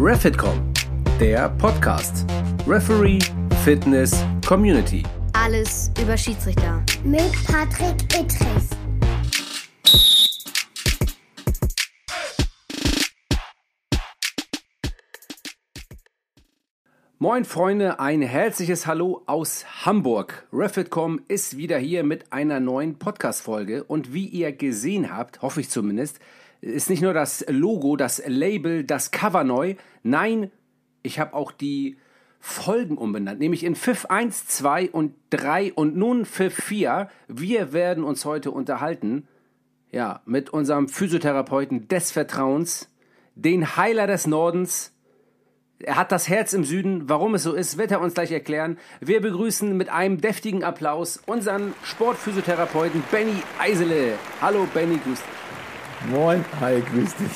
Refitcom, 0.00 0.72
der 1.18 1.48
Podcast. 1.48 2.24
Referee, 2.68 3.18
Fitness, 3.64 4.24
Community. 4.46 5.02
Alles 5.32 5.90
über 6.00 6.16
Schiedsrichter. 6.16 6.84
Mit 7.02 7.32
Patrick 7.44 8.00
Ittrich. 8.14 8.70
Moin 17.18 17.44
Freunde, 17.44 17.98
ein 17.98 18.22
herzliches 18.22 18.86
Hallo 18.86 19.22
aus 19.26 19.64
Hamburg. 19.84 20.46
Refitcom 20.52 21.20
ist 21.26 21.56
wieder 21.56 21.76
hier 21.78 22.04
mit 22.04 22.32
einer 22.32 22.60
neuen 22.60 23.00
Podcast-Folge 23.00 23.82
und 23.82 24.14
wie 24.14 24.26
ihr 24.26 24.52
gesehen 24.52 25.12
habt, 25.12 25.42
hoffe 25.42 25.60
ich 25.60 25.68
zumindest, 25.68 26.20
ist 26.60 26.90
nicht 26.90 27.02
nur 27.02 27.14
das 27.14 27.44
Logo, 27.48 27.96
das 27.96 28.22
Label, 28.26 28.84
das 28.84 29.10
Cover 29.10 29.44
neu, 29.44 29.76
nein, 30.02 30.50
ich 31.02 31.18
habe 31.18 31.34
auch 31.34 31.52
die 31.52 31.96
Folgen 32.40 32.96
umbenannt, 32.98 33.40
nämlich 33.40 33.64
in 33.64 33.74
Pfiff 33.74 34.06
1, 34.06 34.46
2 34.46 34.90
und 34.90 35.14
3 35.30 35.72
und 35.72 35.96
nun 35.96 36.24
Pfiff 36.24 36.54
4. 36.54 37.08
Wir 37.26 37.72
werden 37.72 38.04
uns 38.04 38.24
heute 38.24 38.50
unterhalten, 38.50 39.26
ja, 39.90 40.22
mit 40.24 40.50
unserem 40.50 40.88
Physiotherapeuten 40.88 41.88
des 41.88 42.12
Vertrauens, 42.12 42.90
den 43.34 43.76
Heiler 43.76 44.06
des 44.06 44.26
Nordens, 44.26 44.92
er 45.80 45.96
hat 45.96 46.10
das 46.10 46.28
Herz 46.28 46.52
im 46.54 46.64
Süden. 46.64 47.08
Warum 47.08 47.34
es 47.34 47.44
so 47.44 47.52
ist, 47.52 47.78
wird 47.78 47.92
er 47.92 48.00
uns 48.00 48.14
gleich 48.14 48.32
erklären. 48.32 48.78
Wir 49.00 49.20
begrüßen 49.20 49.76
mit 49.76 49.88
einem 49.88 50.20
deftigen 50.20 50.64
Applaus 50.64 51.22
unseren 51.26 51.72
Sportphysiotherapeuten 51.84 53.02
Benny 53.12 53.42
Eisele. 53.60 54.14
Hallo 54.40 54.66
Benny, 54.74 54.96
grüß 54.96 55.20
dich. 55.20 55.37
Moin, 56.06 56.44
hi, 56.60 56.80
grüß 56.80 57.16
dich. 57.16 57.32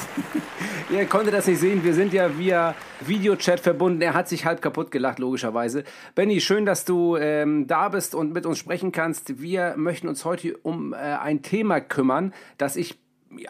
Ihr 0.90 1.06
konntet 1.06 1.34
das 1.34 1.46
nicht 1.46 1.58
sehen, 1.58 1.82
wir 1.82 1.94
sind 1.94 2.12
ja 2.12 2.38
via 2.38 2.74
Videochat 3.00 3.58
verbunden. 3.58 4.00
Er 4.00 4.14
hat 4.14 4.28
sich 4.28 4.46
halb 4.46 4.62
kaputt 4.62 4.92
gelacht, 4.92 5.18
logischerweise. 5.18 5.82
Benny, 6.14 6.40
schön, 6.40 6.64
dass 6.64 6.84
du 6.84 7.16
ähm, 7.16 7.66
da 7.66 7.88
bist 7.88 8.14
und 8.14 8.32
mit 8.32 8.46
uns 8.46 8.58
sprechen 8.58 8.92
kannst. 8.92 9.42
Wir 9.42 9.74
möchten 9.76 10.06
uns 10.06 10.24
heute 10.24 10.56
um 10.58 10.92
äh, 10.92 10.96
ein 10.96 11.42
Thema 11.42 11.80
kümmern, 11.80 12.32
das 12.56 12.76
ich 12.76 12.98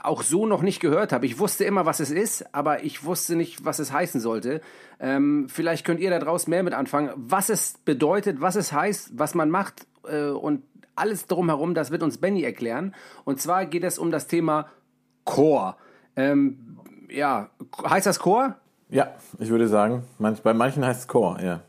auch 0.03 0.23
so 0.23 0.47
noch 0.47 0.63
nicht 0.63 0.81
gehört 0.81 1.13
habe. 1.13 1.27
Ich 1.27 1.39
wusste 1.39 1.65
immer, 1.65 1.85
was 1.85 2.01
es 2.01 2.11
ist, 2.11 2.55
aber 2.55 2.83
ich 2.83 3.05
wusste 3.05 3.37
nicht, 3.37 3.65
was 3.65 3.81
es 3.81 3.93
heißen 3.93 4.21
sollte. 4.21 4.63
Ähm, 4.99 5.47
vielleicht 5.49 5.85
könnt 5.85 6.01
ihr 6.01 6.11
da 6.11 6.21
draußen 6.21 6.51
mehr 6.51 6.63
mit 6.63 6.73
anfangen. 6.73 7.11
Was 7.17 7.51
es 7.51 7.75
bedeutet, 7.85 8.41
was 8.41 8.57
es 8.57 8.73
heißt, 8.73 9.11
was 9.15 9.35
man 9.35 9.51
macht 9.51 9.87
äh, 10.09 10.29
und 10.29 10.63
alles 10.95 11.27
drumherum, 11.27 11.75
das 11.75 11.91
wird 11.91 12.03
uns 12.03 12.19
Benny 12.19 12.43
erklären. 12.43 12.95
Und 13.25 13.41
zwar 13.41 13.67
geht 13.67 13.85
es 13.85 13.99
um 13.99 14.11
das 14.11 14.27
Thema 14.27 14.69
Chor. 15.25 15.77
Ähm, 16.17 16.79
ja, 17.11 17.51
heißt 17.85 18.07
das 18.07 18.19
Chor? 18.19 18.57
Ja, 18.89 19.15
ich 19.39 19.49
würde 19.49 19.69
sagen, 19.69 20.05
manch, 20.19 20.43
bei 20.43 20.53
manchen 20.53 20.85
heißt 20.85 21.01
es 21.01 21.09
Chor, 21.09 21.41
ja. 21.41 21.63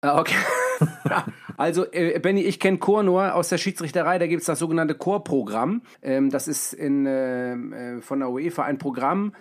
Ah, 0.00 0.20
okay. 0.20 0.36
also, 1.56 1.84
äh, 1.92 2.18
Benny, 2.20 2.42
ich 2.42 2.60
kenne 2.60 2.78
Chor 2.78 3.02
nur 3.02 3.34
aus 3.34 3.48
der 3.48 3.58
Schiedsrichterei. 3.58 4.18
Da 4.18 4.26
gibt 4.26 4.40
es 4.40 4.46
das 4.46 4.58
sogenannte 4.58 4.94
Chorprogramm. 4.94 5.82
Ähm, 6.02 6.30
das 6.30 6.48
ist 6.48 6.72
in, 6.72 7.06
äh, 7.06 7.52
äh, 7.52 8.00
von 8.00 8.20
der 8.20 8.30
UEFA 8.30 8.64
ein 8.64 8.78
Programm, 8.78 9.34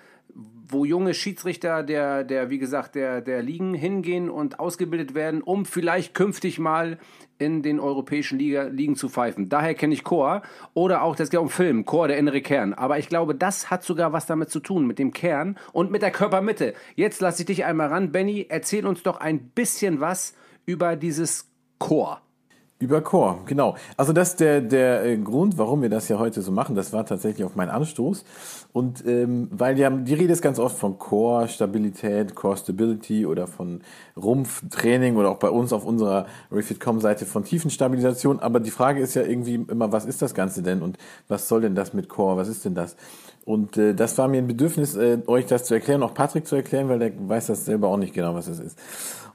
wo 0.69 0.83
junge 0.83 1.13
Schiedsrichter 1.13 1.83
der, 1.83 2.23
der, 2.23 2.49
wie 2.49 2.57
gesagt, 2.57 2.95
der, 2.95 3.21
der 3.21 3.41
Ligen 3.41 3.73
hingehen 3.73 4.29
und 4.29 4.59
ausgebildet 4.59 5.13
werden, 5.13 5.41
um 5.41 5.65
vielleicht 5.65 6.13
künftig 6.13 6.59
mal 6.59 6.97
in 7.39 7.61
den 7.61 7.79
europäischen 7.79 8.39
Liga, 8.39 8.63
Ligen 8.63 8.95
zu 8.95 9.09
pfeifen. 9.09 9.49
Daher 9.49 9.73
kenne 9.73 9.93
ich 9.93 10.03
Chor 10.03 10.41
oder 10.73 11.03
auch 11.03 11.15
das 11.15 11.29
geht 11.29 11.39
um 11.39 11.49
Film, 11.49 11.85
Chor, 11.85 12.07
der 12.07 12.17
innere 12.17 12.41
Kern. 12.41 12.73
Aber 12.73 12.97
ich 12.99 13.09
glaube, 13.09 13.35
das 13.35 13.69
hat 13.69 13.83
sogar 13.83 14.13
was 14.13 14.25
damit 14.25 14.49
zu 14.49 14.59
tun, 14.59 14.87
mit 14.87 14.99
dem 14.99 15.13
Kern 15.13 15.57
und 15.73 15.91
mit 15.91 16.01
der 16.01 16.11
Körpermitte. 16.11 16.73
Jetzt 16.95 17.21
lasse 17.21 17.41
ich 17.41 17.45
dich 17.45 17.65
einmal 17.65 17.87
ran. 17.87 18.11
Benny, 18.11 18.45
erzähl 18.49 18.85
uns 18.85 19.03
doch 19.03 19.19
ein 19.19 19.49
bisschen 19.49 19.99
was 19.99 20.35
über 20.65 20.95
dieses 20.95 21.49
Chor. 21.79 22.21
Über 22.79 23.01
Chor, 23.01 23.39
genau. 23.47 23.75
Also 23.95 24.13
das 24.13 24.29
ist 24.29 24.39
der, 24.39 24.61
der 24.61 25.03
äh, 25.03 25.17
Grund, 25.17 25.57
warum 25.57 25.81
wir 25.81 25.89
das 25.89 26.09
ja 26.09 26.19
heute 26.19 26.43
so 26.43 26.51
machen. 26.51 26.75
Das 26.75 26.93
war 26.93 27.07
tatsächlich 27.07 27.43
auf 27.43 27.55
meinen 27.55 27.71
Anstoß. 27.71 28.23
Und 28.71 29.03
ähm, 29.07 29.47
weil 29.51 29.83
haben, 29.83 30.05
die 30.05 30.13
Rede 30.13 30.31
ist 30.31 30.43
ganz 30.43 30.59
oft 30.59 30.77
von 30.77 30.99
Core-Stabilität, 30.99 32.35
Core-Stability 32.35 33.25
oder 33.25 33.47
von 33.47 33.81
Rumpftraining 34.15 35.15
oder 35.15 35.31
auch 35.31 35.39
bei 35.39 35.49
uns 35.49 35.73
auf 35.73 35.85
unserer 35.85 36.27
Refit.com-Seite 36.51 37.25
von 37.25 37.43
Tiefenstabilisation. 37.43 38.39
Aber 38.41 38.59
die 38.59 38.69
Frage 38.69 39.01
ist 39.01 39.15
ja 39.15 39.23
irgendwie 39.23 39.55
immer, 39.55 39.91
was 39.91 40.05
ist 40.05 40.21
das 40.21 40.35
Ganze 40.35 40.61
denn 40.61 40.83
und 40.83 40.99
was 41.27 41.47
soll 41.47 41.61
denn 41.61 41.73
das 41.73 41.95
mit 41.95 42.09
Core? 42.09 42.37
Was 42.37 42.47
ist 42.47 42.63
denn 42.63 42.75
das? 42.75 42.95
Und 43.43 43.77
äh, 43.77 43.95
das 43.95 44.15
war 44.19 44.27
mir 44.27 44.37
ein 44.37 44.47
Bedürfnis, 44.47 44.95
äh, 44.95 45.17
euch 45.25 45.47
das 45.47 45.63
zu 45.63 45.73
erklären, 45.73 46.03
auch 46.03 46.13
Patrick 46.13 46.45
zu 46.45 46.55
erklären, 46.55 46.89
weil 46.89 46.99
der 46.99 47.11
weiß 47.17 47.47
das 47.47 47.65
selber 47.65 47.87
auch 47.87 47.97
nicht 47.97 48.13
genau, 48.13 48.35
was 48.35 48.47
es 48.47 48.59
ist. 48.59 48.77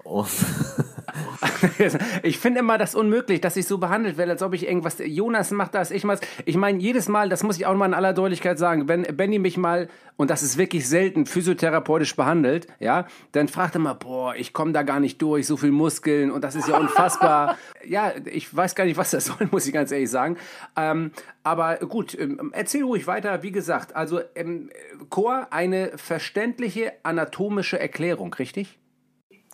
Und 0.05 0.29
ich 2.23 2.39
finde 2.39 2.61
immer 2.61 2.79
das 2.79 2.95
unmöglich, 2.95 3.41
dass 3.41 3.57
ich 3.57 3.67
so 3.67 3.79
behandelt 3.79 4.17
werde, 4.17 4.33
als 4.33 4.43
ob 4.43 4.55
ich 4.55 4.67
irgendwas. 4.67 4.97
Jonas 5.05 5.51
macht 5.51 5.75
das, 5.75 5.91
ich 5.91 6.05
mach's. 6.05 6.21
Ich 6.45 6.57
meine, 6.57 6.79
jedes 6.79 7.09
Mal, 7.09 7.29
das 7.29 7.43
muss 7.43 7.57
ich 7.57 7.67
auch 7.67 7.75
mal 7.75 7.87
in 7.87 7.95
aller 7.95 8.13
Deutlichkeit 8.13 8.59
sagen, 8.59 8.89
wenn 8.89 9.03
Benny 9.03 9.39
mich 9.39 9.57
mal, 9.57 9.89
und 10.17 10.31
das 10.31 10.43
ist 10.43 10.57
wirklich 10.57 10.89
selten, 10.89 11.27
physiotherapeutisch 11.27 12.17
behandelt, 12.17 12.67
ja, 12.81 13.07
dann 13.33 13.49
fragt 13.49 13.75
er 13.77 13.81
mal, 13.81 13.95
boah, 13.95 14.35
ich 14.35 14.53
komme 14.53 14.73
da 14.73 14.83
gar 14.83 15.01
nicht 15.01 15.21
durch, 15.21 15.47
so 15.47 15.57
viel 15.57 15.71
Muskeln 15.71 16.31
und 16.31 16.43
das 16.43 16.55
ist 16.55 16.69
ja 16.69 16.79
unfassbar. 16.79 17.59
ja, 17.87 18.13
ich 18.25 18.55
weiß 18.55 18.75
gar 18.75 18.85
nicht, 18.85 18.97
was 18.97 19.11
das 19.11 19.27
soll, 19.27 19.49
muss 19.51 19.67
ich 19.67 19.73
ganz 19.73 19.91
ehrlich 19.91 20.11
sagen. 20.11 20.37
Ähm, 20.77 21.13
aber 21.43 21.77
gut, 21.77 22.17
ähm, 22.19 22.53
erzähl 22.55 22.85
ruhig 22.85 23.07
weiter. 23.07 23.43
Wie 23.43 23.53
gesagt, 23.53 23.97
also 23.97 24.21
ähm, 24.35 24.71
Chor, 25.11 25.49
eine 25.51 25.93
verständliche 25.97 26.93
anatomische 27.03 27.79
Erklärung, 27.79 28.33
richtig? 28.35 28.79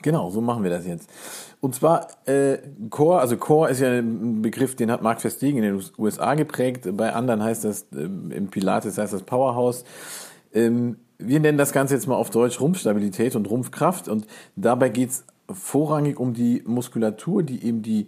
Genau, 0.02 0.30
so 0.30 0.40
machen 0.40 0.62
wir 0.62 0.70
das 0.70 0.86
jetzt. 0.86 1.10
Und 1.60 1.74
zwar 1.74 2.06
äh, 2.26 2.58
Core, 2.88 3.20
also 3.20 3.36
Core 3.36 3.70
ist 3.70 3.80
ja 3.80 3.88
ein 3.88 4.42
Begriff, 4.42 4.76
den 4.76 4.92
hat 4.92 5.02
Mark 5.02 5.20
Verstegen 5.20 5.58
in 5.58 5.64
den 5.64 5.84
USA 5.98 6.34
geprägt. 6.34 6.88
Bei 6.96 7.12
anderen 7.12 7.42
heißt 7.42 7.64
das, 7.64 7.86
ähm, 7.92 8.30
im 8.30 8.48
Pilates 8.48 8.96
heißt 8.96 9.12
das 9.12 9.24
Powerhouse. 9.24 9.84
Ähm, 10.54 10.98
wir 11.18 11.40
nennen 11.40 11.58
das 11.58 11.72
Ganze 11.72 11.94
jetzt 11.94 12.06
mal 12.06 12.14
auf 12.14 12.30
Deutsch 12.30 12.60
Rumpfstabilität 12.60 13.34
und 13.34 13.50
Rumpfkraft. 13.50 14.08
Und 14.08 14.26
dabei 14.54 14.88
geht's 14.88 15.24
vorrangig 15.50 16.20
um 16.20 16.32
die 16.32 16.62
Muskulatur, 16.64 17.42
die 17.42 17.64
eben 17.64 17.82
die 17.82 18.06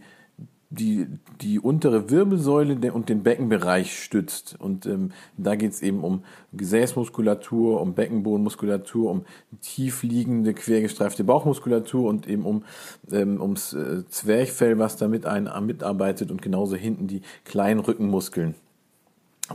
die, 0.71 1.09
die 1.41 1.59
untere 1.59 2.11
Wirbelsäule 2.11 2.93
und 2.93 3.09
den 3.09 3.25
Beckenbereich 3.25 4.03
stützt. 4.03 4.57
Und 4.59 4.87
ähm, 4.87 5.11
da 5.37 5.57
geht 5.57 5.73
es 5.73 5.83
eben 5.83 6.05
um 6.05 6.23
Gesäßmuskulatur, 6.53 7.81
um 7.81 7.95
Beckenbodenmuskulatur, 7.95 9.11
um 9.11 9.25
tiefliegende, 9.61 10.55
quergestreifte 10.55 11.25
Bauchmuskulatur 11.25 12.09
und 12.09 12.29
eben 12.29 12.45
um 12.45 12.65
ähm, 13.11 13.41
ums 13.41 13.73
äh, 13.73 14.05
Zwerchfell, 14.09 14.79
was 14.79 14.97
damit 14.97 15.27
ein, 15.27 15.51
mitarbeitet 15.67 16.31
und 16.31 16.41
genauso 16.41 16.77
hinten 16.77 17.09
die 17.09 17.23
kleinen 17.45 17.81
Rückenmuskeln. 17.81 18.55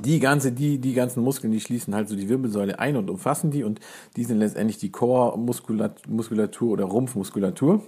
Die 0.04 0.20
ganze, 0.20 0.52
die, 0.52 0.80
die 0.80 0.94
ganzen 0.94 1.24
Muskeln, 1.24 1.54
die 1.54 1.62
schließen 1.62 1.96
halt 1.96 2.10
so 2.10 2.18
die 2.18 2.28
Wirbelsäule 2.28 2.80
ein 2.80 2.98
und 2.98 3.10
umfassen 3.10 3.52
die 3.52 3.64
und 3.64 3.80
die 4.18 4.26
sind 4.26 4.40
letztendlich 4.40 4.78
die 4.78 4.92
Core-Muskulatur 4.92 6.70
oder 6.70 6.84
Rumpfmuskulatur. 6.84 7.82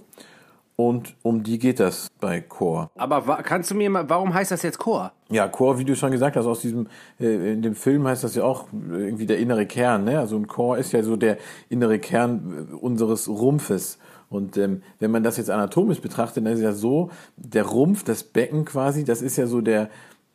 Und 0.80 1.16
um 1.24 1.42
die 1.42 1.58
geht 1.58 1.80
das 1.80 2.06
bei 2.20 2.40
Core. 2.40 2.88
Aber 2.94 3.20
kannst 3.42 3.72
du 3.72 3.74
mir 3.74 3.90
mal, 3.90 4.08
warum 4.08 4.32
heißt 4.32 4.52
das 4.52 4.62
jetzt 4.62 4.78
Core? 4.78 5.10
Ja, 5.28 5.48
Core, 5.48 5.80
wie 5.80 5.84
du 5.84 5.96
schon 5.96 6.12
gesagt 6.12 6.36
hast, 6.36 6.46
aus 6.46 6.60
diesem, 6.60 6.86
äh, 7.18 7.52
in 7.52 7.62
dem 7.62 7.74
Film 7.74 8.06
heißt 8.06 8.22
das 8.22 8.36
ja 8.36 8.44
auch 8.44 8.68
irgendwie 8.72 9.26
der 9.26 9.38
innere 9.38 9.66
Kern, 9.66 10.04
ne? 10.04 10.20
Also 10.20 10.36
ein 10.36 10.46
Core 10.46 10.78
ist 10.78 10.92
ja 10.92 11.02
so 11.02 11.16
der 11.16 11.38
innere 11.68 11.98
Kern 11.98 12.68
äh, 12.70 12.74
unseres 12.76 13.28
Rumpfes. 13.28 13.98
Und 14.30 14.56
ähm, 14.56 14.82
wenn 15.00 15.10
man 15.10 15.24
das 15.24 15.36
jetzt 15.36 15.50
anatomisch 15.50 16.00
betrachtet, 16.00 16.46
dann 16.46 16.52
ist 16.52 16.60
ja 16.60 16.72
so, 16.72 17.10
der 17.36 17.64
Rumpf, 17.64 18.04
das 18.04 18.22
Becken 18.22 18.64
quasi, 18.64 19.02
das 19.02 19.20
ist 19.20 19.36
ja 19.36 19.48
so 19.48 19.60
der, 19.60 19.90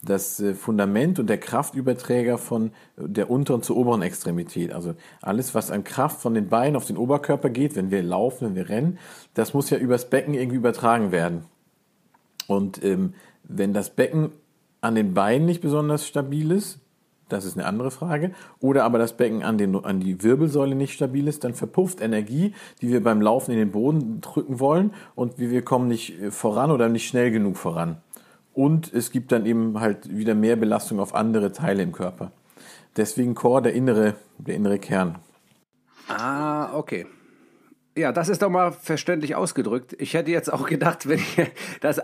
das 0.05 0.39
äh, 0.39 0.53
Fundament 0.53 1.19
und 1.19 1.27
der 1.27 1.39
Kraftüberträger 1.39 2.37
von 2.37 2.71
der 2.97 3.29
unteren 3.29 3.61
zur 3.61 3.77
oberen 3.77 4.01
Extremität. 4.01 4.73
Also 4.73 4.95
alles, 5.21 5.55
was 5.55 5.71
an 5.71 5.83
Kraft 5.83 6.21
von 6.21 6.33
den 6.33 6.49
Beinen 6.49 6.75
auf 6.75 6.85
den 6.85 6.97
Oberkörper 6.97 7.49
geht, 7.49 7.75
wenn 7.75 7.91
wir 7.91 8.03
laufen, 8.03 8.47
wenn 8.47 8.55
wir 8.55 8.69
rennen, 8.69 8.99
das 9.33 9.53
muss 9.53 9.69
ja 9.69 9.77
übers 9.77 10.09
Becken 10.09 10.33
irgendwie 10.33 10.57
übertragen 10.57 11.11
werden. 11.11 11.45
Und 12.47 12.83
ähm, 12.83 13.13
wenn 13.43 13.73
das 13.73 13.89
Becken 13.89 14.31
an 14.81 14.95
den 14.95 15.13
Beinen 15.13 15.45
nicht 15.45 15.61
besonders 15.61 16.05
stabil 16.05 16.51
ist, 16.51 16.79
das 17.29 17.45
ist 17.45 17.57
eine 17.57 17.65
andere 17.65 17.89
Frage, 17.89 18.31
oder 18.59 18.83
aber 18.83 18.99
das 18.99 19.13
Becken 19.13 19.43
an, 19.43 19.57
den, 19.57 19.75
an 19.83 19.99
die 19.99 20.21
Wirbelsäule 20.21 20.75
nicht 20.75 20.93
stabil 20.93 21.27
ist, 21.27 21.43
dann 21.43 21.53
verpufft 21.53 22.01
Energie, 22.01 22.53
die 22.81 22.89
wir 22.89 23.01
beim 23.01 23.21
Laufen 23.21 23.51
in 23.51 23.57
den 23.57 23.71
Boden 23.71 24.21
drücken 24.21 24.59
wollen 24.59 24.93
und 25.15 25.39
wir 25.39 25.61
kommen 25.63 25.87
nicht 25.87 26.21
äh, 26.21 26.31
voran 26.31 26.71
oder 26.71 26.89
nicht 26.89 27.07
schnell 27.07 27.31
genug 27.31 27.57
voran. 27.57 27.97
Und 28.53 28.93
es 28.93 29.11
gibt 29.11 29.31
dann 29.31 29.45
eben 29.45 29.79
halt 29.79 30.15
wieder 30.15 30.35
mehr 30.35 30.55
Belastung 30.55 30.99
auf 30.99 31.15
andere 31.15 31.51
Teile 31.51 31.83
im 31.83 31.91
Körper. 31.91 32.31
Deswegen 32.95 33.33
Core, 33.33 33.63
der 33.63 33.73
innere, 33.73 34.15
der 34.37 34.55
innere 34.55 34.77
Kern. 34.77 35.17
Ah, 36.07 36.75
okay. 36.75 37.07
Ja, 37.95 38.11
das 38.11 38.27
ist 38.27 38.41
doch 38.41 38.49
mal 38.49 38.71
verständlich 38.71 39.35
ausgedrückt. 39.35 39.95
Ich 39.99 40.15
hätte 40.15 40.31
jetzt 40.31 40.51
auch 40.51 40.65
gedacht, 40.65 41.07
wenn 41.07 41.19
ich 41.19 41.37
das, 41.79 42.01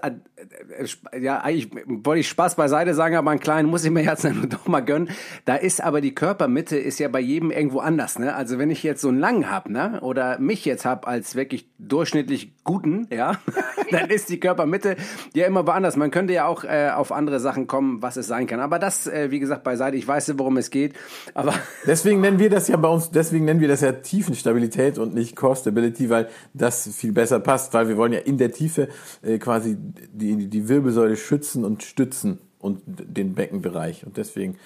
ja, 1.20 1.40
eigentlich 1.40 1.72
wollte 1.88 2.20
ich 2.20 2.30
Spaß 2.30 2.56
beiseite 2.56 2.94
sagen, 2.94 3.16
aber 3.16 3.32
einen 3.32 3.40
kleinen 3.40 3.70
muss 3.70 3.84
ich 3.84 3.90
mir 3.90 4.04
jetzt 4.04 4.24
doch 4.50 4.68
mal 4.68 4.82
gönnen. 4.82 5.10
Da 5.46 5.56
ist 5.56 5.84
aber 5.84 6.02
die 6.02 6.14
Körpermitte 6.14 6.78
ist 6.78 7.00
ja 7.00 7.08
bei 7.08 7.20
jedem 7.20 7.50
irgendwo 7.50 7.80
anders, 7.80 8.20
ne? 8.20 8.36
Also 8.36 8.60
wenn 8.60 8.70
ich 8.70 8.84
jetzt 8.84 9.02
so 9.02 9.08
einen 9.08 9.20
langen 9.20 9.50
hab, 9.50 9.68
ne? 9.68 10.00
Oder 10.02 10.38
mich 10.40 10.64
jetzt 10.64 10.86
hab 10.86 11.08
als 11.08 11.36
wirklich 11.36 11.68
durchschnittlich 11.80 12.54
guten, 12.64 13.08
ja, 13.10 13.40
dann 13.92 14.12
ist 14.12 14.30
die 14.30 14.40
Körpermitte 14.40 14.96
ja 15.34 15.48
immer 15.48 15.66
woanders. 15.66 15.96
Man 15.96 16.12
könnte 16.12 16.34
ja 16.34 16.46
auch 16.46 16.66
äh, 16.66 16.92
auf 16.94 17.12
andere 17.12 17.40
Sachen 17.40 17.66
kommen, 17.66 18.04
was 18.04 18.16
es 18.16 18.28
sein 18.28 18.46
kann. 18.46 18.60
Aber 18.60 18.78
das, 18.78 19.08
äh, 19.08 19.32
wie 19.32 19.40
gesagt, 19.40 19.64
beiseite. 19.64 19.98
Ich 19.98 20.08
weiß, 20.08 20.38
worum 20.38 20.58
es 20.58 20.70
geht. 20.70 20.94
Aber 21.34 21.56
deswegen 21.88 22.22
nennen 22.22 22.38
wir 22.38 22.52
das 22.52 22.68
ja 22.68 22.78
bei 22.78 22.90
uns, 22.90 23.10
deswegen 23.10 23.46
nennen 23.46 23.60
wir 23.60 23.68
das 23.68 23.82
ja 23.82 23.92
Tiefenstabilität 23.92 25.00
und 25.00 25.16
nicht 25.16 25.36
Core 25.36 25.56
Stability, 25.80 26.10
weil 26.10 26.30
das 26.54 26.88
viel 26.96 27.12
besser 27.12 27.40
passt, 27.40 27.74
weil 27.74 27.88
wir 27.88 27.98
wollen 27.98 28.14
ja 28.14 28.20
in 28.20 28.38
der 28.38 28.52
Tiefe 28.52 28.90
äh, 29.22 29.38
quasi 29.38 29.78
die, 30.12 30.48
die 30.48 30.68
Wirbelsäule 30.68 31.16
schützen 31.16 31.64
und 31.64 31.84
stützen 31.84 32.40
und 32.60 32.82
den 32.86 33.34
Beckenbereich. 33.34 34.06
Und 34.06 34.18
deswegen 34.18 34.58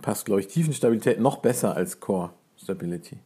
passt, 0.00 0.24
glaube 0.24 0.40
ich, 0.40 0.48
Tiefenstabilität 0.48 1.20
noch 1.20 1.38
besser 1.38 1.76
als 1.76 2.00
Core 2.00 2.30
Stability. 2.56 3.18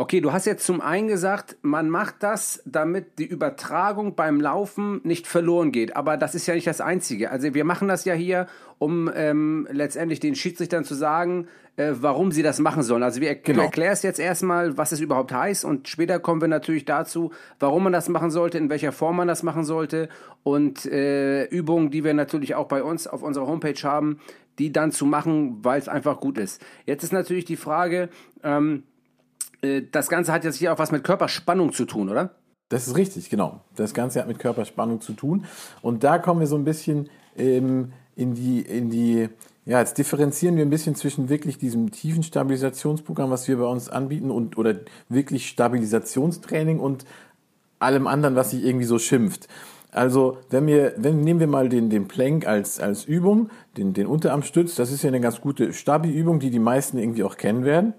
Okay, 0.00 0.22
du 0.22 0.32
hast 0.32 0.46
jetzt 0.46 0.64
zum 0.64 0.80
einen 0.80 1.08
gesagt, 1.08 1.58
man 1.60 1.90
macht 1.90 2.22
das, 2.22 2.62
damit 2.64 3.18
die 3.18 3.26
Übertragung 3.26 4.14
beim 4.14 4.40
Laufen 4.40 5.02
nicht 5.04 5.26
verloren 5.26 5.72
geht. 5.72 5.94
Aber 5.94 6.16
das 6.16 6.34
ist 6.34 6.46
ja 6.46 6.54
nicht 6.54 6.66
das 6.66 6.80
Einzige. 6.80 7.30
Also 7.30 7.52
wir 7.52 7.66
machen 7.66 7.86
das 7.86 8.06
ja 8.06 8.14
hier, 8.14 8.46
um 8.78 9.10
ähm, 9.14 9.68
letztendlich 9.70 10.18
den 10.18 10.34
Schiedsrichtern 10.34 10.84
zu 10.84 10.94
sagen, 10.94 11.48
äh, 11.76 11.92
warum 12.00 12.32
sie 12.32 12.42
das 12.42 12.60
machen 12.60 12.82
sollen. 12.82 13.02
Also 13.02 13.20
wir 13.20 13.28
er 13.28 13.34
genau. 13.34 13.64
erklärst 13.64 14.02
jetzt 14.02 14.18
erstmal, 14.18 14.78
was 14.78 14.92
es 14.92 15.00
überhaupt 15.00 15.32
heißt 15.32 15.66
und 15.66 15.86
später 15.86 16.18
kommen 16.18 16.40
wir 16.40 16.48
natürlich 16.48 16.86
dazu, 16.86 17.30
warum 17.58 17.84
man 17.84 17.92
das 17.92 18.08
machen 18.08 18.30
sollte, 18.30 18.56
in 18.56 18.70
welcher 18.70 18.92
Form 18.92 19.16
man 19.16 19.28
das 19.28 19.42
machen 19.42 19.64
sollte 19.64 20.08
und 20.42 20.86
äh, 20.86 21.44
Übungen, 21.44 21.90
die 21.90 22.04
wir 22.04 22.14
natürlich 22.14 22.54
auch 22.54 22.68
bei 22.68 22.82
uns 22.82 23.06
auf 23.06 23.22
unserer 23.22 23.46
Homepage 23.46 23.82
haben, 23.82 24.18
die 24.58 24.72
dann 24.72 24.92
zu 24.92 25.04
machen, 25.04 25.58
weil 25.62 25.78
es 25.78 25.88
einfach 25.88 26.20
gut 26.20 26.38
ist. 26.38 26.62
Jetzt 26.86 27.04
ist 27.04 27.12
natürlich 27.12 27.44
die 27.44 27.56
Frage, 27.56 28.08
ähm, 28.42 28.82
äh, 28.82 28.89
das 29.92 30.08
Ganze 30.08 30.32
hat 30.32 30.44
jetzt 30.44 30.56
hier 30.56 30.72
auch 30.72 30.78
was 30.78 30.92
mit 30.92 31.04
Körperspannung 31.04 31.72
zu 31.72 31.84
tun, 31.84 32.08
oder? 32.08 32.30
Das 32.70 32.86
ist 32.86 32.96
richtig, 32.96 33.28
genau. 33.30 33.60
Das 33.74 33.94
Ganze 33.94 34.20
hat 34.20 34.28
mit 34.28 34.38
Körperspannung 34.38 35.00
zu 35.00 35.12
tun. 35.12 35.44
Und 35.82 36.04
da 36.04 36.18
kommen 36.18 36.40
wir 36.40 36.46
so 36.46 36.56
ein 36.56 36.64
bisschen 36.64 37.10
ähm, 37.36 37.92
in 38.14 38.34
die, 38.34 38.60
in 38.60 38.90
die, 38.90 39.28
ja, 39.66 39.80
jetzt 39.80 39.98
differenzieren 39.98 40.56
wir 40.56 40.64
ein 40.64 40.70
bisschen 40.70 40.94
zwischen 40.94 41.28
wirklich 41.28 41.58
diesem 41.58 41.90
tiefen 41.90 42.22
Stabilisationsprogramm, 42.22 43.30
was 43.30 43.48
wir 43.48 43.58
bei 43.58 43.64
uns 43.64 43.88
anbieten, 43.88 44.30
und 44.30 44.56
oder 44.56 44.76
wirklich 45.08 45.48
Stabilisationstraining 45.48 46.78
und 46.78 47.04
allem 47.80 48.06
anderen, 48.06 48.36
was 48.36 48.52
sich 48.52 48.64
irgendwie 48.64 48.86
so 48.86 48.98
schimpft. 48.98 49.48
Also, 49.90 50.38
wenn 50.50 50.68
wir, 50.68 50.94
wenn, 50.96 51.22
nehmen 51.22 51.40
wir 51.40 51.48
mal 51.48 51.68
den, 51.68 51.90
den 51.90 52.06
Plank 52.06 52.46
als, 52.46 52.78
als 52.78 53.04
Übung, 53.04 53.50
den, 53.76 53.94
den 53.94 54.06
Unterarmstütz, 54.06 54.76
das 54.76 54.92
ist 54.92 55.02
ja 55.02 55.08
eine 55.08 55.20
ganz 55.20 55.40
gute 55.40 55.72
Stabi-Übung, 55.72 56.38
die 56.38 56.50
die 56.50 56.60
meisten 56.60 56.98
irgendwie 56.98 57.24
auch 57.24 57.36
kennen 57.36 57.64
werden. 57.64 57.94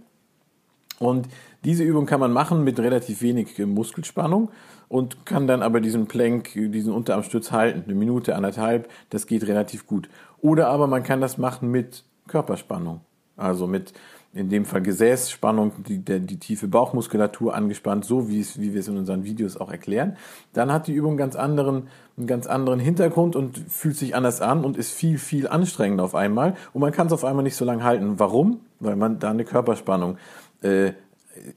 Und 1.00 1.28
diese 1.63 1.84
Übung 1.84 2.06
kann 2.06 2.19
man 2.19 2.31
machen 2.31 2.63
mit 2.63 2.80
relativ 2.80 3.22
wenig 3.22 3.58
Muskelspannung 3.60 4.50
und 4.88 5.25
kann 5.25 5.48
dann 5.48 5.62
aber 5.62 5.80
diesen 5.80 6.08
Plank, 6.08 6.52
diesen 6.54 6.92
Unterarmstütz 6.92 7.52
halten. 7.52 7.84
Eine 7.86 7.96
Minute, 7.96 8.36
anderthalb, 8.36 8.90
das 9.10 9.28
geht 9.28 9.48
relativ 9.48 9.86
gut. 9.86 10.10
Oder 10.40 10.69
aber 10.69 10.88
man 10.88 11.04
kann 11.04 11.22
das 11.22 11.38
machen 11.38 11.69
mit 11.69 12.04
Körperspannung. 12.28 13.02
Also 13.38 13.68
mit, 13.68 13.94
in 14.34 14.50
dem 14.50 14.66
Fall 14.66 14.81
Gesäßspannung, 14.81 15.84
die, 15.88 16.00
der, 16.00 16.19
die 16.19 16.38
tiefe 16.38 16.68
Bauchmuskulatur 16.68 17.54
angespannt, 17.54 18.06
so 18.06 18.30
wie, 18.30 18.40
es, 18.40 18.60
wie 18.60 18.74
wir 18.74 18.80
es 18.80 18.88
in 18.88 18.98
unseren 18.98 19.24
Videos 19.24 19.57
auch 19.57 19.72
erklären. 19.72 20.18
Dann 20.54 20.72
hat 20.72 20.88
die 20.88 20.94
Übung 20.94 21.18
ganz 21.18 21.36
anderen, 21.36 21.88
einen 22.18 22.28
ganz 22.28 22.48
anderen 22.48 22.80
Hintergrund 22.80 23.36
und 23.36 23.57
fühlt 23.57 23.98
sich 23.98 24.16
anders 24.16 24.42
an 24.42 24.64
und 24.64 24.78
ist 24.78 24.92
viel, 24.92 25.18
viel 25.18 25.48
anstrengender 25.48 26.04
auf 26.04 26.16
einmal. 26.16 26.56
Und 26.74 26.81
man 26.81 26.92
kann 26.92 27.07
es 27.07 27.14
auf 27.14 27.25
einmal 27.25 27.44
nicht 27.44 27.56
so 27.56 27.66
lange 27.66 27.84
halten. 27.84 28.19
Warum? 28.19 28.62
Weil 28.80 28.96
man 28.96 29.19
da 29.19 29.30
eine 29.30 29.44
Körperspannung 29.44 30.18
äh, 30.62 30.94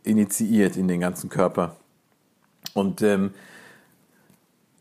initiiert 0.03 0.77
in 0.77 0.89
den 0.89 1.01
ganzen 1.01 1.31
Körper. 1.31 1.77
Und 2.75 3.03
ähm, 3.03 3.31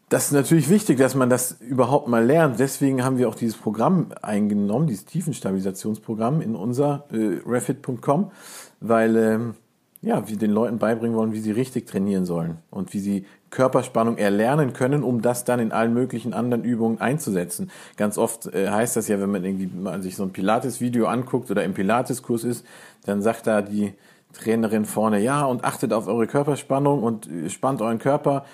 das 0.10 0.26
ist 0.26 0.32
natürlich 0.34 0.70
wichtig, 0.70 1.00
dass 1.00 1.16
man 1.16 1.30
das 1.30 1.58
überhaupt 1.60 2.08
mal 2.08 2.24
lernt. 2.24 2.60
Deswegen 2.60 3.04
haben 3.04 3.18
wir 3.18 3.28
auch 3.28 3.36
dieses 3.36 3.58
Programm 3.58 4.08
eingenommen, 4.22 4.86
dieses 4.86 5.06
Tiefenstabilisationsprogramm 5.06 6.42
in 6.42 6.56
unser 6.56 7.06
äh, 7.12 7.42
refit.com, 7.46 8.32
weil 8.80 9.16
ähm, 9.16 9.56
ja, 10.04 10.28
wir 10.28 10.38
den 10.38 10.52
Leuten 10.52 10.78
beibringen 10.78 11.18
wollen, 11.18 11.32
wie 11.32 11.40
sie 11.40 11.52
richtig 11.52 11.88
trainieren 11.88 12.26
sollen 12.26 12.58
und 12.70 12.94
wie 12.94 13.00
sie 13.00 13.26
Körperspannung 13.50 14.18
erlernen 14.18 14.74
können, 14.74 15.02
um 15.02 15.22
das 15.22 15.46
dann 15.46 15.60
in 15.60 15.72
allen 15.72 15.94
möglichen 15.94 16.34
anderen 16.34 16.64
Übungen 16.64 17.00
einzusetzen. 17.00 17.72
Ganz 17.98 18.18
oft 18.18 18.54
äh, 18.54 18.70
heißt 18.70 18.96
das 18.96 19.08
ja, 19.08 19.20
wenn 19.20 19.32
man 19.32 19.44
irgendwie 19.44 19.68
mal 19.68 20.02
sich 20.04 20.16
so 20.16 20.24
ein 20.24 20.32
Pilates-Video 20.32 21.08
anguckt 21.08 21.50
oder 21.50 21.64
im 21.64 21.74
Pilates-Kurs 21.74 22.44
ist, 22.44 22.66
dann 23.06 23.22
sagt 23.22 23.48
da 23.48 23.62
die 23.62 23.94
Trainerin 24.34 24.86
vorne, 24.86 25.20
ja, 25.20 25.46
und 25.46 25.64
achtet 25.64 25.94
auf 25.94 26.08
eure 26.08 26.28
Körperspannung 26.28 27.04
und 27.04 27.30
spannt 27.50 27.82
euren 27.82 28.00
Körper. 28.00 28.46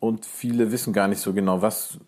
Und 0.00 0.26
viele 0.26 0.72
wissen 0.72 0.92
gar 0.92 1.08
nicht 1.08 1.20
so 1.20 1.32
genau, 1.32 1.62
was 1.62 1.98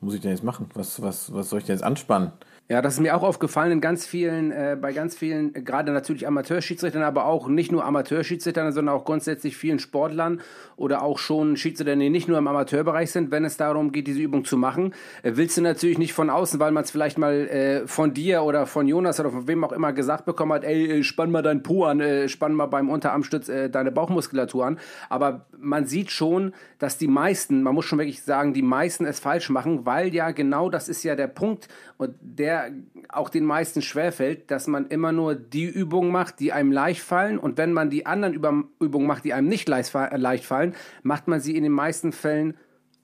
muss 0.00 0.14
ich 0.14 0.20
denn 0.20 0.30
jetzt 0.30 0.44
machen? 0.44 0.68
Was, 0.74 1.02
was, 1.02 1.32
was 1.32 1.48
soll 1.48 1.60
ich 1.60 1.64
denn 1.64 1.74
jetzt 1.76 1.84
anspannen? 1.84 2.32
Ja, 2.70 2.82
das 2.82 2.94
ist 2.94 3.00
mir 3.00 3.16
auch 3.16 3.22
aufgefallen 3.22 3.72
in 3.72 3.80
ganz 3.80 4.04
vielen, 4.04 4.52
äh, 4.52 4.76
bei 4.78 4.92
ganz 4.92 5.16
vielen, 5.16 5.54
äh, 5.54 5.62
gerade 5.62 5.90
natürlich 5.90 6.26
Amateurschiedsrichtern, 6.26 7.02
aber 7.02 7.24
auch 7.24 7.48
nicht 7.48 7.72
nur 7.72 7.82
Amateurschiedsrichtern, 7.82 8.72
sondern 8.72 8.94
auch 8.94 9.06
grundsätzlich 9.06 9.56
vielen 9.56 9.78
Sportlern 9.78 10.42
oder 10.76 11.00
auch 11.02 11.18
schon 11.18 11.56
Schiedsrichter, 11.56 11.96
die 11.96 12.10
nicht 12.10 12.28
nur 12.28 12.36
im 12.36 12.46
Amateurbereich 12.46 13.10
sind, 13.10 13.30
wenn 13.30 13.46
es 13.46 13.56
darum 13.56 13.90
geht, 13.90 14.06
diese 14.06 14.20
Übung 14.20 14.44
zu 14.44 14.58
machen. 14.58 14.92
Äh, 15.22 15.32
willst 15.36 15.56
du 15.56 15.62
natürlich 15.62 15.96
nicht 15.96 16.12
von 16.12 16.28
außen, 16.28 16.60
weil 16.60 16.70
man 16.72 16.84
es 16.84 16.90
vielleicht 16.90 17.16
mal 17.16 17.48
äh, 17.48 17.86
von 17.86 18.12
dir 18.12 18.42
oder 18.42 18.66
von 18.66 18.86
Jonas 18.86 19.18
oder 19.18 19.30
von 19.30 19.48
wem 19.48 19.64
auch 19.64 19.72
immer 19.72 19.94
gesagt 19.94 20.26
bekommen 20.26 20.52
hat, 20.52 20.64
ey, 20.64 20.98
äh, 20.98 21.02
spann 21.02 21.30
mal 21.30 21.40
deinen 21.40 21.62
Po 21.62 21.84
an, 21.84 22.00
äh, 22.00 22.28
spann 22.28 22.52
mal 22.52 22.66
beim 22.66 22.90
Unterarmstütz 22.90 23.48
äh, 23.48 23.70
deine 23.70 23.92
Bauchmuskulatur 23.92 24.66
an. 24.66 24.78
Aber 25.08 25.46
man 25.58 25.86
sieht 25.86 26.10
schon, 26.10 26.52
dass 26.78 26.98
die 26.98 27.08
meisten, 27.08 27.62
man 27.62 27.74
muss 27.74 27.86
schon 27.86 27.98
wirklich 27.98 28.22
sagen, 28.22 28.52
die 28.52 28.60
meisten 28.60 29.06
es 29.06 29.20
falsch 29.20 29.48
machen, 29.48 29.86
weil 29.86 30.14
ja 30.14 30.32
genau 30.32 30.68
das 30.68 30.90
ist 30.90 31.02
ja 31.02 31.16
der 31.16 31.28
Punkt 31.28 31.68
und 31.98 32.14
der 32.20 32.70
auch 33.08 33.28
den 33.28 33.44
meisten 33.44 33.82
schwerfällt, 33.82 34.50
dass 34.50 34.68
man 34.68 34.86
immer 34.86 35.10
nur 35.10 35.34
die 35.34 35.64
Übungen 35.64 36.12
macht, 36.12 36.38
die 36.38 36.52
einem 36.52 36.70
leicht 36.70 37.02
fallen. 37.02 37.38
Und 37.38 37.58
wenn 37.58 37.72
man 37.72 37.90
die 37.90 38.06
anderen 38.06 38.34
Übungen 38.80 39.06
macht, 39.06 39.24
die 39.24 39.34
einem 39.34 39.48
nicht 39.48 39.68
leicht 39.68 39.90
fallen, 39.90 40.74
macht 41.02 41.26
man 41.26 41.40
sie 41.40 41.56
in 41.56 41.64
den 41.64 41.72
meisten 41.72 42.12
Fällen 42.12 42.56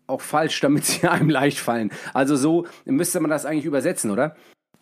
auch 0.07 0.21
falsch, 0.21 0.61
damit 0.63 0.85
sie 0.85 1.09
einem 1.09 1.29
leicht 1.29 1.59
fallen. 1.59 1.91
Also 2.15 2.37
so 2.37 2.67
müsste 2.85 3.21
man 3.21 3.31
das 3.31 3.45
eigentlich 3.45 3.65
übersetzen, 3.65 4.11
oder? 4.11 4.37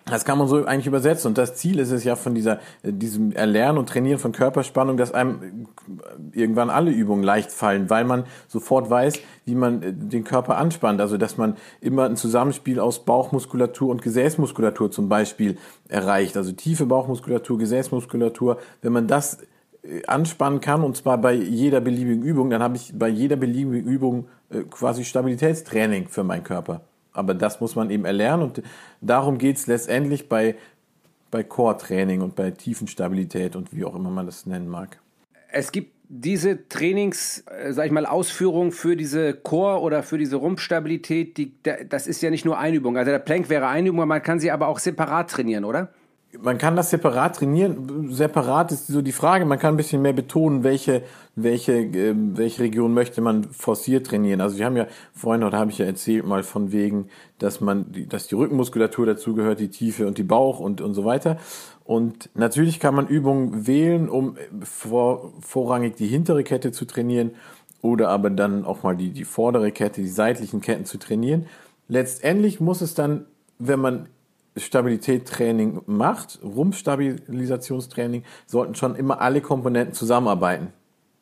Das 0.07 0.25
kann 0.25 0.39
man 0.39 0.49
so 0.49 0.65
eigentlich 0.65 0.87
übersetzen. 0.87 1.29
Und 1.29 1.39
das 1.39 1.55
Ziel 1.55 1.79
ist 1.79 1.93
es 1.93 2.03
ja 2.03 2.17
von 2.17 2.35
dieser, 2.35 2.59
diesem 2.83 3.33
Erlernen 3.33 3.79
und 3.79 3.89
Trainieren 3.89 4.19
von 4.19 4.33
Körperspannung, 4.33 4.97
dass 4.97 5.13
einem 5.13 5.69
irgendwann 6.33 6.71
alle 6.71 6.91
Übungen 6.91 7.23
leicht 7.23 7.53
fallen, 7.53 7.89
weil 7.89 8.05
man 8.05 8.25
sofort 8.49 8.91
weiß, 8.91 9.15
wie 9.44 9.55
man 9.55 9.81
den 10.09 10.25
Körper 10.25 10.56
anspannt. 10.56 11.01
Also, 11.01 11.19
dass 11.19 11.37
man 11.37 11.56
immer 11.81 12.05
ein 12.05 12.17
Zusammenspiel 12.17 12.81
aus 12.81 13.05
Bauchmuskulatur 13.05 13.91
und 13.91 14.03
Gesäßmuskulatur 14.03 14.91
zum 14.91 15.09
Beispiel 15.09 15.56
erreicht. 15.89 16.37
Also 16.37 16.53
tiefe 16.53 16.87
Bauchmuskulatur, 16.87 17.59
Gesäßmuskulatur. 17.59 18.59
Wenn 18.81 18.93
man 18.93 19.06
das 19.06 19.39
äh, 19.85 20.05
anspannen 20.06 20.61
kann, 20.61 20.82
und 20.82 20.97
zwar 20.97 21.19
bei 21.19 21.32
jeder 21.32 21.81
beliebigen 21.81 22.23
Übung, 22.23 22.51
dann 22.51 22.63
habe 22.63 22.77
ich 22.77 22.93
bei 22.99 23.09
jeder 23.09 23.37
beliebigen 23.37 23.87
Übung 23.87 24.27
äh, 24.51 24.63
quasi 24.63 25.05
Stabilitätstraining 25.05 26.09
für 26.09 26.25
meinen 26.25 26.43
Körper 26.43 26.81
aber 27.13 27.35
das 27.35 27.61
muss 27.61 27.77
man 27.77 27.91
eben 27.91 28.05
erlernen 28.05 28.43
und 28.43 28.63
darum 29.01 29.39
geht 29.39 29.57
es 29.57 29.67
letztendlich 29.67 30.29
bei, 30.29 30.57
bei 31.31 31.43
Core-Training 31.43 32.21
und 32.21 32.35
bei 32.35 32.51
Tiefenstabilität 32.51 33.57
und 33.57 33.75
wie 33.75 33.85
auch 33.85 33.95
immer 33.95 34.11
man 34.11 34.27
das 34.27 34.47
nennen 34.47 34.69
mag. 34.69 34.99
Es 35.51 35.73
gibt 35.73 35.93
diese 36.15 36.69
Trainings, 36.69 37.45
äh, 37.47 37.73
sag 37.73 37.87
ich 37.87 37.93
mal, 37.93 38.05
Ausführungen 38.05 38.71
für 38.71 38.97
diese 38.97 39.33
Core 39.33 39.81
oder 39.81 40.03
für 40.03 40.19
diese 40.19 40.37
Rumpfstabilität, 40.37 41.39
die, 41.39 41.55
das 41.89 42.07
ist 42.07 42.21
ja 42.23 42.29
nicht 42.29 42.45
nur 42.45 42.59
eine 42.59 42.77
Übung. 42.77 42.99
Also 42.99 43.11
der 43.11 43.19
Plank 43.19 43.49
wäre 43.49 43.67
eine 43.69 43.89
Übung, 43.89 44.07
man 44.07 44.23
kann 44.23 44.39
sie 44.39 44.51
aber 44.51 44.69
auch 44.69 44.79
separat 44.79 45.31
trainieren, 45.31 45.65
oder? 45.65 45.89
Man 46.41 46.58
kann 46.58 46.77
das 46.77 46.91
separat 46.91 47.36
trainieren. 47.36 48.10
Separat 48.10 48.72
ist 48.72 48.86
so 48.86 49.03
die 49.03 49.12
Frage. 49.12 49.44
Man 49.44 49.58
kann 49.58 49.74
ein 49.74 49.77
bisschen 49.77 50.03
mehr 50.03 50.12
betonen, 50.12 50.65
welche, 50.65 51.03
welche, 51.34 51.72
äh, 51.72 52.15
welche 52.17 52.62
Region 52.62 52.94
möchte 52.94 53.20
man 53.20 53.44
forciert 53.44 54.06
trainieren. 54.06 54.41
Also 54.41 54.58
wir 54.58 54.65
haben 54.65 54.77
ja 54.77 54.86
vorhin, 55.12 55.43
oder 55.43 55.58
habe 55.58 55.70
ich 55.70 55.79
ja 55.79 55.86
erzählt 55.86 56.27
mal 56.27 56.43
von 56.43 56.72
wegen, 56.72 57.08
dass 57.39 57.60
man, 57.60 57.86
dass 58.08 58.29
die 58.29 58.34
Rückenmuskulatur 58.34 59.06
dazugehört, 59.06 59.60
die 59.60 59.69
Tiefe 59.69 60.06
und 60.06 60.19
die 60.19 60.22
Bauch 60.22 60.58
und, 60.58 60.81
und 60.81 60.94
so 60.94 61.05
weiter. 61.05 61.39
Und 61.84 62.31
natürlich 62.34 62.81
kann 62.81 62.94
man 62.94 63.08
Übungen 63.08 63.67
wählen, 63.67 64.08
um 64.08 64.36
vor, 64.62 65.32
vorrangig 65.41 65.96
die 65.96 66.06
hintere 66.06 66.44
Kette 66.44 66.72
zu 66.72 66.86
trainieren 66.86 67.32
oder 67.82 68.08
aber 68.08 68.31
dann 68.31 68.65
auch 68.65 68.84
mal 68.84 68.96
die, 68.96 69.10
die 69.10 69.24
vordere 69.24 69.72
Kette, 69.72 70.01
die 70.01 70.08
seitlichen 70.08 70.60
Ketten 70.60 70.86
zu 70.86 70.98
trainieren. 70.98 71.46
Letztendlich 71.89 72.60
muss 72.60 72.81
es 72.81 72.94
dann, 72.94 73.27
wenn 73.58 73.81
man 73.81 74.08
Stabilitätstraining 74.56 75.82
macht, 75.87 76.41
Rumpfstabilisationstraining, 76.43 78.25
sollten 78.47 78.75
schon 78.75 78.97
immer 78.97 79.21
alle 79.21 79.41
Komponenten 79.41 79.94
zusammenarbeiten. 79.94 80.73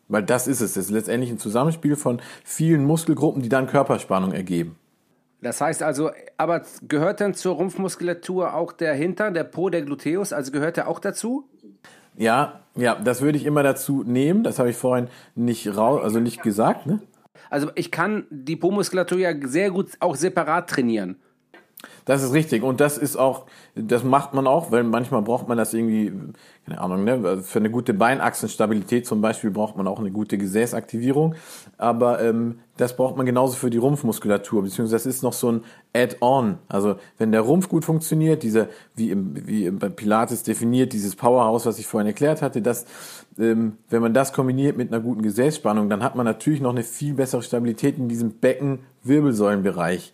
Weil 0.08 0.24
das 0.24 0.48
ist 0.48 0.60
es. 0.60 0.74
Das 0.74 0.86
ist 0.86 0.90
letztendlich 0.90 1.30
ein 1.30 1.38
Zusammenspiel 1.38 1.94
von 1.94 2.20
vielen 2.44 2.84
Muskelgruppen, 2.84 3.42
die 3.42 3.48
dann 3.48 3.68
Körperspannung 3.68 4.32
ergeben. 4.32 4.76
Das 5.40 5.60
heißt 5.60 5.82
also, 5.82 6.10
aber 6.36 6.62
gehört 6.86 7.20
dann 7.20 7.34
zur 7.34 7.54
Rumpfmuskulatur 7.54 8.54
auch 8.54 8.72
der 8.72 8.94
Hintern, 8.94 9.32
der 9.32 9.44
Po, 9.44 9.70
der 9.70 9.82
Gluteus? 9.82 10.32
Also 10.32 10.52
gehört 10.52 10.76
der 10.76 10.88
auch 10.88 10.98
dazu? 10.98 11.48
Ja, 12.16 12.60
ja, 12.74 12.96
das 12.96 13.22
würde 13.22 13.38
ich 13.38 13.46
immer 13.46 13.62
dazu 13.62 14.02
nehmen. 14.04 14.42
Das 14.42 14.58
habe 14.58 14.70
ich 14.70 14.76
vorhin 14.76 15.08
nicht 15.34 15.76
raus, 15.76 16.02
also 16.02 16.20
nicht 16.20 16.42
gesagt. 16.42 16.86
Ne? 16.86 17.00
Also 17.48 17.70
ich 17.74 17.90
kann 17.90 18.26
die 18.30 18.56
Po-Muskulatur 18.56 19.18
ja 19.18 19.32
sehr 19.44 19.70
gut 19.70 19.92
auch 20.00 20.16
separat 20.16 20.68
trainieren. 20.68 21.16
Das 22.04 22.22
ist 22.22 22.32
richtig 22.32 22.62
und 22.62 22.80
das 22.80 22.98
ist 22.98 23.16
auch, 23.16 23.46
das 23.74 24.04
macht 24.04 24.34
man 24.34 24.46
auch, 24.46 24.70
weil 24.70 24.84
manchmal 24.84 25.22
braucht 25.22 25.48
man 25.48 25.56
das 25.56 25.72
irgendwie, 25.72 26.12
keine 26.66 26.80
Ahnung, 26.80 27.04
ne, 27.04 27.20
also 27.24 27.42
für 27.42 27.58
eine 27.58 27.70
gute 27.70 27.94
Beinachsenstabilität 27.94 29.06
zum 29.06 29.20
Beispiel 29.20 29.50
braucht 29.50 29.76
man 29.76 29.86
auch 29.86 29.98
eine 29.98 30.10
gute 30.10 30.36
Gesäßaktivierung, 30.36 31.34
aber 31.78 32.20
ähm, 32.20 32.60
das 32.76 32.96
braucht 32.96 33.16
man 33.16 33.26
genauso 33.26 33.56
für 33.56 33.70
die 33.70 33.78
Rumpfmuskulatur, 33.78 34.62
beziehungsweise 34.62 34.96
das 34.96 35.06
ist 35.06 35.22
noch 35.22 35.32
so 35.32 35.52
ein 35.52 35.64
Add-on. 35.94 36.58
Also 36.68 36.96
wenn 37.18 37.32
der 37.32 37.42
Rumpf 37.42 37.68
gut 37.68 37.84
funktioniert, 37.84 38.42
dieser, 38.42 38.68
wie, 38.94 39.10
im, 39.10 39.46
wie 39.46 39.70
bei 39.70 39.88
Pilates 39.88 40.42
definiert, 40.42 40.92
dieses 40.92 41.14
Powerhouse, 41.14 41.66
was 41.66 41.78
ich 41.78 41.86
vorhin 41.86 42.06
erklärt 42.06 42.42
hatte, 42.42 42.62
das, 42.62 42.86
ähm, 43.38 43.76
wenn 43.88 44.02
man 44.02 44.14
das 44.14 44.32
kombiniert 44.32 44.76
mit 44.76 44.92
einer 44.92 45.02
guten 45.02 45.22
Gesäßspannung, 45.22 45.90
dann 45.90 46.02
hat 46.02 46.16
man 46.16 46.24
natürlich 46.24 46.60
noch 46.60 46.70
eine 46.70 46.82
viel 46.82 47.14
bessere 47.14 47.42
Stabilität 47.42 47.98
in 47.98 48.08
diesem 48.08 48.32
Becken-Wirbelsäulenbereich. 48.32 50.12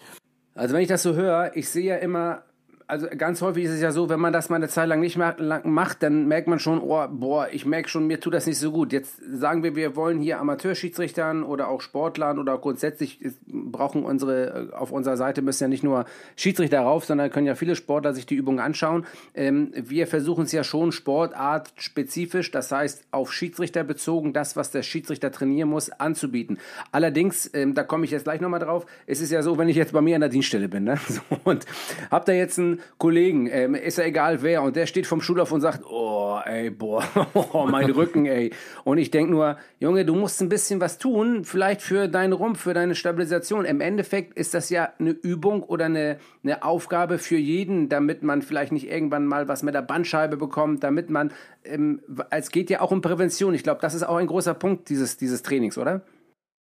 Also 0.56 0.74
wenn 0.74 0.80
ich 0.80 0.88
das 0.88 1.02
so 1.02 1.14
höre, 1.14 1.54
ich 1.54 1.68
sehe 1.68 1.84
ja 1.84 1.96
immer 1.96 2.42
also 2.88 3.08
ganz 3.16 3.42
häufig 3.42 3.64
ist 3.64 3.72
es 3.72 3.80
ja 3.80 3.90
so, 3.90 4.08
wenn 4.08 4.20
man 4.20 4.32
das 4.32 4.48
mal 4.48 4.56
eine 4.56 4.68
Zeit 4.68 4.88
lang 4.88 5.00
nicht 5.00 5.16
macht, 5.16 6.02
dann 6.02 6.28
merkt 6.28 6.46
man 6.46 6.58
schon, 6.58 6.80
oh, 6.80 7.06
boah, 7.08 7.48
ich 7.50 7.66
merke 7.66 7.88
schon, 7.88 8.06
mir 8.06 8.20
tut 8.20 8.34
das 8.34 8.46
nicht 8.46 8.58
so 8.58 8.70
gut. 8.70 8.92
Jetzt 8.92 9.20
sagen 9.32 9.62
wir, 9.64 9.74
wir 9.74 9.96
wollen 9.96 10.20
hier 10.20 10.38
Amateurschiedsrichtern 10.38 11.42
oder 11.42 11.68
auch 11.68 11.80
Sportlern 11.80 12.38
oder 12.38 12.58
grundsätzlich 12.58 13.18
brauchen 13.46 14.04
unsere, 14.04 14.70
äh, 14.70 14.74
auf 14.74 14.92
unserer 14.92 15.16
Seite 15.16 15.42
müssen 15.42 15.64
ja 15.64 15.68
nicht 15.68 15.82
nur 15.82 16.04
Schiedsrichter 16.36 16.80
rauf, 16.80 17.04
sondern 17.04 17.30
können 17.30 17.46
ja 17.46 17.56
viele 17.56 17.74
Sportler 17.74 18.14
sich 18.14 18.26
die 18.26 18.36
Übungen 18.36 18.60
anschauen. 18.60 19.04
Ähm, 19.34 19.72
wir 19.74 20.06
versuchen 20.06 20.44
es 20.44 20.52
ja 20.52 20.62
schon 20.62 20.92
sportartspezifisch, 20.92 22.52
das 22.52 22.70
heißt 22.70 23.04
auf 23.10 23.32
Schiedsrichter 23.32 23.82
bezogen, 23.82 24.32
das, 24.32 24.54
was 24.54 24.70
der 24.70 24.82
Schiedsrichter 24.82 25.32
trainieren 25.32 25.70
muss, 25.70 25.90
anzubieten. 25.90 26.58
Allerdings, 26.92 27.50
ähm, 27.52 27.74
da 27.74 27.82
komme 27.82 28.04
ich 28.04 28.12
jetzt 28.12 28.24
gleich 28.24 28.40
nochmal 28.40 28.60
drauf, 28.60 28.86
es 29.06 29.20
ist 29.20 29.32
ja 29.32 29.42
so, 29.42 29.58
wenn 29.58 29.68
ich 29.68 29.76
jetzt 29.76 29.92
bei 29.92 30.00
mir 30.00 30.14
an 30.14 30.20
der 30.20 30.30
Dienststelle 30.30 30.68
bin 30.68 30.84
ne? 30.84 30.98
so, 31.08 31.20
und 31.42 31.66
habt 32.10 32.28
da 32.28 32.32
jetzt 32.32 32.58
Kollegen, 32.98 33.48
ähm, 33.50 33.74
ist 33.74 33.98
ja 33.98 34.04
egal 34.04 34.42
wer, 34.42 34.62
und 34.62 34.76
der 34.76 34.86
steht 34.86 35.06
vom 35.06 35.20
Schulhof 35.20 35.52
und 35.52 35.60
sagt, 35.60 35.84
oh, 35.88 36.38
ey, 36.44 36.70
boah, 36.70 37.04
oh, 37.52 37.66
mein 37.70 37.90
Rücken, 37.90 38.26
ey. 38.26 38.52
Und 38.84 38.98
ich 38.98 39.10
denke 39.10 39.30
nur, 39.30 39.56
Junge, 39.78 40.04
du 40.04 40.14
musst 40.14 40.40
ein 40.40 40.48
bisschen 40.48 40.80
was 40.80 40.98
tun, 40.98 41.44
vielleicht 41.44 41.82
für 41.82 42.08
deinen 42.08 42.32
Rumpf, 42.32 42.60
für 42.60 42.74
deine 42.74 42.94
Stabilisation. 42.94 43.64
Im 43.64 43.80
Endeffekt 43.80 44.36
ist 44.36 44.54
das 44.54 44.70
ja 44.70 44.90
eine 44.98 45.10
Übung 45.10 45.62
oder 45.62 45.86
eine, 45.86 46.18
eine 46.42 46.62
Aufgabe 46.62 47.18
für 47.18 47.36
jeden, 47.36 47.88
damit 47.88 48.22
man 48.22 48.42
vielleicht 48.42 48.72
nicht 48.72 48.88
irgendwann 48.90 49.26
mal 49.26 49.48
was 49.48 49.62
mit 49.62 49.74
der 49.74 49.82
Bandscheibe 49.82 50.36
bekommt, 50.36 50.82
damit 50.84 51.10
man, 51.10 51.32
ähm, 51.64 52.00
es 52.30 52.50
geht 52.50 52.70
ja 52.70 52.80
auch 52.80 52.90
um 52.90 53.00
Prävention. 53.00 53.54
Ich 53.54 53.62
glaube, 53.62 53.80
das 53.80 53.94
ist 53.94 54.02
auch 54.02 54.16
ein 54.16 54.26
großer 54.26 54.54
Punkt 54.54 54.88
dieses, 54.88 55.16
dieses 55.16 55.42
Trainings, 55.42 55.78
oder? 55.78 56.02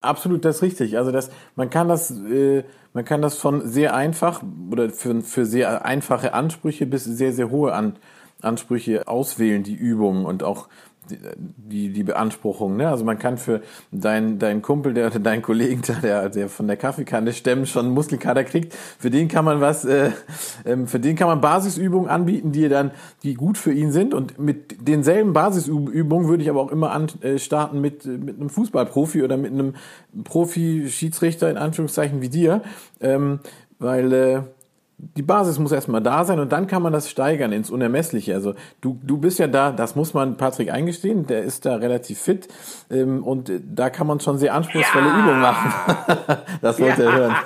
Absolut, 0.02 0.44
das 0.46 0.56
ist 0.56 0.62
richtig. 0.62 0.96
Also 0.96 1.12
das, 1.12 1.30
man 1.56 1.68
kann 1.68 1.88
das, 1.88 2.10
äh, 2.10 2.64
man 2.94 3.04
kann 3.04 3.20
das 3.20 3.36
von 3.36 3.68
sehr 3.68 3.94
einfach 3.94 4.42
oder 4.70 4.88
für, 4.90 5.20
für 5.22 5.44
sehr 5.44 5.84
einfache 5.84 6.32
Ansprüche 6.32 6.86
bis 6.86 7.04
sehr, 7.04 7.32
sehr 7.34 7.50
hohe 7.50 7.74
An, 7.74 7.98
Ansprüche 8.40 9.06
auswählen, 9.08 9.62
die 9.62 9.74
Übungen 9.74 10.24
und 10.24 10.42
auch 10.42 10.68
die, 11.10 11.92
die 11.92 12.02
Beanspruchung. 12.02 12.76
Ne? 12.76 12.88
Also 12.88 13.04
man 13.04 13.18
kann 13.18 13.38
für 13.38 13.62
deinen 13.90 14.38
dein 14.38 14.62
Kumpel, 14.62 14.94
der 14.94 15.10
deinen 15.10 15.42
Kollegen, 15.42 15.82
der, 16.02 16.28
der 16.28 16.48
von 16.48 16.66
der 16.66 16.76
Kaffeekanne 16.76 17.32
stemmen 17.32 17.66
schon 17.66 17.90
Muskelkater 17.90 18.44
kriegt, 18.44 18.74
für 18.98 19.10
den 19.10 19.28
kann 19.28 19.44
man 19.44 19.60
was, 19.60 19.84
äh, 19.84 20.10
ähm, 20.64 20.86
für 20.86 21.00
den 21.00 21.16
kann 21.16 21.28
man 21.28 21.40
Basisübungen 21.40 22.08
anbieten, 22.08 22.52
die 22.52 22.68
dann, 22.68 22.92
die 23.22 23.34
gut 23.34 23.58
für 23.58 23.72
ihn 23.72 23.92
sind. 23.92 24.14
Und 24.14 24.38
mit 24.38 24.86
denselben 24.86 25.32
Basisübungen 25.32 26.28
würde 26.28 26.42
ich 26.42 26.50
aber 26.50 26.60
auch 26.60 26.72
immer 26.72 26.92
an, 26.92 27.08
äh, 27.22 27.38
mit, 27.72 28.04
mit 28.04 28.36
einem 28.36 28.50
Fußballprofi 28.50 29.22
oder 29.22 29.36
mit 29.36 29.52
einem 29.52 29.74
Profi-Schiedsrichter 30.24 31.50
in 31.50 31.56
Anführungszeichen 31.56 32.20
wie 32.22 32.28
dir. 32.28 32.62
Ähm, 33.00 33.40
weil 33.78 34.12
äh, 34.12 34.42
die 35.16 35.22
Basis 35.22 35.58
muss 35.58 35.72
erstmal 35.72 36.02
da 36.02 36.24
sein 36.24 36.40
und 36.40 36.52
dann 36.52 36.66
kann 36.66 36.82
man 36.82 36.92
das 36.92 37.08
steigern 37.08 37.52
ins 37.52 37.70
Unermessliche. 37.70 38.34
Also 38.34 38.54
du, 38.80 38.98
du 39.02 39.18
bist 39.18 39.38
ja 39.38 39.46
da, 39.46 39.72
das 39.72 39.96
muss 39.96 40.14
man 40.14 40.36
Patrick 40.36 40.70
eingestehen, 40.70 41.26
der 41.26 41.42
ist 41.42 41.64
da 41.64 41.76
relativ 41.76 42.20
fit 42.20 42.48
ähm, 42.90 43.22
und 43.22 43.50
da 43.64 43.90
kann 43.90 44.06
man 44.06 44.20
schon 44.20 44.38
sehr 44.38 44.54
anspruchsvolle 44.54 45.06
ja. 45.06 45.18
Übungen 45.18 45.40
machen. 45.40 45.72
das 46.60 46.80
wollte 46.80 47.04
ja. 47.04 47.10
er 47.10 47.16
hören. 47.16 47.36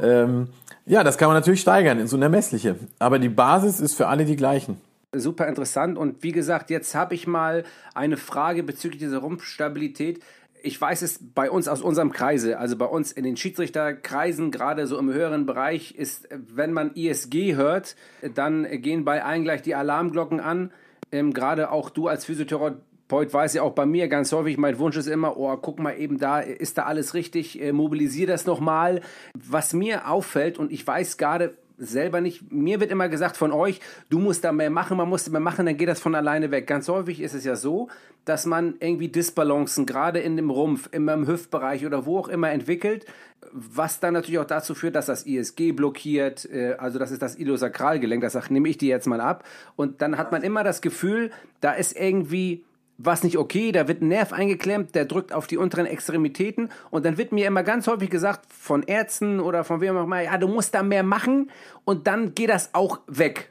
ähm, 0.00 0.48
ja, 0.86 1.04
das 1.04 1.16
kann 1.18 1.28
man 1.28 1.36
natürlich 1.36 1.60
steigern 1.60 2.00
ins 2.00 2.12
Unermessliche. 2.12 2.76
Aber 2.98 3.18
die 3.18 3.28
Basis 3.28 3.78
ist 3.78 3.94
für 3.94 4.08
alle 4.08 4.24
die 4.24 4.36
gleichen. 4.36 4.80
Super 5.14 5.46
interessant 5.46 5.98
und 5.98 6.22
wie 6.22 6.32
gesagt, 6.32 6.70
jetzt 6.70 6.94
habe 6.94 7.14
ich 7.14 7.26
mal 7.26 7.64
eine 7.94 8.16
Frage 8.16 8.62
bezüglich 8.62 8.98
dieser 8.98 9.18
Rumpfstabilität 9.18 10.20
ich 10.62 10.80
weiß 10.80 11.02
es 11.02 11.18
bei 11.34 11.50
uns 11.50 11.68
aus 11.68 11.82
unserem 11.82 12.12
Kreise, 12.12 12.58
also 12.58 12.76
bei 12.76 12.86
uns 12.86 13.12
in 13.12 13.24
den 13.24 13.36
Schiedsrichterkreisen, 13.36 14.50
gerade 14.50 14.86
so 14.86 14.98
im 14.98 15.12
höheren 15.12 15.46
Bereich, 15.46 15.94
ist, 15.94 16.28
wenn 16.30 16.72
man 16.72 16.92
ISG 16.94 17.56
hört, 17.56 17.96
dann 18.34 18.66
gehen 18.80 19.04
bei 19.04 19.24
allen 19.24 19.44
gleich 19.44 19.62
die 19.62 19.74
Alarmglocken 19.74 20.40
an. 20.40 20.72
Ähm, 21.10 21.32
gerade 21.32 21.70
auch 21.70 21.90
du 21.90 22.08
als 22.08 22.24
Physiotherapeut 22.24 23.34
weißt 23.34 23.54
ja 23.54 23.62
auch 23.62 23.72
bei 23.72 23.86
mir 23.86 24.08
ganz 24.08 24.32
häufig, 24.32 24.56
mein 24.56 24.78
Wunsch 24.78 24.96
ist 24.96 25.08
immer, 25.08 25.36
oh, 25.36 25.56
guck 25.56 25.78
mal 25.78 25.98
eben 25.98 26.18
da, 26.18 26.40
ist 26.40 26.78
da 26.78 26.84
alles 26.84 27.14
richtig, 27.14 27.60
äh, 27.60 27.72
mobilisier 27.72 28.26
das 28.26 28.46
nochmal. 28.46 29.00
Was 29.34 29.74
mir 29.74 30.08
auffällt, 30.08 30.58
und 30.58 30.72
ich 30.72 30.86
weiß 30.86 31.18
gerade, 31.18 31.54
selber 31.78 32.20
nicht. 32.20 32.52
Mir 32.52 32.80
wird 32.80 32.90
immer 32.90 33.08
gesagt 33.08 33.36
von 33.36 33.52
euch, 33.52 33.80
du 34.10 34.18
musst 34.18 34.44
da 34.44 34.52
mehr 34.52 34.70
machen, 34.70 34.96
man 34.96 35.08
muss 35.08 35.28
mehr 35.28 35.40
machen, 35.40 35.66
dann 35.66 35.76
geht 35.76 35.88
das 35.88 36.00
von 36.00 36.14
alleine 36.14 36.50
weg. 36.50 36.66
Ganz 36.66 36.88
häufig 36.88 37.20
ist 37.20 37.34
es 37.34 37.44
ja 37.44 37.56
so, 37.56 37.88
dass 38.24 38.46
man 38.46 38.74
irgendwie 38.80 39.08
Disbalancen 39.08 39.86
gerade 39.86 40.20
in 40.20 40.36
dem 40.36 40.50
Rumpf, 40.50 40.88
immer 40.92 41.14
im 41.14 41.26
Hüftbereich 41.26 41.84
oder 41.86 42.06
wo 42.06 42.18
auch 42.18 42.28
immer 42.28 42.50
entwickelt, 42.50 43.06
was 43.52 44.00
dann 44.00 44.14
natürlich 44.14 44.38
auch 44.38 44.46
dazu 44.46 44.74
führt, 44.74 44.94
dass 44.94 45.06
das 45.06 45.26
ISG 45.26 45.72
blockiert, 45.72 46.48
äh, 46.50 46.74
also 46.78 46.98
das 46.98 47.10
ist 47.10 47.22
das 47.22 47.36
Iliosakralgelenk, 47.36 48.22
das 48.22 48.50
nehme 48.50 48.68
ich 48.68 48.78
dir 48.78 48.88
jetzt 48.88 49.06
mal 49.06 49.20
ab. 49.20 49.44
Und 49.76 50.00
dann 50.00 50.18
hat 50.18 50.32
man 50.32 50.42
immer 50.42 50.64
das 50.64 50.80
Gefühl, 50.80 51.30
da 51.60 51.72
ist 51.72 51.98
irgendwie 51.98 52.64
was 53.04 53.24
nicht 53.24 53.36
okay, 53.36 53.72
da 53.72 53.88
wird 53.88 54.02
ein 54.02 54.08
Nerv 54.08 54.32
eingeklemmt, 54.32 54.94
der 54.94 55.04
drückt 55.04 55.32
auf 55.32 55.46
die 55.46 55.56
unteren 55.56 55.86
Extremitäten 55.86 56.70
und 56.90 57.04
dann 57.04 57.18
wird 57.18 57.32
mir 57.32 57.46
immer 57.46 57.62
ganz 57.62 57.86
häufig 57.86 58.10
gesagt 58.10 58.52
von 58.52 58.82
Ärzten 58.82 59.40
oder 59.40 59.64
von 59.64 59.80
wem 59.80 59.96
auch 59.96 60.04
immer, 60.04 60.20
ja, 60.20 60.38
du 60.38 60.48
musst 60.48 60.74
da 60.74 60.82
mehr 60.82 61.02
machen 61.02 61.50
und 61.84 62.06
dann 62.06 62.34
geht 62.34 62.50
das 62.50 62.74
auch 62.74 63.00
weg. 63.06 63.50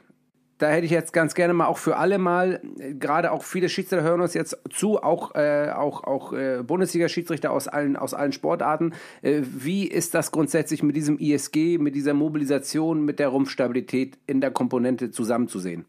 Da 0.62 0.70
hätte 0.70 0.84
ich 0.84 0.92
jetzt 0.92 1.12
ganz 1.12 1.34
gerne 1.34 1.54
mal 1.54 1.66
auch 1.66 1.78
für 1.78 1.96
alle 1.96 2.18
mal, 2.18 2.60
gerade 3.00 3.32
auch 3.32 3.42
viele 3.42 3.68
Schiedsrichter 3.68 4.04
hören 4.04 4.20
uns 4.20 4.32
jetzt 4.32 4.56
zu, 4.70 5.02
auch, 5.02 5.34
äh, 5.34 5.70
auch, 5.74 6.04
auch 6.04 6.32
äh, 6.32 6.62
Bundesliga-Schiedsrichter 6.62 7.50
aus 7.50 7.66
allen, 7.66 7.96
aus 7.96 8.14
allen 8.14 8.30
Sportarten. 8.30 8.94
Äh, 9.22 9.40
wie 9.42 9.88
ist 9.88 10.14
das 10.14 10.30
grundsätzlich 10.30 10.84
mit 10.84 10.94
diesem 10.94 11.18
ISG, 11.18 11.78
mit 11.78 11.96
dieser 11.96 12.14
Mobilisation, 12.14 13.04
mit 13.04 13.18
der 13.18 13.28
Rumpfstabilität 13.28 14.18
in 14.28 14.40
der 14.40 14.52
Komponente 14.52 15.10
zusammenzusehen? 15.10 15.84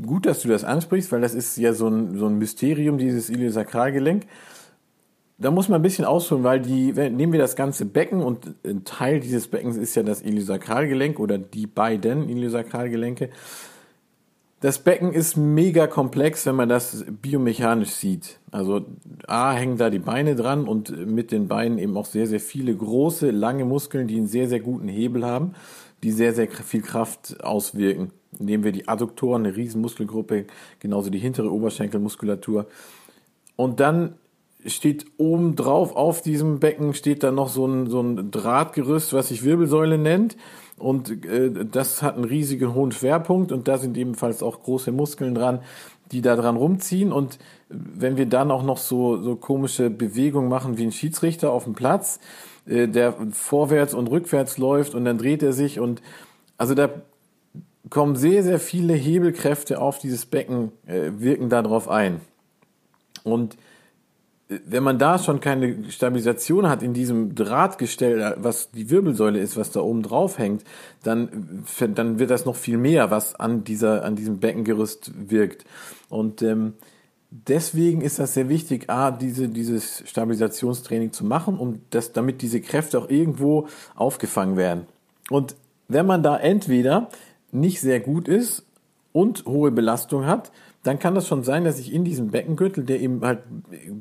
Gut, 0.00 0.26
dass 0.26 0.40
du 0.40 0.48
das 0.48 0.64
ansprichst, 0.64 1.12
weil 1.12 1.20
das 1.20 1.34
ist 1.34 1.56
ja 1.56 1.72
so 1.72 1.88
ein, 1.88 2.16
so 2.16 2.26
ein 2.26 2.38
Mysterium, 2.38 2.98
dieses 2.98 3.30
Iliosakralgelenk. 3.30 4.26
Da 5.38 5.50
muss 5.50 5.68
man 5.68 5.80
ein 5.80 5.82
bisschen 5.82 6.04
ausholen, 6.04 6.44
weil 6.44 6.60
die, 6.60 6.92
nehmen 6.92 7.32
wir 7.32 7.40
das 7.40 7.56
ganze 7.56 7.86
Becken 7.86 8.22
und 8.22 8.54
ein 8.64 8.84
Teil 8.84 9.20
dieses 9.20 9.48
Beckens 9.48 9.76
ist 9.76 9.94
ja 9.94 10.02
das 10.02 10.22
Iliosakralgelenk 10.22 11.18
oder 11.18 11.38
die 11.38 11.66
beiden 11.66 12.28
Iliosakralgelenke. 12.28 13.30
Das 14.60 14.78
Becken 14.78 15.12
ist 15.12 15.36
mega 15.36 15.86
komplex, 15.86 16.46
wenn 16.46 16.54
man 16.56 16.70
das 16.70 17.04
biomechanisch 17.20 17.90
sieht. 17.90 18.38
Also 18.50 18.86
A 19.26 19.52
hängen 19.52 19.76
da 19.76 19.90
die 19.90 19.98
Beine 19.98 20.36
dran 20.36 20.66
und 20.66 21.06
mit 21.06 21.32
den 21.32 21.48
Beinen 21.48 21.76
eben 21.76 21.96
auch 21.98 22.06
sehr, 22.06 22.26
sehr 22.26 22.40
viele 22.40 22.74
große, 22.74 23.30
lange 23.30 23.66
Muskeln, 23.66 24.06
die 24.06 24.16
einen 24.16 24.26
sehr, 24.26 24.48
sehr 24.48 24.60
guten 24.60 24.88
Hebel 24.88 25.26
haben, 25.26 25.54
die 26.04 26.12
sehr, 26.12 26.32
sehr 26.32 26.48
viel 26.48 26.82
Kraft 26.82 27.42
auswirken 27.42 28.12
nehmen 28.40 28.64
wir 28.64 28.72
die 28.72 28.88
Adduktoren, 28.88 29.44
eine 29.44 29.56
riesen 29.56 29.80
Muskelgruppe, 29.80 30.46
genauso 30.80 31.10
die 31.10 31.18
hintere 31.18 31.52
Oberschenkelmuskulatur. 31.52 32.66
Und 33.56 33.80
dann 33.80 34.14
steht 34.66 35.06
oben 35.18 35.56
drauf 35.56 35.94
auf 35.94 36.22
diesem 36.22 36.58
Becken 36.58 36.94
steht 36.94 37.22
dann 37.22 37.34
noch 37.34 37.50
so 37.50 37.66
ein, 37.66 37.90
so 37.90 38.00
ein 38.00 38.30
Drahtgerüst, 38.30 39.12
was 39.12 39.28
sich 39.28 39.44
Wirbelsäule 39.44 39.98
nennt. 39.98 40.36
Und 40.78 41.24
äh, 41.26 41.66
das 41.70 42.02
hat 42.02 42.16
einen 42.16 42.24
riesigen 42.24 42.74
hohen 42.74 42.90
Schwerpunkt 42.90 43.52
und 43.52 43.68
da 43.68 43.78
sind 43.78 43.96
ebenfalls 43.96 44.42
auch 44.42 44.62
große 44.62 44.90
Muskeln 44.90 45.34
dran, 45.34 45.60
die 46.12 46.22
da 46.22 46.34
dran 46.34 46.56
rumziehen. 46.56 47.12
Und 47.12 47.38
wenn 47.68 48.16
wir 48.16 48.26
dann 48.26 48.50
auch 48.50 48.62
noch 48.62 48.78
so, 48.78 49.22
so 49.22 49.36
komische 49.36 49.90
Bewegungen 49.90 50.48
machen 50.48 50.78
wie 50.78 50.84
ein 50.84 50.92
Schiedsrichter 50.92 51.50
auf 51.50 51.64
dem 51.64 51.74
Platz, 51.74 52.20
äh, 52.66 52.88
der 52.88 53.14
vorwärts 53.32 53.94
und 53.94 54.08
rückwärts 54.08 54.58
läuft 54.58 54.94
und 54.94 55.04
dann 55.04 55.18
dreht 55.18 55.42
er 55.42 55.52
sich 55.52 55.80
und 55.80 56.02
also 56.56 56.74
da 56.74 56.90
kommen 57.90 58.16
sehr, 58.16 58.42
sehr 58.42 58.58
viele 58.58 58.94
Hebelkräfte 58.94 59.80
auf 59.80 59.98
dieses 59.98 60.26
Becken, 60.26 60.72
äh, 60.86 61.10
wirken 61.18 61.50
darauf 61.50 61.88
ein. 61.88 62.20
Und 63.24 63.56
wenn 64.48 64.82
man 64.82 64.98
da 64.98 65.18
schon 65.18 65.40
keine 65.40 65.90
Stabilisation 65.90 66.68
hat 66.68 66.82
in 66.82 66.92
diesem 66.92 67.34
Drahtgestell, 67.34 68.36
was 68.38 68.70
die 68.70 68.90
Wirbelsäule 68.90 69.38
ist, 69.38 69.56
was 69.56 69.70
da 69.70 69.80
oben 69.80 70.02
drauf 70.02 70.38
hängt, 70.38 70.64
dann, 71.02 71.64
dann 71.94 72.18
wird 72.18 72.30
das 72.30 72.44
noch 72.44 72.56
viel 72.56 72.76
mehr, 72.76 73.10
was 73.10 73.34
an 73.34 73.64
dieser, 73.64 74.04
an 74.04 74.16
diesem 74.16 74.40
Beckengerüst 74.40 75.12
wirkt. 75.30 75.64
Und 76.10 76.42
ähm, 76.42 76.74
deswegen 77.34 78.00
ist 78.00 78.18
das 78.18 78.34
sehr 78.34 78.48
wichtig, 78.48 78.88
a, 78.88 79.10
diese, 79.10 79.48
dieses 79.48 80.04
Stabilisationstraining 80.06 81.12
zu 81.12 81.24
machen, 81.24 81.58
um 81.58 81.80
das, 81.90 82.12
damit 82.12 82.42
diese 82.42 82.60
Kräfte 82.60 82.98
auch 82.98 83.10
irgendwo 83.10 83.66
aufgefangen 83.96 84.56
werden. 84.56 84.86
Und 85.30 85.56
wenn 85.88 86.06
man 86.06 86.22
da 86.22 86.36
entweder 86.38 87.08
nicht 87.50 87.80
sehr 87.80 88.00
gut 88.00 88.28
ist 88.28 88.64
und 89.12 89.44
hohe 89.46 89.72
Belastung 89.72 90.26
hat, 90.26 90.52
dann 90.84 90.98
kann 90.98 91.14
das 91.14 91.26
schon 91.26 91.42
sein, 91.42 91.64
dass 91.64 91.78
ich 91.78 91.92
in 91.92 92.04
diesem 92.04 92.30
Beckengürtel, 92.30 92.84
der 92.84 93.00
eben 93.00 93.22
halt 93.22 93.40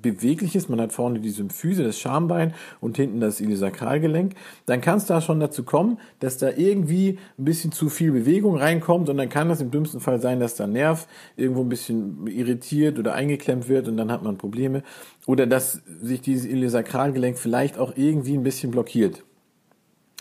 beweglich 0.02 0.56
ist, 0.56 0.70
man 0.70 0.82
hat 0.82 0.92
vorne 0.92 1.22
die 1.22 1.30
Symphyse, 1.30 1.84
das 1.84 1.98
Schambein 1.98 2.54
und 2.82 2.98
hinten 2.98 3.22
das 3.22 3.40
Iliosakralgelenk, 3.40 4.36
dann 4.66 4.82
kann 4.82 4.98
es 4.98 5.06
da 5.06 5.22
schon 5.22 5.40
dazu 5.40 5.64
kommen, 5.64 5.98
dass 6.20 6.38
da 6.38 6.50
irgendwie 6.50 7.18
ein 7.40 7.46
bisschen 7.46 7.72
zu 7.72 7.88
viel 7.90 8.12
Bewegung 8.12 8.58
reinkommt 8.58 9.08
und 9.10 9.16
dann 9.18 9.30
kann 9.30 9.48
das 9.48 9.62
im 9.62 9.72
dümmsten 9.72 10.02
Fall 10.02 10.20
sein, 10.20 10.42
dass 10.42 10.56
der 10.56 10.68
Nerv 10.68 11.08
irgendwo 11.38 11.62
ein 11.62 11.70
bisschen 11.70 12.28
irritiert 12.28 13.00
oder 13.00 13.14
eingeklemmt 13.14 13.70
wird 13.70 13.88
und 13.88 13.96
dann 13.96 14.12
hat 14.12 14.22
man 14.22 14.38
Probleme 14.38 14.84
oder 15.26 15.48
dass 15.48 15.82
sich 16.02 16.20
dieses 16.20 16.46
Iliosakralgelenk 16.46 17.38
vielleicht 17.38 17.78
auch 17.78 17.94
irgendwie 17.96 18.36
ein 18.36 18.44
bisschen 18.44 18.72
blockiert. 18.72 19.24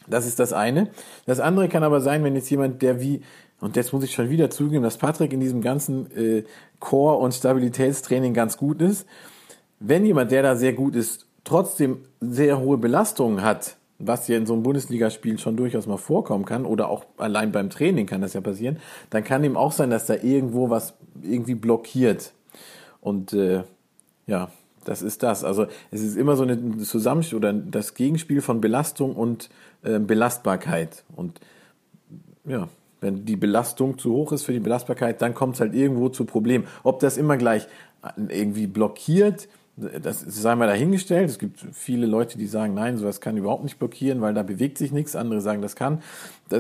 Das 0.07 0.27
ist 0.27 0.39
das 0.39 0.53
eine. 0.53 0.91
Das 1.27 1.41
andere 1.41 1.69
kann 1.69 1.83
aber 1.83 2.01
sein, 2.01 2.25
wenn 2.25 2.35
jetzt 2.35 2.51
jemand, 2.51 2.83
der 2.83 3.01
wie 3.01 3.23
und 3.63 3.77
jetzt 3.77 3.93
muss 3.93 4.03
ich 4.03 4.13
schon 4.13 4.29
wieder 4.29 4.51
zugeben, 4.51 4.83
dass 4.83 4.99
Patrick 4.99 5.33
in 5.33 5.39
diesem 5.39 5.63
ganzen 5.63 6.11
äh, 6.17 6.43
Core- 6.81 7.19
und 7.19 7.33
Stabilitätstraining 7.33 8.35
ganz 8.35 8.57
gut 8.57 8.83
ist. 8.83 9.07
Wenn 9.79 10.05
jemand, 10.05 10.33
der 10.33 10.43
da 10.43 10.57
sehr 10.57 10.73
gut 10.73 10.97
ist, 10.97 11.27
trotzdem 11.45 11.99
sehr 12.21 12.59
hohe 12.59 12.77
Belastungen 12.77 13.43
hat, 13.43 13.77
was 14.01 14.27
ja 14.27 14.37
in 14.37 14.47
so 14.47 14.55
einem 14.55 14.65
Bundesligaspiel 14.65 15.39
schon 15.39 15.57
durchaus 15.57 15.87
mal 15.87 15.97
vorkommen 15.97 16.45
kann, 16.45 16.67
oder 16.67 16.89
auch 16.89 17.05
allein 17.19 17.53
beim 17.53 17.71
Training 17.71 18.07
kann 18.07 18.21
das 18.21 18.33
ja 18.33 18.41
passieren, 18.41 18.79
dann 19.11 19.23
kann 19.23 19.45
ihm 19.45 19.57
auch 19.57 19.71
sein, 19.71 19.91
dass 19.91 20.07
da 20.07 20.15
irgendwo 20.15 20.69
was 20.69 20.95
irgendwie 21.23 21.55
blockiert. 21.55 22.33
Und 23.01 23.33
äh, 23.33 23.63
ja, 24.27 24.51
das 24.85 25.03
ist 25.03 25.23
das. 25.23 25.45
Also 25.45 25.67
es 25.93 26.03
ist 26.03 26.17
immer 26.17 26.35
so 26.35 26.43
eine 26.43 26.79
Zusammenspiel 26.79 27.39
oder 27.39 27.53
das 27.53 27.95
Gegenspiel 27.95 28.41
von 28.41 28.61
Belastung 28.61 29.15
und 29.15 29.51
äh, 29.85 30.01
Belastbarkeit. 30.01 31.05
Und 31.15 31.39
ja, 32.45 32.69
wenn 33.03 33.27
die 33.27 33.37
Belastung 33.37 33.99
zu 33.99 34.13
hoch 34.13 34.33
ist 34.33 34.45
für 34.45 34.53
die 34.53 34.61
Belastbarkeit, 34.61 35.21
dann 35.21 35.35
kommt 35.35 35.57
es 35.57 35.61
halt 35.61 35.75
irgendwo 35.75 36.09
zu 36.09 36.25
Problemen. 36.25 36.67
Ob 36.85 37.01
das 37.01 37.19
immer 37.19 37.37
gleich 37.37 37.69
irgendwie 38.17 38.67
blockiert, 38.67 39.49
das 39.77 40.21
sei 40.21 40.55
mal 40.55 40.67
dahingestellt. 40.67 41.29
Es 41.31 41.39
gibt 41.39 41.67
viele 41.73 42.07
Leute, 42.07 42.39
die 42.39 42.47
sagen, 42.47 42.75
nein, 42.75 42.99
sowas 42.99 43.21
kann 43.21 43.37
überhaupt 43.37 43.65
nicht 43.65 43.79
blockieren, 43.79 44.21
weil 44.21 44.35
da 44.35 44.43
bewegt 44.43 44.79
sich 44.79 44.93
nichts. 44.93 45.17
Andere 45.17 45.41
sagen, 45.41 45.63
das 45.63 45.77
kann. 45.77 46.03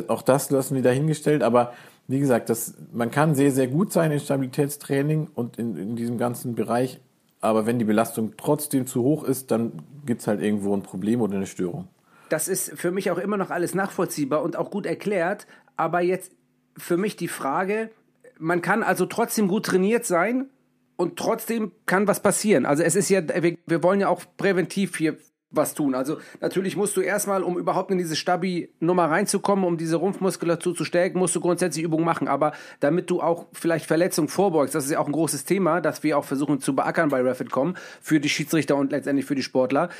Auch 0.08 0.22
das 0.22 0.50
lassen 0.50 0.74
wir 0.74 0.82
dahingestellt. 0.82 1.42
Aber 1.42 1.72
wie 2.08 2.18
gesagt, 2.18 2.50
das, 2.50 2.74
man 2.92 3.10
kann 3.10 3.34
sehr, 3.34 3.52
sehr 3.52 3.68
gut 3.68 3.92
sein 3.92 4.10
in 4.10 4.18
Stabilitätstraining 4.18 5.28
und 5.34 5.58
in, 5.58 5.76
in 5.76 5.96
diesem 5.96 6.18
ganzen 6.18 6.54
Bereich. 6.54 7.00
Aber 7.40 7.66
wenn 7.66 7.78
die 7.78 7.84
Belastung 7.84 8.32
trotzdem 8.36 8.86
zu 8.86 9.02
hoch 9.02 9.24
ist, 9.24 9.50
dann 9.50 9.72
gibt 10.06 10.22
es 10.22 10.26
halt 10.26 10.40
irgendwo 10.40 10.74
ein 10.74 10.82
Problem 10.82 11.20
oder 11.20 11.36
eine 11.36 11.46
Störung. 11.46 11.88
Das 12.32 12.48
ist 12.48 12.72
für 12.78 12.92
mich 12.92 13.10
auch 13.10 13.18
immer 13.18 13.36
noch 13.36 13.50
alles 13.50 13.74
nachvollziehbar 13.74 14.42
und 14.42 14.56
auch 14.56 14.70
gut 14.70 14.86
erklärt. 14.86 15.46
Aber 15.76 16.00
jetzt 16.00 16.32
für 16.76 16.96
mich 16.96 17.16
die 17.16 17.28
Frage, 17.28 17.90
man 18.38 18.62
kann 18.62 18.82
also 18.82 19.06
trotzdem 19.06 19.48
gut 19.48 19.66
trainiert 19.66 20.04
sein 20.04 20.50
und 20.96 21.18
trotzdem 21.18 21.72
kann 21.86 22.06
was 22.06 22.20
passieren. 22.20 22.66
Also 22.66 22.82
es 22.82 22.94
ist 22.94 23.08
ja, 23.08 23.22
wir, 23.42 23.56
wir 23.66 23.82
wollen 23.82 24.00
ja 24.00 24.08
auch 24.08 24.22
präventiv 24.36 24.96
hier 24.96 25.16
was 25.52 25.74
tun. 25.74 25.94
Also 25.94 26.18
natürlich 26.40 26.76
musst 26.76 26.96
du 26.96 27.00
erstmal, 27.00 27.42
um 27.42 27.58
überhaupt 27.58 27.90
in 27.90 27.98
diese 27.98 28.16
Stabi-Nummer 28.16 29.10
reinzukommen, 29.10 29.64
um 29.64 29.76
diese 29.76 29.96
Rumpfmuskulatur 29.96 30.74
zu 30.74 30.84
stärken, 30.84 31.18
musst 31.18 31.36
du 31.36 31.40
grundsätzlich 31.40 31.84
Übungen 31.84 32.04
machen. 32.04 32.26
Aber 32.26 32.52
damit 32.80 33.10
du 33.10 33.20
auch 33.20 33.46
vielleicht 33.52 33.86
Verletzungen 33.86 34.28
vorbeugst, 34.28 34.74
das 34.74 34.86
ist 34.86 34.90
ja 34.90 34.98
auch 34.98 35.06
ein 35.06 35.12
großes 35.12 35.44
Thema, 35.44 35.80
das 35.80 36.02
wir 36.02 36.18
auch 36.18 36.24
versuchen 36.24 36.60
zu 36.60 36.74
beackern 36.74 37.10
bei 37.10 37.20
Refit.com 37.20 37.74
für 38.00 38.18
die 38.18 38.28
Schiedsrichter 38.28 38.76
und 38.76 38.92
letztendlich 38.92 39.26
für 39.26 39.34
die 39.34 39.42
Sportler, 39.42 39.90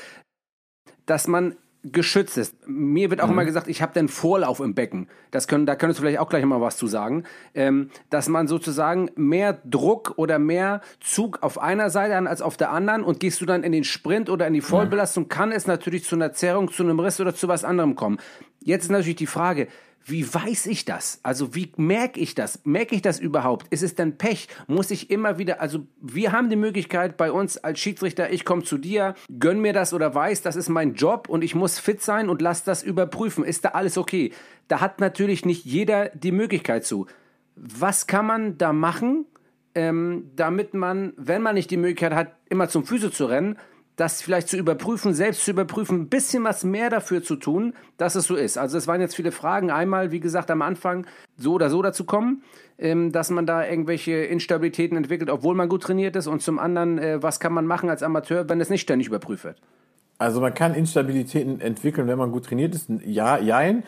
dass 1.05 1.27
man 1.27 1.55
geschützt 1.83 2.37
ist. 2.37 2.55
Mir 2.65 3.09
wird 3.09 3.21
auch 3.21 3.27
mhm. 3.27 3.33
immer 3.33 3.45
gesagt, 3.45 3.67
ich 3.67 3.81
habe 3.81 3.93
den 3.93 4.07
Vorlauf 4.07 4.59
im 4.61 4.73
Becken. 4.73 5.07
Das 5.31 5.47
können, 5.47 5.65
da 5.65 5.75
könntest 5.75 5.99
du 5.99 6.03
vielleicht 6.03 6.19
auch 6.19 6.29
gleich 6.29 6.45
mal 6.45 6.61
was 6.61 6.77
zu 6.77 6.87
sagen. 6.87 7.23
Ähm, 7.53 7.89
dass 8.09 8.29
man 8.29 8.47
sozusagen 8.47 9.09
mehr 9.15 9.59
Druck 9.65 10.13
oder 10.15 10.39
mehr 10.39 10.81
Zug 11.01 11.43
auf 11.43 11.59
einer 11.61 11.89
Seite 11.89 12.15
an 12.15 12.27
als 12.27 12.41
auf 12.41 12.55
der 12.55 12.71
anderen 12.71 13.03
und 13.03 13.19
gehst 13.19 13.41
du 13.41 13.45
dann 13.45 13.63
in 13.63 13.73
den 13.73 13.83
Sprint 13.83 14.29
oder 14.29 14.47
in 14.47 14.53
die 14.53 14.61
Vollbelastung, 14.61 15.25
mhm. 15.25 15.29
kann 15.29 15.51
es 15.51 15.67
natürlich 15.67 16.05
zu 16.05 16.15
einer 16.15 16.31
Zerrung, 16.31 16.71
zu 16.71 16.83
einem 16.83 16.99
Riss 16.99 17.19
oder 17.19 17.35
zu 17.35 17.47
was 17.49 17.65
anderem 17.65 17.95
kommen. 17.95 18.17
Jetzt 18.61 18.83
ist 18.83 18.91
natürlich 18.91 19.17
die 19.17 19.27
Frage, 19.27 19.67
wie 20.05 20.31
weiß 20.31 20.65
ich 20.65 20.85
das? 20.85 21.19
Also 21.23 21.55
wie 21.55 21.71
merke 21.77 22.19
ich 22.19 22.35
das? 22.35 22.59
Merke 22.65 22.95
ich 22.95 23.01
das 23.01 23.19
überhaupt? 23.19 23.67
Ist 23.69 23.83
es 23.83 23.95
denn 23.95 24.17
Pech? 24.17 24.47
Muss 24.67 24.91
ich 24.91 25.09
immer 25.09 25.37
wieder, 25.37 25.61
also 25.61 25.87
wir 26.01 26.31
haben 26.31 26.49
die 26.49 26.55
Möglichkeit 26.55 27.15
bei 27.15 27.31
uns 27.31 27.57
als 27.57 27.79
Schiedsrichter, 27.79 28.31
ich 28.31 28.43
komme 28.43 28.63
zu 28.63 28.77
dir, 28.77 29.15
gönn 29.39 29.59
mir 29.59 29.73
das 29.73 29.93
oder 29.93 30.13
weiß, 30.13 30.41
das 30.41 30.55
ist 30.55 30.69
mein 30.69 30.95
Job 30.95 31.29
und 31.29 31.43
ich 31.43 31.55
muss 31.55 31.79
fit 31.79 32.01
sein 32.01 32.29
und 32.29 32.41
lass 32.41 32.63
das 32.63 32.83
überprüfen. 32.83 33.43
Ist 33.43 33.65
da 33.65 33.69
alles 33.69 33.97
okay? 33.97 34.33
Da 34.67 34.81
hat 34.81 34.99
natürlich 34.99 35.45
nicht 35.45 35.65
jeder 35.65 36.09
die 36.09 36.31
Möglichkeit 36.31 36.85
zu. 36.85 37.07
Was 37.55 38.07
kann 38.07 38.25
man 38.25 38.57
da 38.57 38.73
machen, 38.73 39.25
ähm, 39.75 40.31
damit 40.35 40.73
man, 40.73 41.13
wenn 41.17 41.41
man 41.41 41.55
nicht 41.55 41.71
die 41.71 41.77
Möglichkeit 41.77 42.13
hat, 42.13 42.35
immer 42.49 42.67
zum 42.67 42.85
Physio 42.85 43.09
zu 43.09 43.25
rennen, 43.25 43.57
das 43.95 44.21
vielleicht 44.21 44.47
zu 44.47 44.57
überprüfen, 44.57 45.13
selbst 45.13 45.45
zu 45.45 45.51
überprüfen, 45.51 46.01
ein 46.01 46.09
bisschen 46.09 46.43
was 46.43 46.63
mehr 46.63 46.89
dafür 46.89 47.21
zu 47.21 47.35
tun, 47.35 47.73
dass 47.97 48.15
es 48.15 48.25
so 48.25 48.35
ist. 48.35 48.57
Also 48.57 48.77
es 48.77 48.87
waren 48.87 49.01
jetzt 49.01 49.15
viele 49.15 49.31
Fragen. 49.31 49.69
Einmal, 49.69 50.11
wie 50.11 50.19
gesagt, 50.19 50.49
am 50.49 50.61
Anfang 50.61 51.05
so 51.37 51.53
oder 51.53 51.69
so 51.69 51.81
dazu 51.81 52.05
kommen, 52.05 52.43
ähm, 52.79 53.11
dass 53.11 53.29
man 53.29 53.45
da 53.45 53.67
irgendwelche 53.67 54.13
Instabilitäten 54.13 54.97
entwickelt, 54.97 55.29
obwohl 55.29 55.55
man 55.55 55.69
gut 55.69 55.83
trainiert 55.83 56.15
ist. 56.15 56.27
Und 56.27 56.41
zum 56.41 56.57
anderen, 56.57 56.97
äh, 56.97 57.21
was 57.21 57.39
kann 57.39 57.53
man 57.53 57.67
machen 57.67 57.89
als 57.89 58.01
Amateur, 58.01 58.49
wenn 58.49 58.59
es 58.61 58.69
nicht 58.69 58.81
ständig 58.81 59.07
überprüft 59.07 59.43
wird? 59.43 59.61
Also 60.17 60.41
man 60.41 60.53
kann 60.53 60.73
Instabilitäten 60.73 61.61
entwickeln, 61.61 62.07
wenn 62.07 62.17
man 62.17 62.31
gut 62.31 62.45
trainiert 62.45 62.73
ist. 62.73 62.89
Ja, 63.05 63.37
jein. 63.37 63.83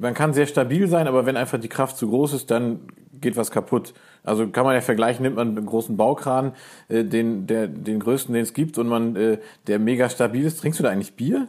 Man 0.00 0.14
kann 0.14 0.32
sehr 0.32 0.46
stabil 0.46 0.88
sein, 0.88 1.06
aber 1.06 1.26
wenn 1.26 1.36
einfach 1.36 1.60
die 1.60 1.68
Kraft 1.68 1.96
zu 1.96 2.08
groß 2.08 2.32
ist, 2.34 2.50
dann 2.50 2.80
geht 3.24 3.36
was 3.36 3.50
kaputt. 3.50 3.92
Also 4.22 4.46
kann 4.46 4.64
man 4.64 4.74
ja 4.74 4.80
vergleichen, 4.80 5.24
nimmt 5.24 5.36
man 5.36 5.56
einen 5.56 5.66
großen 5.66 5.96
Baukran, 5.96 6.52
äh, 6.88 7.02
den, 7.02 7.48
der, 7.48 7.66
den 7.66 7.98
größten, 7.98 8.32
den 8.32 8.44
es 8.44 8.54
gibt, 8.54 8.78
und 8.78 8.86
man, 8.86 9.16
äh, 9.16 9.38
der 9.66 9.80
mega 9.80 10.08
stabil 10.08 10.44
ist. 10.44 10.60
Trinkst 10.60 10.78
du 10.78 10.84
da 10.84 10.90
eigentlich 10.90 11.16
Bier? 11.16 11.48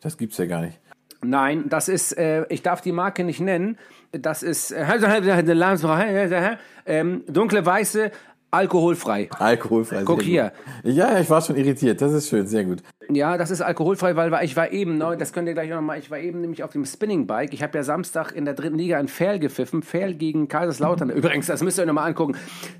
Das 0.00 0.16
gibt's 0.16 0.38
ja 0.38 0.46
gar 0.46 0.62
nicht. 0.62 0.78
Nein, 1.22 1.64
das 1.68 1.88
ist, 1.88 2.16
äh, 2.16 2.46
ich 2.48 2.62
darf 2.62 2.80
die 2.80 2.92
Marke 2.92 3.24
nicht 3.24 3.40
nennen. 3.40 3.76
Das 4.12 4.42
ist 4.42 4.70
äh, 4.70 4.86
ähm, 6.86 7.24
dunkle 7.28 7.66
weiße, 7.66 8.10
alkoholfrei. 8.50 9.28
Alkoholfrei. 9.38 10.02
Guck 10.04 10.22
hier. 10.22 10.52
Ja, 10.82 11.18
ich 11.18 11.28
war 11.28 11.42
schon 11.42 11.56
irritiert. 11.56 12.00
Das 12.00 12.12
ist 12.12 12.28
schön, 12.28 12.46
sehr 12.46 12.64
gut. 12.64 12.82
Ja, 13.14 13.36
das 13.36 13.50
ist 13.50 13.60
alkoholfrei, 13.60 14.16
weil 14.16 14.44
ich 14.44 14.56
war 14.56 14.72
eben, 14.72 14.98
ne, 14.98 15.16
das 15.18 15.32
könnt 15.32 15.48
ihr 15.48 15.54
gleich 15.54 15.70
noch 15.70 15.80
mal, 15.80 15.98
ich 15.98 16.10
war 16.10 16.18
eben 16.18 16.40
nämlich 16.40 16.62
auf 16.62 16.72
dem 16.72 16.84
Spinningbike. 16.84 17.52
Ich 17.52 17.62
habe 17.62 17.76
ja 17.76 17.82
Samstag 17.84 18.32
in 18.32 18.44
der 18.44 18.54
dritten 18.54 18.78
Liga 18.78 18.98
in 18.98 19.08
Fair 19.08 19.38
gepfiffen. 19.38 19.82
Fair 19.82 20.12
gegen 20.12 20.48
Kaiserslautern. 20.48 21.10
Übrigens, 21.10 21.46
das 21.46 21.62
müsst 21.62 21.78
ihr 21.78 21.82
euch 21.82 21.86
noch 21.86 21.94
mal 21.94 22.04
angucken. 22.04 22.36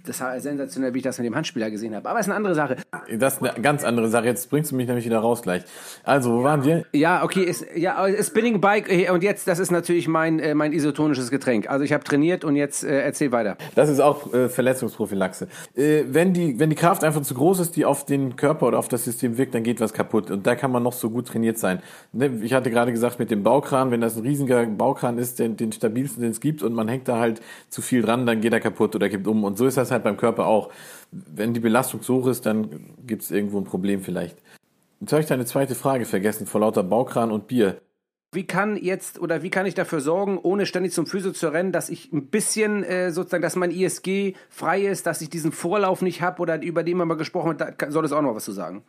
Das 0.07 0.21
war 0.21 0.39
sensationell, 0.41 0.95
wie 0.95 0.99
ich 0.99 1.05
das 1.05 1.19
mit 1.19 1.27
dem 1.27 1.35
Handspieler 1.35 1.71
gesehen 1.71 1.95
habe. 1.95 2.09
Aber 2.09 2.19
es 2.21 2.27
ist 2.27 2.31
eine 2.31 2.37
andere 2.37 2.55
Sache. 2.55 2.77
Das 3.13 3.35
ist 3.35 3.43
eine 3.43 3.61
ganz 3.63 3.85
andere 3.85 4.09
Sache. 4.09 4.27
Jetzt 4.27 4.51
bringst 4.51 4.73
du 4.73 4.77
mich 4.77 4.87
nämlich 4.87 5.05
wieder 5.05 5.19
raus 5.19 5.43
gleich. 5.43 5.63
Also, 6.05 6.33
wo 6.33 6.43
waren 6.45 6.65
wir? 6.65 6.85
Ja, 6.93 7.23
okay, 7.25 7.43
ist, 7.43 7.67
ja, 7.75 8.07
Spinningbike 8.23 8.91
äh, 8.91 9.11
und 9.11 9.23
jetzt, 9.23 9.49
das 9.49 9.59
ist 9.59 9.71
natürlich 9.71 10.09
mein, 10.09 10.39
äh, 10.39 10.55
mein 10.55 10.73
isotonisches 10.73 11.31
Getränk. 11.31 11.69
Also 11.69 11.85
ich 11.85 11.93
habe 11.93 12.05
trainiert 12.05 12.45
und 12.45 12.57
jetzt 12.57 12.85
äh, 12.85 13.01
erzähl 13.01 13.33
weiter. 13.33 13.57
Das 13.75 13.89
ist 13.89 14.01
auch 14.01 14.33
äh, 14.33 14.49
Verletzungsprophylaxe. 14.49 15.49
Äh, 15.77 16.05
wenn, 16.09 16.33
die, 16.33 16.59
wenn 16.59 16.71
die 16.71 16.77
Kraft 16.77 17.05
einfach 17.05 17.23
zu 17.23 17.35
groß 17.35 17.61
ist, 17.61 17.77
die 17.77 17.85
auf 17.85 18.05
den 18.05 18.37
Körper 18.37 18.67
oder 18.67 18.79
auf 18.79 18.89
das 18.89 19.05
System 19.05 19.39
wirkt, 19.39 19.55
dann 19.55 19.63
geht 19.63 19.81
was 19.81 19.93
kaputt. 19.93 20.20
Und 20.29 20.45
da 20.45 20.57
kann 20.57 20.73
man 20.73 20.83
noch 20.83 20.93
so 20.93 21.09
gut 21.09 21.29
trainiert 21.29 21.57
sein. 21.57 21.81
Ne, 22.13 22.41
ich 22.43 22.53
hatte 22.53 22.71
gerade 22.71 22.91
gesagt, 22.91 23.21
mit 23.21 23.31
dem 23.31 23.45
Baukran, 23.45 23.93
wenn 23.93 24.01
das 24.01 24.17
ein 24.17 24.23
riesiger 24.23 24.67
Baukran 24.67 25.19
ist, 25.19 25.39
den, 25.39 25.57
den 25.57 25.71
stabilsten, 25.71 26.23
den 26.23 26.33
es 26.33 26.41
gibt, 26.41 26.65
und 26.65 26.73
man 26.75 26.89
hängt 26.89 27.07
da 27.07 27.21
halt 27.21 27.41
zu 27.69 27.81
viel 27.81 28.03
dran, 28.03 28.27
dann 28.27 28.41
geht 28.41 28.53
er 28.53 28.59
kaputt 28.59 28.97
oder 28.97 29.09
kippt 29.09 29.29
um. 29.29 29.45
Und 29.45 29.57
so 29.57 29.67
ist 29.67 29.77
das 29.77 29.93
halt 29.93 30.03
beim 30.03 30.17
Körper 30.17 30.47
auch. 30.47 30.71
Wenn 31.13 31.55
die 31.55 31.61
Belastung 31.61 32.03
zu 32.03 32.17
hoch 32.17 32.27
ist, 32.27 32.45
dann 32.47 32.97
gibt 33.07 33.23
es 33.23 33.31
irgendwo 33.31 33.59
ein 33.59 33.65
Problem 33.65 34.01
vielleicht. 34.01 34.37
Jetzt 35.01 35.13
habe 35.13 35.23
ich 35.23 35.29
deine 35.29 35.47
zweite 35.47 35.77
Frage 35.77 36.05
vergessen, 36.05 36.47
vor 36.47 36.61
lauter 36.61 36.83
Baukran 36.83 37.31
und 37.31 37.47
Bier. 37.47 37.81
Wie 38.33 38.47
kann 38.47 38.77
jetzt 38.77 39.19
oder 39.19 39.43
wie 39.43 39.51
kann 39.51 39.67
ich 39.67 39.75
dafür 39.75 40.01
sorgen, 40.01 40.39
ohne 40.39 40.65
ständig 40.65 40.93
zum 40.93 41.07
Physio 41.07 41.33
zu 41.33 41.49
rennen, 41.49 41.73
dass 41.73 41.89
ich 41.89 42.13
ein 42.13 42.27
bisschen 42.27 42.85
äh, 42.85 43.11
sozusagen, 43.11 43.43
dass 43.43 43.57
mein 43.57 43.73
ISG 43.73 44.35
frei 44.49 44.83
ist, 44.83 45.07
dass 45.07 45.21
ich 45.21 45.31
diesen 45.31 45.51
Vorlauf 45.51 46.01
nicht 46.01 46.23
habe 46.23 46.41
oder 46.41 46.63
über 46.63 46.85
den 46.85 46.99
wir 46.99 47.07
mal 47.07 47.17
gesprochen 47.17 47.59
haben, 47.59 47.75
da 47.77 47.91
soll 47.91 48.05
es 48.05 48.13
auch 48.13 48.23
noch 48.23 48.37
was 48.37 48.45
zu 48.45 48.53
sagen. 48.53 48.85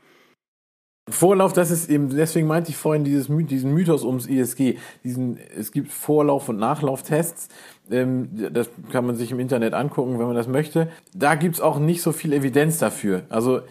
Vorlauf, 1.12 1.54
das 1.54 1.72
ist 1.72 1.90
eben, 1.90 2.10
deswegen 2.10 2.48
meinte 2.48 2.70
ich 2.70 2.78
vorhin 2.78 3.04
dieses, 3.04 3.28
diesen 3.30 3.74
Mythos 3.74 4.04
ums 4.04 4.28
ISG. 4.28 4.78
Diesen, 5.04 5.38
es 5.58 5.72
gibt 5.72 5.92
Vorlauf- 5.92 6.50
und 6.50 6.58
Nachlauftests. 6.58 7.50
Ähm, 7.90 8.30
das 8.52 8.70
kann 8.92 9.06
man 9.06 9.16
sich 9.16 9.32
im 9.32 9.40
Internet 9.40 9.74
angucken, 9.74 10.20
wenn 10.20 10.28
man 10.28 10.36
das 10.36 10.48
möchte. 10.48 10.90
Da 11.14 11.36
gibt's 11.36 11.62
auch 11.62 11.80
nicht 11.80 12.02
so 12.02 12.12
viel 12.12 12.34
Evidenz 12.34 12.78
dafür. 12.78 13.24
Also 13.30 13.62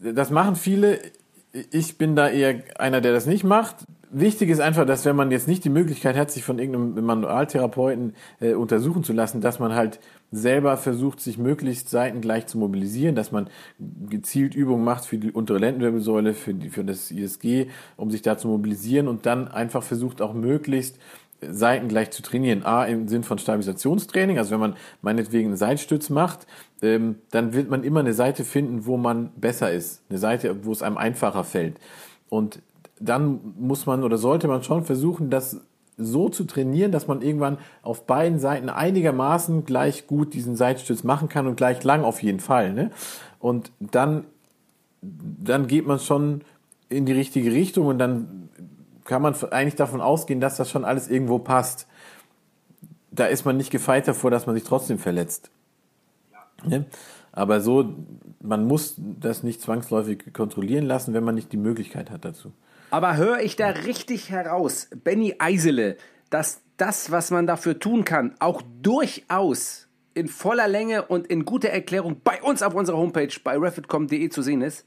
das 0.00 0.30
machen 0.30 0.56
viele. 0.56 0.98
Ich 1.70 1.96
bin 1.96 2.16
da 2.16 2.28
eher 2.28 2.62
einer, 2.78 3.00
der 3.00 3.12
das 3.12 3.26
nicht 3.26 3.44
macht. 3.44 3.76
Wichtig 4.10 4.50
ist 4.50 4.60
einfach, 4.60 4.86
dass 4.86 5.04
wenn 5.04 5.16
man 5.16 5.30
jetzt 5.30 5.48
nicht 5.48 5.64
die 5.64 5.70
Möglichkeit 5.70 6.16
hat, 6.16 6.30
sich 6.30 6.44
von 6.44 6.58
irgendeinem 6.58 7.04
Manualtherapeuten 7.04 8.14
äh, 8.40 8.54
untersuchen 8.54 9.02
zu 9.04 9.12
lassen, 9.12 9.40
dass 9.40 9.58
man 9.58 9.74
halt 9.74 9.98
selber 10.32 10.76
versucht, 10.76 11.20
sich 11.20 11.38
möglichst 11.38 11.88
seitengleich 11.88 12.46
zu 12.46 12.58
mobilisieren, 12.58 13.14
dass 13.14 13.32
man 13.32 13.48
gezielt 14.08 14.54
Übungen 14.54 14.84
macht 14.84 15.04
für 15.04 15.18
die 15.18 15.32
untere 15.32 15.58
Lendenwirbelsäule, 15.58 16.34
für, 16.34 16.54
die, 16.54 16.68
für 16.70 16.84
das 16.84 17.10
ISG, 17.10 17.68
um 17.96 18.10
sich 18.10 18.22
da 18.22 18.36
zu 18.36 18.48
mobilisieren 18.48 19.08
und 19.08 19.26
dann 19.26 19.48
einfach 19.48 19.82
versucht 19.82 20.20
auch 20.20 20.34
möglichst 20.34 20.98
seitengleich 21.40 22.10
zu 22.10 22.22
trainieren. 22.22 22.64
A, 22.64 22.84
im 22.84 23.08
Sinn 23.08 23.22
von 23.22 23.38
Stabilisationstraining, 23.38 24.38
also 24.38 24.52
wenn 24.52 24.60
man 24.60 24.76
meinetwegen 25.02 25.48
einen 25.48 25.56
Seitstütz 25.56 26.10
macht, 26.10 26.46
ähm, 26.82 27.16
dann 27.30 27.52
wird 27.52 27.70
man 27.70 27.84
immer 27.84 28.00
eine 28.00 28.14
Seite 28.14 28.44
finden, 28.44 28.86
wo 28.86 28.96
man 28.96 29.30
besser 29.36 29.70
ist. 29.70 30.02
Eine 30.08 30.18
Seite, 30.18 30.64
wo 30.64 30.72
es 30.72 30.82
einem 30.82 30.96
einfacher 30.96 31.44
fällt. 31.44 31.78
Und 32.28 32.60
dann 32.98 33.54
muss 33.58 33.86
man 33.86 34.02
oder 34.02 34.18
sollte 34.18 34.48
man 34.48 34.62
schon 34.62 34.84
versuchen, 34.84 35.30
das 35.30 35.60
so 35.96 36.28
zu 36.28 36.44
trainieren, 36.44 36.92
dass 36.92 37.06
man 37.06 37.22
irgendwann 37.22 37.58
auf 37.82 38.06
beiden 38.06 38.38
Seiten 38.38 38.68
einigermaßen 38.68 39.64
gleich 39.64 40.06
gut 40.06 40.34
diesen 40.34 40.56
Seitstütz 40.56 41.04
machen 41.04 41.28
kann 41.28 41.46
und 41.46 41.56
gleich 41.56 41.82
lang 41.84 42.04
auf 42.04 42.22
jeden 42.22 42.40
Fall. 42.40 42.72
Ne? 42.72 42.90
Und 43.40 43.72
dann, 43.80 44.24
dann 45.00 45.66
geht 45.66 45.86
man 45.86 45.98
schon 45.98 46.42
in 46.88 47.06
die 47.06 47.12
richtige 47.12 47.52
Richtung 47.52 47.86
und 47.86 47.98
dann 47.98 48.48
kann 49.04 49.22
man 49.22 49.34
eigentlich 49.50 49.76
davon 49.76 50.00
ausgehen, 50.00 50.40
dass 50.40 50.56
das 50.56 50.70
schon 50.70 50.84
alles 50.84 51.08
irgendwo 51.08 51.38
passt. 51.38 51.86
Da 53.10 53.26
ist 53.26 53.44
man 53.44 53.56
nicht 53.56 53.70
gefeit 53.70 54.06
davor, 54.06 54.30
dass 54.30 54.46
man 54.46 54.54
sich 54.54 54.64
trotzdem 54.64 54.98
verletzt. 54.98 55.50
Ne? 56.64 56.84
Aber 57.32 57.60
so, 57.60 57.94
man 58.40 58.66
muss 58.66 58.96
das 58.98 59.42
nicht 59.42 59.60
zwangsläufig 59.60 60.32
kontrollieren 60.32 60.84
lassen, 60.84 61.14
wenn 61.14 61.24
man 61.24 61.34
nicht 61.34 61.52
die 61.52 61.58
Möglichkeit 61.58 62.10
hat 62.10 62.24
dazu. 62.24 62.52
Aber 62.90 63.16
höre 63.16 63.40
ich 63.40 63.56
da 63.56 63.68
richtig 63.68 64.30
heraus, 64.30 64.88
Benny 65.04 65.34
Eisele, 65.38 65.96
dass 66.30 66.62
das, 66.76 67.10
was 67.10 67.30
man 67.30 67.46
dafür 67.46 67.78
tun 67.78 68.04
kann, 68.04 68.34
auch 68.38 68.62
durchaus 68.82 69.88
in 70.14 70.28
voller 70.28 70.68
Länge 70.68 71.06
und 71.06 71.26
in 71.26 71.44
guter 71.44 71.68
Erklärung 71.68 72.20
bei 72.22 72.42
uns 72.42 72.62
auf 72.62 72.74
unserer 72.74 72.96
Homepage 72.96 73.32
bei 73.44 73.56
refitcom.de 73.56 74.28
zu 74.30 74.42
sehen 74.42 74.62
ist? 74.62 74.86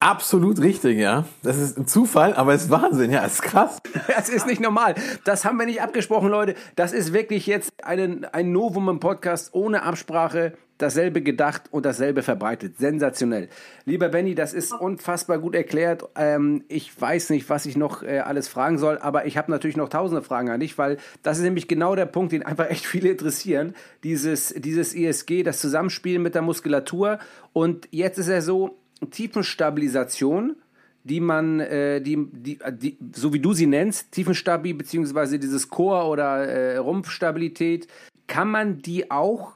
Absolut 0.00 0.60
richtig, 0.60 0.98
ja. 0.98 1.24
Das 1.42 1.56
ist 1.56 1.78
ein 1.78 1.86
Zufall, 1.86 2.34
aber 2.34 2.52
es 2.52 2.64
ist 2.64 2.70
Wahnsinn, 2.70 3.10
ja, 3.10 3.24
es 3.24 3.34
ist 3.34 3.42
krass. 3.42 3.78
Das 4.08 4.28
ist 4.28 4.46
nicht 4.46 4.60
normal. 4.60 4.94
Das 5.24 5.44
haben 5.44 5.58
wir 5.58 5.66
nicht 5.66 5.80
abgesprochen, 5.80 6.28
Leute. 6.28 6.54
Das 6.74 6.92
ist 6.92 7.12
wirklich 7.12 7.46
jetzt 7.46 7.72
ein, 7.82 8.24
ein 8.26 8.52
Novum 8.52 8.88
im 8.88 9.00
Podcast 9.00 9.54
ohne 9.54 9.82
Absprache 9.82 10.52
dasselbe 10.78 11.22
gedacht 11.22 11.64
und 11.70 11.86
dasselbe 11.86 12.22
verbreitet. 12.22 12.78
Sensationell. 12.78 13.48
Lieber 13.84 14.08
Benny, 14.08 14.34
das 14.34 14.52
ist 14.52 14.72
unfassbar 14.72 15.38
gut 15.38 15.54
erklärt. 15.54 16.04
Ähm, 16.16 16.64
ich 16.68 16.98
weiß 17.00 17.30
nicht, 17.30 17.48
was 17.48 17.66
ich 17.66 17.76
noch 17.76 18.02
äh, 18.02 18.18
alles 18.18 18.48
fragen 18.48 18.78
soll, 18.78 18.98
aber 18.98 19.26
ich 19.26 19.36
habe 19.36 19.50
natürlich 19.50 19.76
noch 19.76 19.88
tausende 19.88 20.22
Fragen 20.22 20.50
an 20.50 20.60
dich, 20.60 20.76
weil 20.78 20.98
das 21.22 21.38
ist 21.38 21.44
nämlich 21.44 21.68
genau 21.68 21.94
der 21.94 22.06
Punkt, 22.06 22.32
den 22.32 22.42
einfach 22.42 22.70
echt 22.70 22.86
viele 22.86 23.10
interessieren. 23.10 23.74
Dieses, 24.04 24.54
dieses 24.56 24.94
ESG, 24.94 25.42
das 25.42 25.60
Zusammenspiel 25.60 26.18
mit 26.18 26.34
der 26.34 26.42
Muskulatur. 26.42 27.18
Und 27.52 27.88
jetzt 27.90 28.18
ist 28.18 28.28
er 28.28 28.42
so, 28.42 28.78
Tiefenstabilisation, 29.10 30.56
die 31.04 31.20
man, 31.20 31.60
äh, 31.60 32.00
die, 32.00 32.18
die, 32.32 32.58
die, 32.72 32.98
so 33.14 33.32
wie 33.32 33.40
du 33.40 33.52
sie 33.52 33.66
nennst, 33.66 34.12
Tiefenstabi 34.12 34.72
beziehungsweise 34.72 35.38
dieses 35.38 35.68
Chor 35.70 36.08
oder 36.10 36.46
äh, 36.46 36.76
Rumpfstabilität, 36.78 37.86
kann 38.26 38.50
man 38.50 38.78
die 38.78 39.10
auch 39.10 39.55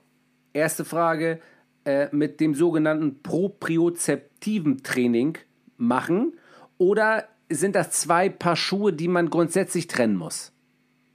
Erste 0.53 0.85
Frage, 0.85 1.41
äh, 1.85 2.09
mit 2.13 2.41
dem 2.41 2.55
sogenannten 2.55 3.23
propriozeptiven 3.23 4.83
Training 4.83 5.39
machen? 5.77 6.35
Oder 6.79 7.25
sind 7.49 7.75
das 7.75 7.91
zwei 7.91 8.29
Paar 8.29 8.57
Schuhe, 8.57 8.93
die 8.93 9.09
man 9.09 9.31
grundsätzlich 9.31 9.87
trennen 9.87 10.17
muss? 10.17 10.53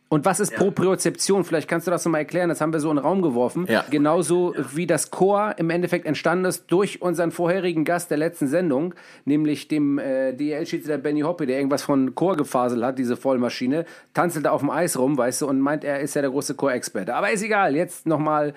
Und 0.07 0.23
was 0.23 0.39
ist 0.39 0.53
ja. 0.53 0.59
Propriozeption? 0.59 1.43
Vielleicht 1.43 1.67
kannst 1.67 1.87
du 1.87 1.91
das 1.91 2.05
nochmal 2.05 2.21
erklären, 2.21 2.47
das 2.47 2.61
haben 2.61 2.71
wir 2.71 2.79
so 2.79 2.89
in 2.89 2.97
den 2.97 3.03
Raum 3.03 3.21
geworfen. 3.21 3.65
Ja. 3.67 3.83
Genauso 3.89 4.53
ja. 4.55 4.63
wie 4.73 4.85
das 4.85 5.09
Chor 5.11 5.55
im 5.57 5.69
Endeffekt 5.69 6.05
entstanden 6.05 6.45
ist 6.45 6.67
durch 6.67 7.01
unseren 7.01 7.31
vorherigen 7.31 7.85
Gast 7.85 8.11
der 8.11 8.17
letzten 8.17 8.47
Sendung, 8.47 8.93
nämlich 9.25 9.67
dem 9.67 9.97
äh, 9.97 10.33
DL-Schiedsrichter 10.33 10.99
Benny 10.99 11.21
Hoppe, 11.21 11.47
der 11.47 11.57
irgendwas 11.57 11.83
von 11.83 12.13
Chor 12.13 12.37
gefaselt 12.37 12.83
hat, 12.83 12.99
diese 12.99 13.17
Vollmaschine, 13.17 13.85
tanzelte 14.13 14.51
auf 14.51 14.61
dem 14.61 14.69
Eis 14.69 14.97
rum, 14.97 15.17
weißt 15.17 15.41
du, 15.41 15.47
und 15.47 15.59
meint, 15.59 15.83
er 15.83 15.99
ist 15.99 16.13
ja 16.13 16.21
der 16.21 16.31
große 16.31 16.53
Chor-Experte. 16.53 17.15
Aber 17.15 17.31
ist 17.31 17.43
egal, 17.43 17.75
jetzt 17.75 18.05
nochmal 18.05 18.53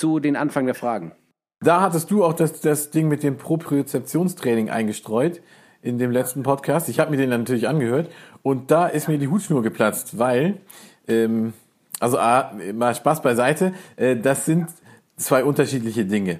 zu 0.00 0.18
den 0.18 0.34
Anfang 0.34 0.64
der 0.64 0.74
Fragen. 0.74 1.12
Da 1.62 1.82
hattest 1.82 2.10
du 2.10 2.24
auch 2.24 2.32
das, 2.32 2.62
das 2.62 2.90
Ding 2.90 3.08
mit 3.08 3.22
dem 3.22 3.36
Propriozeptionstraining 3.36 4.70
eingestreut 4.70 5.42
in 5.82 5.98
dem 5.98 6.10
letzten 6.10 6.42
Podcast. 6.42 6.88
Ich 6.88 6.98
habe 6.98 7.10
mir 7.10 7.18
den 7.18 7.28
natürlich 7.28 7.68
angehört 7.68 8.10
und 8.42 8.70
da 8.70 8.86
ist 8.86 9.08
mir 9.08 9.18
die 9.18 9.28
Hutschnur 9.28 9.62
geplatzt, 9.62 10.18
weil, 10.18 10.56
ähm, 11.06 11.52
also 12.00 12.18
ah, 12.18 12.52
mal 12.72 12.94
Spaß 12.94 13.20
beiseite, 13.20 13.74
äh, 13.96 14.16
das 14.16 14.46
sind 14.46 14.68
zwei 15.16 15.44
unterschiedliche 15.44 16.06
Dinge, 16.06 16.38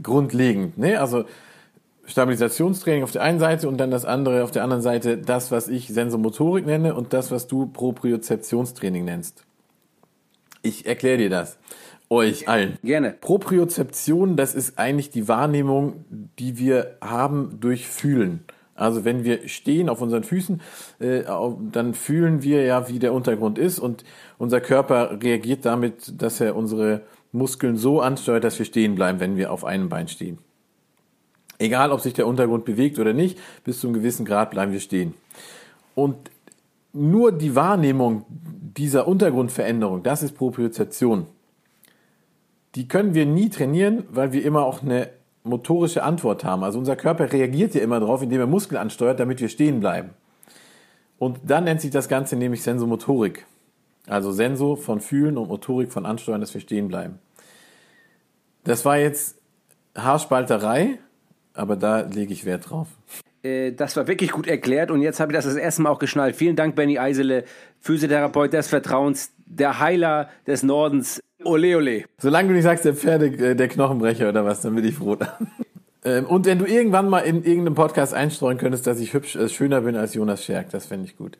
grundlegend. 0.00 0.78
Ne? 0.78 1.00
Also 1.00 1.24
Stabilisationstraining 2.06 3.02
auf 3.02 3.10
der 3.10 3.22
einen 3.22 3.40
Seite 3.40 3.68
und 3.68 3.78
dann 3.78 3.90
das 3.90 4.04
andere 4.04 4.44
auf 4.44 4.52
der 4.52 4.62
anderen 4.62 4.82
Seite, 4.82 5.18
das, 5.18 5.50
was 5.50 5.66
ich 5.66 5.88
Sensomotorik 5.88 6.66
nenne 6.66 6.94
und 6.94 7.12
das, 7.12 7.32
was 7.32 7.48
du 7.48 7.66
Propriozeptionstraining 7.66 9.04
nennst. 9.04 9.44
Ich 10.62 10.86
erkläre 10.86 11.18
dir 11.18 11.30
das 11.30 11.58
euch 12.12 12.48
allen. 12.48 12.78
Gerne. 12.84 13.16
Propriozeption, 13.20 14.36
das 14.36 14.54
ist 14.54 14.78
eigentlich 14.78 15.10
die 15.10 15.28
Wahrnehmung, 15.28 16.04
die 16.38 16.58
wir 16.58 16.98
haben 17.00 17.58
durch 17.60 17.88
Fühlen. 17.88 18.44
Also 18.74 19.04
wenn 19.04 19.24
wir 19.24 19.48
stehen 19.48 19.88
auf 19.88 20.00
unseren 20.00 20.22
Füßen, 20.22 20.60
äh, 21.00 21.22
dann 21.72 21.94
fühlen 21.94 22.42
wir 22.42 22.64
ja, 22.64 22.88
wie 22.88 22.98
der 22.98 23.12
Untergrund 23.12 23.58
ist 23.58 23.78
und 23.78 24.04
unser 24.38 24.60
Körper 24.60 25.18
reagiert 25.22 25.64
damit, 25.64 26.20
dass 26.20 26.40
er 26.40 26.54
unsere 26.54 27.02
Muskeln 27.32 27.76
so 27.76 28.00
ansteuert, 28.00 28.44
dass 28.44 28.58
wir 28.58 28.66
stehen 28.66 28.94
bleiben, 28.94 29.18
wenn 29.20 29.36
wir 29.36 29.50
auf 29.50 29.64
einem 29.64 29.88
Bein 29.88 30.08
stehen. 30.08 30.38
Egal, 31.58 31.92
ob 31.92 32.00
sich 32.00 32.12
der 32.12 32.26
Untergrund 32.26 32.64
bewegt 32.64 32.98
oder 32.98 33.12
nicht, 33.12 33.38
bis 33.64 33.80
zu 33.80 33.86
einem 33.86 33.94
gewissen 33.94 34.26
Grad 34.26 34.50
bleiben 34.50 34.72
wir 34.72 34.80
stehen. 34.80 35.14
Und 35.94 36.16
nur 36.92 37.32
die 37.32 37.54
Wahrnehmung 37.54 38.24
dieser 38.28 39.06
Untergrundveränderung, 39.06 40.02
das 40.02 40.22
ist 40.22 40.36
Propriozeption 40.36 41.26
die 42.74 42.88
können 42.88 43.14
wir 43.14 43.26
nie 43.26 43.50
trainieren, 43.50 44.04
weil 44.10 44.32
wir 44.32 44.44
immer 44.44 44.64
auch 44.64 44.82
eine 44.82 45.10
motorische 45.44 46.02
Antwort 46.02 46.44
haben. 46.44 46.64
Also 46.64 46.78
unser 46.78 46.96
Körper 46.96 47.32
reagiert 47.32 47.74
ja 47.74 47.82
immer 47.82 48.00
darauf, 48.00 48.22
indem 48.22 48.40
er 48.40 48.46
Muskeln 48.46 48.80
ansteuert, 48.80 49.20
damit 49.20 49.40
wir 49.40 49.48
stehen 49.48 49.80
bleiben. 49.80 50.10
Und 51.18 51.40
dann 51.44 51.64
nennt 51.64 51.80
sich 51.80 51.90
das 51.90 52.08
Ganze 52.08 52.36
nämlich 52.36 52.62
Sensomotorik. 52.62 53.46
Also 54.06 54.32
Sensor 54.32 54.76
von 54.76 55.00
Fühlen 55.00 55.36
und 55.38 55.48
Motorik 55.48 55.92
von 55.92 56.06
Ansteuern, 56.06 56.40
dass 56.40 56.54
wir 56.54 56.60
stehen 56.60 56.88
bleiben. 56.88 57.18
Das 58.64 58.84
war 58.84 58.98
jetzt 58.98 59.36
Haarspalterei, 59.96 60.98
aber 61.54 61.76
da 61.76 62.00
lege 62.00 62.32
ich 62.32 62.44
Wert 62.44 62.70
drauf. 62.70 62.88
Äh, 63.42 63.72
das 63.72 63.96
war 63.96 64.06
wirklich 64.06 64.32
gut 64.32 64.46
erklärt 64.46 64.90
und 64.90 65.02
jetzt 65.02 65.20
habe 65.20 65.32
ich 65.32 65.36
das 65.36 65.44
das 65.44 65.56
erste 65.56 65.82
Mal 65.82 65.90
auch 65.90 65.98
geschnallt. 65.98 66.36
Vielen 66.36 66.56
Dank, 66.56 66.74
Benny 66.74 66.98
Eisele, 66.98 67.44
Physiotherapeut 67.80 68.52
des 68.52 68.68
Vertrauens, 68.68 69.32
der 69.46 69.78
Heiler 69.78 70.30
des 70.46 70.62
Nordens. 70.62 71.20
Ole, 71.44 71.76
ole. 71.76 72.04
Solange 72.18 72.48
du 72.48 72.54
nicht 72.54 72.64
sagst, 72.64 72.84
der 72.84 72.94
Pferde, 72.94 73.26
äh, 73.26 73.54
der 73.54 73.68
Knochenbrecher 73.68 74.28
oder 74.28 74.44
was, 74.44 74.60
dann 74.60 74.74
bin 74.74 74.84
ich 74.84 74.94
froh. 74.94 75.16
Ähm, 76.04 76.26
und 76.26 76.46
wenn 76.46 76.58
du 76.58 76.64
irgendwann 76.64 77.08
mal 77.08 77.20
in 77.20 77.44
irgendeinem 77.44 77.76
Podcast 77.76 78.12
einstreuen 78.12 78.58
könntest, 78.58 78.88
dass 78.88 78.98
ich 78.98 79.14
hübsch, 79.14 79.36
äh, 79.36 79.48
schöner 79.48 79.82
bin 79.82 79.94
als 79.94 80.14
Jonas 80.14 80.44
Scherk, 80.44 80.68
das 80.70 80.86
fände 80.86 81.06
ich 81.06 81.16
gut. 81.16 81.38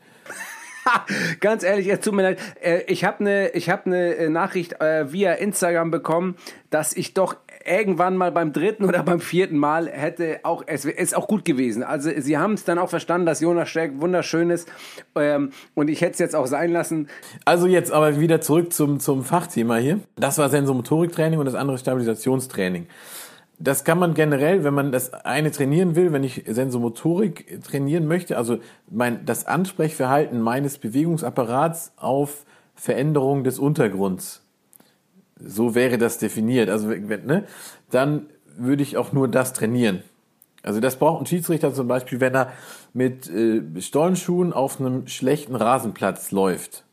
Ganz 1.40 1.64
ehrlich, 1.64 1.88
es 1.88 1.98
tut 1.98 2.14
mir 2.14 2.22
leid. 2.22 2.38
Ich 2.86 3.02
habe 3.02 3.18
eine 3.18 3.50
hab 3.52 3.86
ne 3.88 4.30
Nachricht 4.30 4.76
via 4.78 5.32
Instagram 5.32 5.90
bekommen, 5.90 6.36
dass 6.70 6.96
ich 6.96 7.12
doch 7.12 7.34
irgendwann 7.64 8.16
mal 8.16 8.32
beim 8.32 8.52
dritten 8.52 8.84
oder 8.84 9.02
beim 9.02 9.20
vierten 9.20 9.56
Mal 9.56 9.88
hätte 9.88 10.40
auch, 10.42 10.62
es 10.66 10.84
ist 10.84 11.16
auch 11.16 11.28
gut 11.28 11.44
gewesen. 11.44 11.82
Also 11.82 12.10
sie 12.16 12.38
haben 12.38 12.54
es 12.54 12.64
dann 12.64 12.78
auch 12.78 12.88
verstanden, 12.88 13.26
dass 13.26 13.40
Jonas 13.40 13.68
Stärk 13.68 14.00
wunderschön 14.00 14.50
ist 14.50 14.68
ähm, 15.14 15.50
und 15.74 15.88
ich 15.88 16.00
hätte 16.00 16.12
es 16.12 16.18
jetzt 16.18 16.36
auch 16.36 16.46
sein 16.46 16.70
lassen. 16.70 17.08
Also 17.44 17.66
jetzt 17.66 17.92
aber 17.92 18.20
wieder 18.20 18.40
zurück 18.40 18.72
zum, 18.72 19.00
zum 19.00 19.24
Fachthema 19.24 19.76
hier. 19.76 20.00
Das 20.16 20.38
war 20.38 20.48
Sensomotoriktraining 20.48 21.38
und 21.38 21.46
das 21.46 21.54
andere 21.54 21.78
Stabilisationstraining. 21.78 22.86
Das 23.58 23.84
kann 23.84 23.98
man 23.98 24.14
generell, 24.14 24.64
wenn 24.64 24.74
man 24.74 24.90
das 24.90 25.12
eine 25.12 25.52
trainieren 25.52 25.94
will, 25.94 26.12
wenn 26.12 26.24
ich 26.24 26.44
Sensomotorik 26.48 27.62
trainieren 27.62 28.06
möchte, 28.06 28.36
also 28.36 28.58
mein, 28.90 29.24
das 29.24 29.46
Ansprechverhalten 29.46 30.40
meines 30.40 30.78
Bewegungsapparats 30.78 31.92
auf 31.96 32.44
Veränderung 32.74 33.44
des 33.44 33.60
Untergrunds 33.60 34.41
so 35.44 35.74
wäre 35.74 35.98
das 35.98 36.18
definiert. 36.18 36.68
Also 36.68 36.88
ne, 36.88 37.44
dann 37.90 38.26
würde 38.56 38.82
ich 38.82 38.96
auch 38.96 39.12
nur 39.12 39.28
das 39.28 39.52
trainieren. 39.52 40.02
Also 40.62 40.80
das 40.80 40.96
braucht 40.96 41.22
ein 41.22 41.26
Schiedsrichter 41.26 41.74
zum 41.74 41.88
Beispiel, 41.88 42.20
wenn 42.20 42.34
er 42.34 42.52
mit 42.92 43.28
äh, 43.28 43.62
Stollenschuhen 43.80 44.52
auf 44.52 44.80
einem 44.80 45.08
schlechten 45.08 45.56
Rasenplatz 45.56 46.30
läuft. 46.30 46.84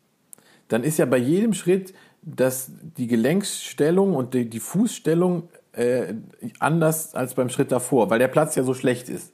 Dann 0.69 0.83
ist 0.83 0.97
ja 0.97 1.05
bei 1.05 1.17
jedem 1.17 1.53
Schritt 1.53 1.93
dass 2.21 2.71
die 2.97 3.07
Gelenksstellung 3.07 4.15
und 4.15 4.33
die, 4.33 4.49
die 4.49 4.59
Fußstellung 4.59 5.49
äh, 5.73 6.13
anders 6.59 7.15
als 7.15 7.33
beim 7.33 7.49
Schritt 7.49 7.71
davor, 7.71 8.09
weil 8.09 8.19
der 8.19 8.27
Platz 8.27 8.55
ja 8.55 8.63
so 8.63 8.73
schlecht 8.73 9.09
ist. 9.09 9.33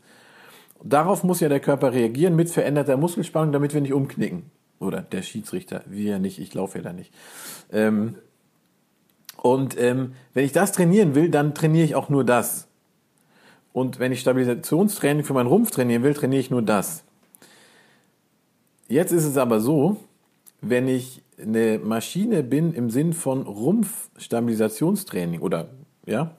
Darauf 0.83 1.23
muss 1.23 1.39
ja 1.39 1.49
der 1.49 1.59
Körper 1.59 1.93
reagieren 1.93 2.35
mit 2.35 2.49
veränderter 2.49 2.97
Muskelspannung, 2.97 3.51
damit 3.51 3.73
wir 3.73 3.81
nicht 3.81 3.93
umknicken. 3.93 4.51
Oder 4.79 5.01
der 5.01 5.23
Schiedsrichter, 5.23 5.83
wir 5.87 6.19
nicht, 6.19 6.39
ich 6.39 6.53
laufe 6.53 6.77
ja 6.77 6.83
da 6.83 6.93
nicht. 6.93 7.11
Ähm, 7.71 8.15
und 9.45 9.79
ähm, 9.79 10.13
wenn 10.33 10.43
ich 10.43 10.53
das 10.53 10.71
trainieren 10.71 11.13
will, 11.13 11.29
dann 11.29 11.53
trainiere 11.53 11.85
ich 11.85 11.93
auch 11.93 12.09
nur 12.09 12.23
das. 12.23 12.67
Und 13.73 13.99
wenn 13.99 14.11
ich 14.11 14.21
Stabilisationstraining 14.21 15.23
für 15.23 15.35
meinen 15.35 15.45
Rumpf 15.45 15.69
trainieren 15.69 16.01
will, 16.01 16.15
trainiere 16.15 16.39
ich 16.39 16.49
nur 16.49 16.63
das. 16.63 17.03
Jetzt 18.87 19.11
ist 19.11 19.23
es 19.23 19.37
aber 19.37 19.59
so, 19.59 19.97
wenn 20.61 20.87
ich 20.87 21.21
eine 21.39 21.77
Maschine 21.77 22.41
bin 22.41 22.73
im 22.73 22.89
Sinn 22.89 23.13
von 23.13 23.43
Rumpfstabilisationstraining 23.43 25.41
oder 25.41 25.69
ja, 26.07 26.31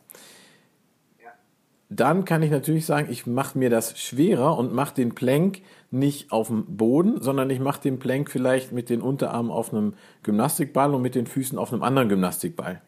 dann 1.89 2.25
kann 2.25 2.43
ich 2.43 2.51
natürlich 2.51 2.87
sagen, 2.87 3.07
ich 3.09 3.25
mache 3.25 3.57
mir 3.57 3.71
das 3.71 3.97
schwerer 4.01 4.59
und 4.59 4.75
mache 4.75 4.97
den 4.97 5.15
Plank 5.15 5.61
nicht 5.93 6.33
auf 6.33 6.49
dem 6.49 6.77
Boden, 6.77 7.21
sondern 7.21 7.51
ich 7.51 7.61
mache 7.61 7.83
den 7.83 8.01
Plank 8.01 8.33
vielleicht 8.33 8.73
mit 8.73 8.91
den 8.91 9.01
Unterarmen 9.01 9.53
auf 9.53 9.73
einem 9.73 9.95
Gymnastikball 10.25 10.93
und 10.93 11.03
mit 11.03 11.15
den 11.15 11.29
Füßen 11.29 11.57
auf 11.57 11.73
einem 11.73 11.85
anderen 11.85 12.09
Gymnastikball. 12.09 12.83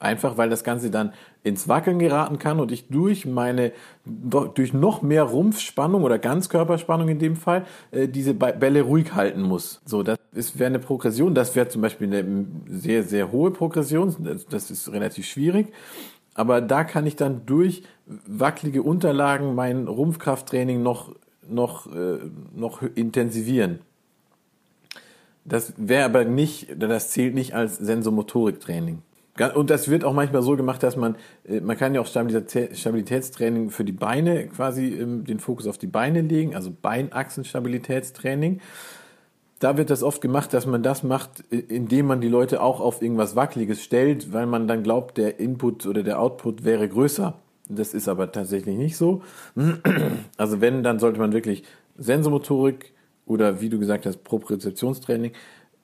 Einfach 0.00 0.36
weil 0.36 0.48
das 0.48 0.62
Ganze 0.62 0.90
dann 0.90 1.12
ins 1.42 1.66
Wackeln 1.68 1.98
geraten 1.98 2.38
kann 2.38 2.60
und 2.60 2.70
ich 2.70 2.88
durch 2.88 3.26
meine, 3.26 3.72
durch 4.04 4.72
noch 4.72 5.02
mehr 5.02 5.24
Rumpfspannung 5.24 6.04
oder 6.04 6.18
Ganzkörperspannung 6.18 7.08
in 7.08 7.18
dem 7.18 7.34
Fall, 7.34 7.66
äh, 7.90 8.06
diese 8.06 8.34
Bälle 8.34 8.82
ruhig 8.82 9.14
halten 9.14 9.42
muss. 9.42 9.80
So, 9.84 10.04
das 10.04 10.18
wäre 10.58 10.66
eine 10.66 10.78
Progression, 10.78 11.34
das 11.34 11.56
wäre 11.56 11.68
zum 11.68 11.82
Beispiel 11.82 12.06
eine 12.06 12.46
sehr, 12.68 13.02
sehr 13.02 13.32
hohe 13.32 13.50
Progression, 13.50 14.14
das 14.48 14.70
ist 14.70 14.92
relativ 14.92 15.26
schwierig. 15.26 15.72
Aber 16.34 16.60
da 16.60 16.84
kann 16.84 17.04
ich 17.04 17.16
dann 17.16 17.46
durch 17.46 17.82
wackelige 18.06 18.84
Unterlagen 18.84 19.56
mein 19.56 19.88
Rumpfkrafttraining 19.88 20.80
noch, 20.80 21.12
noch, 21.48 21.92
äh, 21.92 22.18
noch 22.54 22.82
intensivieren. 22.82 23.80
Das 25.44 25.72
wäre 25.76 26.04
aber 26.04 26.24
nicht, 26.24 26.68
das 26.78 27.10
zählt 27.10 27.34
nicht 27.34 27.54
als 27.54 27.78
Sensomotoriktraining. 27.78 29.02
Und 29.54 29.70
das 29.70 29.88
wird 29.88 30.04
auch 30.04 30.12
manchmal 30.12 30.42
so 30.42 30.56
gemacht, 30.56 30.82
dass 30.82 30.96
man, 30.96 31.16
äh, 31.46 31.60
man 31.60 31.76
kann 31.76 31.94
ja 31.94 32.00
auch 32.00 32.06
Stabilitätstraining 32.06 33.70
für 33.70 33.84
die 33.84 33.92
Beine 33.92 34.48
quasi 34.48 34.94
ähm, 34.94 35.24
den 35.24 35.40
Fokus 35.40 35.66
auf 35.66 35.78
die 35.78 35.86
Beine 35.86 36.22
legen, 36.22 36.54
also 36.54 36.70
Beinachsenstabilitätstraining. 36.70 38.60
Da 39.60 39.76
wird 39.76 39.90
das 39.90 40.04
oft 40.04 40.20
gemacht, 40.20 40.54
dass 40.54 40.66
man 40.66 40.84
das 40.84 41.02
macht, 41.02 41.40
indem 41.50 42.06
man 42.06 42.20
die 42.20 42.28
Leute 42.28 42.62
auch 42.62 42.80
auf 42.80 43.02
irgendwas 43.02 43.34
Wackeliges 43.34 43.82
stellt, 43.82 44.32
weil 44.32 44.46
man 44.46 44.68
dann 44.68 44.84
glaubt, 44.84 45.18
der 45.18 45.40
Input 45.40 45.84
oder 45.86 46.04
der 46.04 46.20
Output 46.20 46.64
wäre 46.64 46.88
größer. 46.88 47.34
Das 47.68 47.92
ist 47.92 48.08
aber 48.08 48.32
tatsächlich 48.32 48.76
nicht 48.76 48.96
so. 48.96 49.22
Also 50.36 50.60
wenn, 50.60 50.84
dann 50.84 51.00
sollte 51.00 51.18
man 51.18 51.32
wirklich 51.32 51.64
Sensomotorik 51.96 52.92
oder 53.26 53.60
wie 53.60 53.68
du 53.68 53.78
gesagt 53.78 54.06
hast, 54.06 54.22
Propriozeptionstraining, 54.22 55.32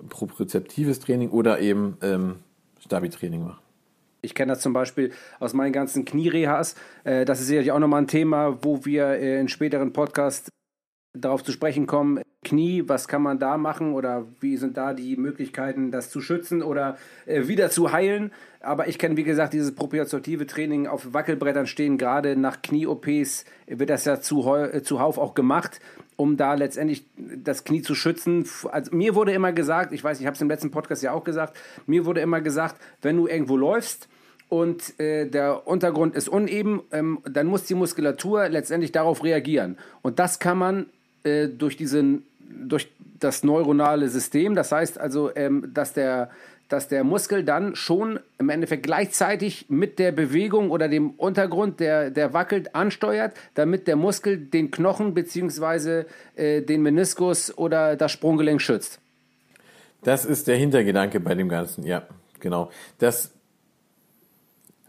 propriozeptives 0.08 1.00
Training 1.00 1.30
oder 1.30 1.60
eben 1.60 1.96
ähm, 2.00 2.36
Stabi-Training 2.84 3.44
mache. 3.44 3.60
Ich 4.22 4.34
kenne 4.34 4.52
das 4.52 4.60
zum 4.60 4.72
Beispiel 4.72 5.12
aus 5.38 5.52
meinen 5.52 5.72
ganzen 5.72 6.04
Knierehas. 6.04 6.74
Äh, 7.04 7.24
das 7.24 7.40
ist 7.40 7.48
sicherlich 7.48 7.72
auch 7.72 7.78
nochmal 7.78 8.02
ein 8.02 8.08
Thema, 8.08 8.58
wo 8.62 8.84
wir 8.84 9.06
äh, 9.06 9.38
in 9.40 9.48
späteren 9.48 9.92
Podcasts 9.92 10.48
darauf 11.16 11.44
zu 11.44 11.52
sprechen 11.52 11.86
kommen. 11.86 12.22
Knie, 12.42 12.82
was 12.86 13.06
kann 13.08 13.22
man 13.22 13.38
da 13.38 13.56
machen 13.56 13.94
oder 13.94 14.26
wie 14.40 14.56
sind 14.56 14.76
da 14.76 14.92
die 14.92 15.16
Möglichkeiten, 15.16 15.90
das 15.90 16.10
zu 16.10 16.20
schützen 16.20 16.62
oder 16.62 16.98
äh, 17.26 17.46
wieder 17.46 17.70
zu 17.70 17.92
heilen? 17.92 18.32
Aber 18.60 18.88
ich 18.88 18.98
kenne, 18.98 19.16
wie 19.16 19.24
gesagt, 19.24 19.52
dieses 19.52 19.74
proprioceptive 19.74 20.46
Training 20.46 20.86
auf 20.86 21.12
Wackelbrettern 21.12 21.66
stehen. 21.66 21.98
Gerade 21.98 22.36
nach 22.36 22.62
Knie-OPs 22.62 23.44
wird 23.66 23.90
das 23.90 24.06
ja 24.06 24.20
zu, 24.20 24.42
zuhauf 24.82 25.18
auch 25.18 25.34
gemacht 25.34 25.80
um 26.16 26.37
da 26.37 26.55
letztendlich 26.55 27.05
das 27.16 27.64
Knie 27.64 27.83
zu 27.83 27.94
schützen. 27.94 28.46
Also 28.70 28.94
mir 28.94 29.14
wurde 29.14 29.33
immer 29.33 29.53
gesagt, 29.53 29.92
ich 29.92 30.03
weiß, 30.03 30.20
ich 30.20 30.27
habe 30.27 30.35
es 30.35 30.40
im 30.40 30.48
letzten 30.48 30.70
Podcast 30.70 31.03
ja 31.03 31.12
auch 31.12 31.24
gesagt, 31.24 31.57
mir 31.87 32.07
wurde 32.07 32.20
immer 32.20 32.40
gesagt, 32.40 32.77
wenn 33.03 33.16
du 33.16 33.27
irgendwo 33.27 33.57
läufst 33.57 34.09
und 34.48 34.98
äh, 35.00 35.27
der 35.29 35.66
Untergrund 35.66 36.14
ist 36.14 36.29
uneben, 36.29 36.83
ähm, 36.92 37.18
dann 37.24 37.46
muss 37.46 37.64
die 37.64 37.74
Muskulatur 37.74 38.48
letztendlich 38.48 38.92
darauf 38.92 39.24
reagieren. 39.24 39.79
Und 40.03 40.18
das 40.18 40.38
kann 40.38 40.59
man 40.59 40.87
äh, 41.24 41.48
durch 41.48 41.77
diesen 41.77 42.24
durch 42.57 42.92
das 43.18 43.42
neuronale 43.42 44.09
System, 44.09 44.55
das 44.55 44.70
heißt 44.70 44.98
also, 44.98 45.35
ähm, 45.35 45.70
dass 45.72 45.92
der 45.92 46.31
dass 46.68 46.88
der 46.88 47.05
Muskel 47.05 47.44
dann 47.44 47.77
schon 47.77 48.18
im 48.38 48.48
Endeffekt 48.48 48.85
gleichzeitig 48.85 49.66
mit 49.68 49.98
der 49.98 50.12
Bewegung 50.12 50.70
oder 50.70 50.88
dem 50.88 51.11
Untergrund, 51.11 51.81
der, 51.81 52.11
der 52.11 52.33
wackelt, 52.33 52.74
ansteuert, 52.74 53.35
damit 53.55 53.87
der 53.87 53.96
Muskel 53.96 54.38
den 54.38 54.70
Knochen 54.70 55.14
bzw. 55.14 56.05
Äh, 56.37 56.62
den 56.62 56.83
Meniskus 56.83 57.57
oder 57.57 57.96
das 57.96 58.12
Sprunggelenk 58.12 58.61
schützt. 58.61 59.00
Das 60.03 60.24
ist 60.24 60.48
der 60.48 60.57
Hintergedanke 60.57 61.20
bei 61.20 61.35
dem 61.35 61.48
Ganzen, 61.48 61.85
ja, 61.85 62.03
genau. 62.40 62.70
Das 62.98 63.35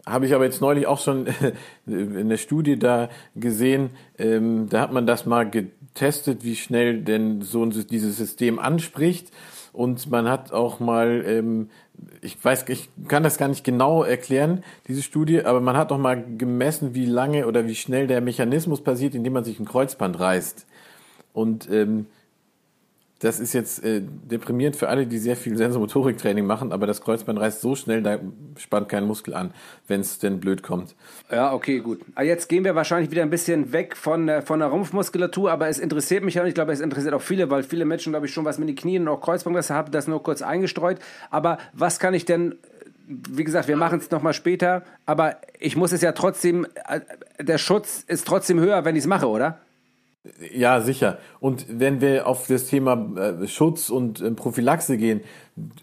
habe 0.06 0.26
ich 0.26 0.34
aber 0.34 0.44
jetzt 0.44 0.60
neulich 0.60 0.86
auch 0.86 1.00
schon 1.00 1.26
in 1.86 2.28
der 2.28 2.36
Studie 2.36 2.78
da 2.78 3.08
gesehen. 3.34 3.90
Ähm, 4.18 4.68
da 4.68 4.80
hat 4.80 4.92
man 4.92 5.06
das 5.06 5.26
mal 5.26 5.50
getestet, 5.50 6.44
wie 6.44 6.54
schnell 6.54 7.02
denn 7.02 7.42
so 7.42 7.66
dieses 7.66 8.16
System 8.16 8.58
anspricht. 8.58 9.32
Und 9.76 10.10
man 10.10 10.26
hat 10.26 10.52
auch 10.52 10.80
mal, 10.80 11.22
ähm, 11.26 11.68
ich 12.22 12.42
weiß, 12.42 12.64
ich 12.68 12.88
kann 13.08 13.22
das 13.22 13.36
gar 13.36 13.48
nicht 13.48 13.62
genau 13.62 14.02
erklären, 14.02 14.64
diese 14.88 15.02
Studie, 15.02 15.42
aber 15.44 15.60
man 15.60 15.76
hat 15.76 15.92
auch 15.92 15.98
mal 15.98 16.24
gemessen, 16.38 16.94
wie 16.94 17.04
lange 17.04 17.46
oder 17.46 17.66
wie 17.66 17.74
schnell 17.74 18.06
der 18.06 18.22
Mechanismus 18.22 18.82
passiert, 18.82 19.14
indem 19.14 19.34
man 19.34 19.44
sich 19.44 19.60
ein 19.60 19.66
Kreuzband 19.66 20.18
reißt. 20.18 20.66
Und 21.34 21.70
ähm, 21.70 22.06
das 23.20 23.40
ist 23.40 23.54
jetzt 23.54 23.82
äh, 23.82 24.02
deprimierend 24.02 24.76
für 24.76 24.88
alle, 24.88 25.06
die 25.06 25.18
sehr 25.18 25.36
viel 25.36 25.56
Sensomotoriktraining 25.56 26.44
machen, 26.44 26.70
aber 26.70 26.86
das 26.86 27.00
Kreuzband 27.00 27.40
reißt 27.40 27.62
so 27.62 27.74
schnell, 27.74 28.02
da 28.02 28.18
spannt 28.58 28.90
kein 28.90 29.04
Muskel 29.06 29.32
an, 29.32 29.52
wenn 29.88 30.02
es 30.02 30.18
denn 30.18 30.38
blöd 30.38 30.62
kommt. 30.62 30.94
Ja, 31.30 31.54
okay, 31.54 31.78
gut. 31.78 32.00
Ah, 32.14 32.22
jetzt 32.22 32.48
gehen 32.48 32.64
wir 32.64 32.74
wahrscheinlich 32.74 33.10
wieder 33.10 33.22
ein 33.22 33.30
bisschen 33.30 33.72
weg 33.72 33.96
von, 33.96 34.28
äh, 34.28 34.42
von 34.42 34.58
der 34.58 34.68
Rumpfmuskulatur, 34.68 35.50
aber 35.50 35.68
es 35.68 35.78
interessiert 35.78 36.24
mich 36.24 36.34
ja 36.34 36.42
und 36.42 36.48
ich 36.48 36.54
glaube, 36.54 36.72
es 36.72 36.80
interessiert 36.80 37.14
auch 37.14 37.22
viele, 37.22 37.50
weil 37.50 37.62
viele 37.62 37.86
Menschen, 37.86 38.12
glaube 38.12 38.26
ich, 38.26 38.34
schon 38.34 38.44
was 38.44 38.58
mit 38.58 38.68
den 38.68 38.76
Knien 38.76 39.02
und 39.02 39.08
auch 39.08 39.20
Kreuzband 39.20 39.56
haben, 39.70 39.90
das 39.92 40.06
nur 40.06 40.22
kurz 40.22 40.42
eingestreut. 40.42 40.98
Aber 41.30 41.56
was 41.72 41.98
kann 41.98 42.12
ich 42.12 42.26
denn 42.26 42.56
wie 43.08 43.44
gesagt, 43.44 43.68
wir 43.68 43.76
machen 43.76 44.00
es 44.00 44.10
nochmal 44.10 44.32
später, 44.32 44.82
aber 45.04 45.36
ich 45.60 45.76
muss 45.76 45.92
es 45.92 46.02
ja 46.02 46.12
trotzdem, 46.12 46.66
äh, 46.88 47.00
der 47.40 47.58
Schutz 47.58 48.04
ist 48.06 48.26
trotzdem 48.26 48.58
höher, 48.58 48.84
wenn 48.84 48.96
ich 48.96 49.02
es 49.02 49.06
mache, 49.06 49.28
oder? 49.28 49.60
Ja, 50.54 50.80
sicher. 50.80 51.18
Und 51.40 51.66
wenn 51.68 52.00
wir 52.00 52.26
auf 52.26 52.46
das 52.46 52.66
Thema 52.66 53.16
äh, 53.16 53.46
Schutz 53.46 53.90
und 53.90 54.20
äh, 54.20 54.30
Prophylaxe 54.30 54.96
gehen, 54.96 55.20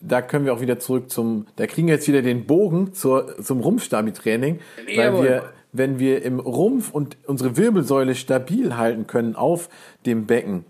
da 0.02 0.22
können 0.22 0.46
wir 0.46 0.54
auch 0.54 0.62
wieder 0.62 0.80
zurück 0.80 1.10
zum, 1.10 1.48
da 1.56 1.68
kriegen 1.68 1.88
wir 1.88 1.96
jetzt 1.96 2.08
wieder 2.08 2.22
den 2.22 2.46
Bogen 2.46 2.94
zur, 2.94 3.38
zum 3.42 3.62
Rumpfstabi-Training, 3.62 4.60
weil 4.96 5.24
wir, 5.24 5.44
wenn 5.72 6.00
wir 6.00 6.24
im 6.24 6.40
Rumpf 6.40 6.92
und 6.92 7.18
unsere 7.26 7.58
Wirbelsäule 7.58 8.16
stabil 8.16 8.78
halten 8.78 9.08
können 9.08 9.36
auf 9.36 9.70
dem 10.06 10.26
Becken, 10.28 10.66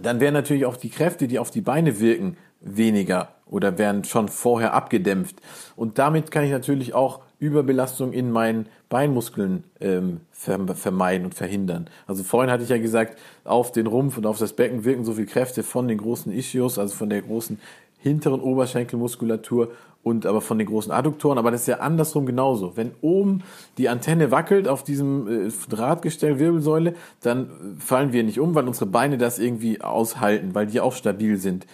dann 0.00 0.20
werden 0.20 0.34
natürlich 0.34 0.66
auch 0.66 0.76
die 0.76 0.90
Kräfte, 0.90 1.26
die 1.26 1.38
auf 1.38 1.50
die 1.50 1.62
Beine 1.62 2.00
wirken, 2.00 2.36
weniger 2.60 3.30
oder 3.46 3.78
werden 3.78 4.04
schon 4.04 4.28
vorher 4.28 4.74
abgedämpft. 4.74 5.36
Und 5.76 5.98
damit 5.98 6.30
kann 6.30 6.44
ich 6.44 6.50
natürlich 6.50 6.94
auch 6.94 7.20
Überbelastung 7.38 8.12
in 8.12 8.30
meinen 8.30 8.66
Beinmuskeln 8.88 9.64
ähm, 9.80 10.20
vermeiden 10.32 11.26
und 11.26 11.34
verhindern. 11.34 11.88
Also 12.06 12.22
vorhin 12.22 12.50
hatte 12.50 12.62
ich 12.62 12.70
ja 12.70 12.78
gesagt, 12.78 13.18
auf 13.44 13.72
den 13.72 13.86
Rumpf 13.86 14.16
und 14.16 14.26
auf 14.26 14.38
das 14.38 14.54
Becken 14.54 14.84
wirken 14.84 15.04
so 15.04 15.14
viel 15.14 15.26
Kräfte 15.26 15.62
von 15.62 15.88
den 15.88 15.98
großen 15.98 16.32
Ischios, 16.32 16.78
also 16.78 16.94
von 16.94 17.10
der 17.10 17.22
großen 17.22 17.58
hinteren 17.98 18.40
Oberschenkelmuskulatur 18.40 19.72
und 20.02 20.24
aber 20.24 20.40
von 20.40 20.56
den 20.56 20.68
großen 20.68 20.92
Adduktoren. 20.92 21.36
Aber 21.36 21.50
das 21.50 21.62
ist 21.62 21.66
ja 21.66 21.80
andersrum 21.80 22.26
genauso. 22.26 22.76
Wenn 22.76 22.92
oben 23.02 23.42
die 23.76 23.88
Antenne 23.88 24.30
wackelt 24.30 24.68
auf 24.68 24.84
diesem 24.84 25.48
äh, 25.48 25.50
Drahtgestell 25.68 26.38
Wirbelsäule, 26.38 26.94
dann 27.22 27.50
fallen 27.80 28.12
wir 28.12 28.22
nicht 28.22 28.38
um, 28.38 28.54
weil 28.54 28.68
unsere 28.68 28.86
Beine 28.86 29.18
das 29.18 29.38
irgendwie 29.38 29.80
aushalten, 29.80 30.54
weil 30.54 30.68
die 30.68 30.80
auch 30.80 30.94
stabil 30.94 31.38
sind. 31.38 31.66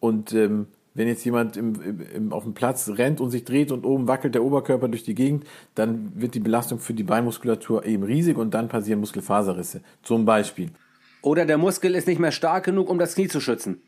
Und 0.00 0.32
ähm, 0.32 0.66
wenn 0.96 1.08
jetzt 1.08 1.24
jemand 1.24 1.56
im, 1.56 2.00
im, 2.14 2.32
auf 2.32 2.44
dem 2.44 2.54
Platz 2.54 2.88
rennt 2.88 3.20
und 3.20 3.30
sich 3.30 3.44
dreht 3.44 3.70
und 3.70 3.84
oben 3.84 4.08
wackelt 4.08 4.34
der 4.34 4.42
Oberkörper 4.42 4.88
durch 4.88 5.04
die 5.04 5.14
Gegend, 5.14 5.44
dann 5.74 6.12
wird 6.14 6.34
die 6.34 6.40
Belastung 6.40 6.78
für 6.78 6.94
die 6.94 7.02
Beinmuskulatur 7.02 7.84
eben 7.84 8.02
riesig 8.02 8.38
und 8.38 8.54
dann 8.54 8.68
passieren 8.68 9.00
Muskelfaserrisse. 9.00 9.82
Zum 10.02 10.24
Beispiel. 10.24 10.70
Oder 11.22 11.44
der 11.44 11.58
Muskel 11.58 11.94
ist 11.94 12.06
nicht 12.06 12.18
mehr 12.18 12.32
stark 12.32 12.64
genug, 12.64 12.88
um 12.88 12.98
das 12.98 13.14
Knie 13.14 13.28
zu 13.28 13.40
schützen. 13.40 13.82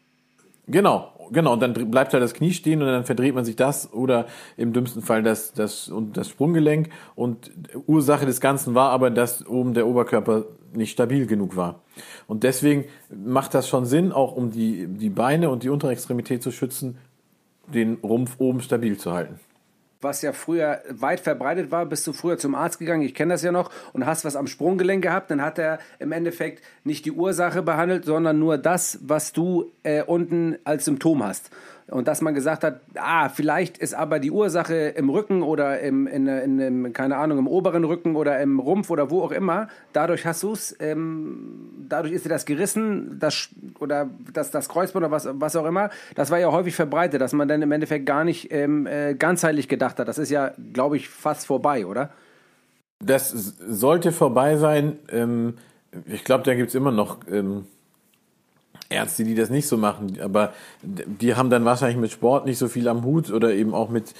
Genau, 0.66 1.12
genau. 1.32 1.54
Und 1.54 1.60
dann 1.60 1.72
bleibt 1.90 2.12
halt 2.12 2.22
das 2.22 2.34
Knie 2.34 2.52
stehen 2.52 2.82
und 2.82 2.88
dann 2.88 3.04
verdreht 3.04 3.34
man 3.34 3.44
sich 3.44 3.56
das 3.56 3.92
oder 3.92 4.26
im 4.56 4.72
dümmsten 4.72 5.02
Fall 5.02 5.22
das, 5.22 5.52
das, 5.52 5.88
und 5.88 6.16
das 6.16 6.28
Sprunggelenk. 6.28 6.88
Und 7.14 7.50
Ursache 7.86 8.26
des 8.26 8.40
Ganzen 8.40 8.74
war 8.74 8.90
aber, 8.90 9.10
dass 9.10 9.46
oben 9.46 9.74
der 9.74 9.86
Oberkörper 9.86 10.44
nicht 10.72 10.92
stabil 10.92 11.26
genug 11.26 11.56
war. 11.56 11.82
Und 12.26 12.42
deswegen 12.44 12.84
macht 13.10 13.54
das 13.54 13.68
schon 13.68 13.86
Sinn, 13.86 14.12
auch 14.12 14.36
um 14.36 14.50
die, 14.50 14.86
die 14.86 15.10
Beine 15.10 15.50
und 15.50 15.62
die 15.62 15.70
Unterextremität 15.70 16.42
zu 16.42 16.50
schützen, 16.50 16.98
den 17.66 17.94
Rumpf 18.02 18.36
oben 18.38 18.60
stabil 18.60 18.96
zu 18.96 19.12
halten. 19.12 19.40
Was 20.00 20.22
ja 20.22 20.32
früher 20.32 20.82
weit 20.90 21.20
verbreitet 21.20 21.70
war, 21.70 21.86
bist 21.86 22.06
du 22.06 22.12
früher 22.12 22.38
zum 22.38 22.54
Arzt 22.54 22.78
gegangen, 22.78 23.02
ich 23.02 23.14
kenne 23.14 23.34
das 23.34 23.42
ja 23.42 23.52
noch, 23.52 23.70
und 23.92 24.06
hast 24.06 24.24
was 24.24 24.36
am 24.36 24.46
Sprunggelenk 24.46 25.02
gehabt, 25.02 25.30
dann 25.30 25.42
hat 25.42 25.58
er 25.58 25.78
im 25.98 26.12
Endeffekt 26.12 26.62
nicht 26.84 27.04
die 27.04 27.12
Ursache 27.12 27.62
behandelt, 27.62 28.04
sondern 28.04 28.38
nur 28.38 28.58
das, 28.58 28.98
was 29.02 29.32
du 29.32 29.72
äh, 29.82 30.02
unten 30.02 30.56
als 30.64 30.84
Symptom 30.84 31.24
hast. 31.24 31.50
Und 31.90 32.06
dass 32.06 32.20
man 32.20 32.34
gesagt 32.34 32.64
hat, 32.64 32.80
ah, 32.96 33.30
vielleicht 33.30 33.78
ist 33.78 33.94
aber 33.94 34.18
die 34.18 34.30
Ursache 34.30 34.74
im 34.74 35.08
Rücken 35.08 35.42
oder 35.42 35.80
im, 35.80 36.06
in, 36.06 36.26
in, 36.26 36.60
in 36.60 36.92
keine 36.92 37.16
Ahnung, 37.16 37.38
im 37.38 37.46
oberen 37.46 37.84
Rücken 37.84 38.14
oder 38.14 38.38
im 38.40 38.60
Rumpf 38.60 38.90
oder 38.90 39.10
wo 39.10 39.22
auch 39.22 39.32
immer. 39.32 39.68
Dadurch 39.94 40.26
hast 40.26 40.42
du 40.42 40.52
es, 40.52 40.76
ähm, 40.80 41.86
dadurch 41.88 42.12
ist 42.12 42.26
dir 42.26 42.28
das 42.28 42.44
gerissen, 42.44 43.18
das, 43.18 43.48
oder 43.78 44.10
das, 44.34 44.50
das 44.50 44.68
Kreuzband 44.68 45.06
oder 45.06 45.10
was, 45.10 45.28
was 45.32 45.56
auch 45.56 45.64
immer. 45.64 45.88
Das 46.14 46.30
war 46.30 46.38
ja 46.38 46.52
häufig 46.52 46.74
verbreitet, 46.74 47.22
dass 47.22 47.32
man 47.32 47.48
dann 47.48 47.62
im 47.62 47.72
Endeffekt 47.72 48.04
gar 48.04 48.22
nicht 48.22 48.52
ähm, 48.52 48.86
äh, 48.86 49.14
ganzheitlich 49.14 49.66
gedacht 49.66 49.98
hat. 49.98 50.08
Das 50.08 50.18
ist 50.18 50.30
ja, 50.30 50.52
glaube 50.74 50.98
ich, 50.98 51.08
fast 51.08 51.46
vorbei, 51.46 51.86
oder? 51.86 52.10
Das 53.00 53.30
sollte 53.30 54.12
vorbei 54.12 54.56
sein. 54.56 54.98
Ähm, 55.10 55.54
ich 56.06 56.24
glaube, 56.24 56.44
da 56.44 56.54
gibt 56.54 56.68
es 56.68 56.74
immer 56.74 56.92
noch 56.92 57.20
ähm, 57.30 57.64
Ärzte, 58.90 59.24
die 59.24 59.34
das 59.34 59.50
nicht 59.50 59.66
so 59.66 59.76
machen, 59.76 60.18
aber 60.20 60.52
die 60.82 61.34
haben 61.34 61.50
dann 61.50 61.64
wahrscheinlich 61.64 61.98
mit 61.98 62.10
Sport 62.10 62.46
nicht 62.46 62.58
so 62.58 62.68
viel 62.68 62.88
am 62.88 63.04
Hut 63.04 63.30
oder 63.30 63.52
eben 63.52 63.74
auch 63.74 63.90
mit, 63.90 64.14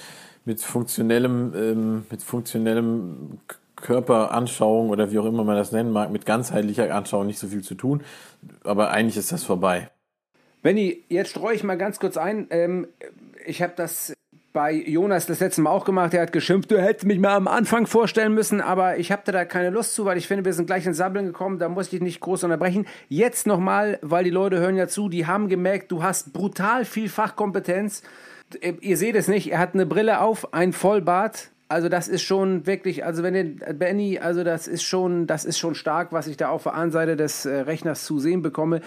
mit 0.45 0.61
funktionellem, 0.61 1.53
ähm, 1.55 2.05
mit 2.09 2.21
funktionellem 2.21 3.39
Körperanschauung 3.75 4.89
oder 4.89 5.11
wie 5.11 5.19
auch 5.19 5.25
immer 5.25 5.43
man 5.43 5.55
das 5.55 5.71
nennen 5.71 5.91
mag, 5.91 6.11
mit 6.11 6.25
ganzheitlicher 6.25 6.93
Anschauung 6.93 7.27
nicht 7.27 7.39
so 7.39 7.47
viel 7.47 7.63
zu 7.63 7.75
tun. 7.75 8.03
Aber 8.63 8.91
eigentlich 8.91 9.17
ist 9.17 9.31
das 9.31 9.43
vorbei. 9.43 9.89
Benny, 10.61 11.03
jetzt 11.07 11.31
streue 11.31 11.55
ich 11.55 11.63
mal 11.63 11.77
ganz 11.77 11.99
kurz 11.99 12.17
ein. 12.17 12.47
Ähm, 12.49 12.87
ich 13.45 13.61
habe 13.61 13.73
das 13.75 14.13
bei 14.59 14.73
Jonas 14.73 15.25
das 15.25 15.39
letzte 15.39 15.61
Mal 15.61 15.69
auch 15.69 15.85
gemacht. 15.85 16.13
Er 16.13 16.21
hat 16.21 16.33
geschimpft, 16.33 16.69
du 16.69 16.81
hättest 16.81 17.05
mich 17.05 17.17
mal 17.17 17.33
am 17.33 17.47
Anfang 17.47 17.87
vorstellen 17.87 18.33
müssen, 18.33 18.59
aber 18.59 18.97
ich 18.97 19.09
habe 19.09 19.21
da 19.31 19.45
keine 19.45 19.69
Lust 19.69 19.95
zu, 19.95 20.03
weil 20.03 20.17
ich 20.17 20.27
finde, 20.27 20.43
wir 20.43 20.51
sind 20.51 20.65
gleich 20.65 20.85
ins 20.85 20.97
Sabbeln 20.97 21.27
gekommen. 21.27 21.59
Da 21.59 21.69
muss 21.69 21.93
ich 21.93 22.01
nicht 22.01 22.19
groß 22.19 22.43
unterbrechen. 22.43 22.85
Jetzt 23.07 23.47
nochmal, 23.47 23.99
weil 24.01 24.25
die 24.25 24.29
Leute 24.31 24.59
hören 24.59 24.75
ja 24.75 24.89
zu, 24.89 25.07
die 25.07 25.25
haben 25.25 25.47
gemerkt, 25.47 25.93
du 25.93 26.03
hast 26.03 26.33
brutal 26.33 26.83
viel 26.83 27.07
Fachkompetenz. 27.07 28.03
Ihr 28.81 28.97
seht 28.97 29.15
es 29.15 29.29
nicht, 29.29 29.49
er 29.49 29.59
hat 29.59 29.75
eine 29.75 29.85
Brille 29.85 30.19
auf, 30.19 30.53
ein 30.53 30.73
Vollbart, 30.73 31.51
also 31.69 31.87
das 31.87 32.07
ist 32.07 32.23
schon 32.23 32.65
wirklich, 32.65 33.05
also 33.05 33.21
wenn 33.21 33.35
den 33.35 33.61
Benny, 33.77 34.17
also 34.17 34.43
das 34.43 34.67
ist 34.67 34.83
schon, 34.83 35.27
das 35.27 35.45
ist 35.45 35.59
schon 35.59 35.75
stark, 35.75 36.11
was 36.11 36.25
ich 36.25 36.35
da 36.35 36.49
auf 36.49 36.63
der 36.63 36.73
anderen 36.73 36.91
Seite 36.91 37.15
des 37.15 37.45
äh, 37.45 37.61
Rechners 37.61 38.05
zu 38.05 38.19
sehen 38.19 38.41
bekomme. 38.41 38.81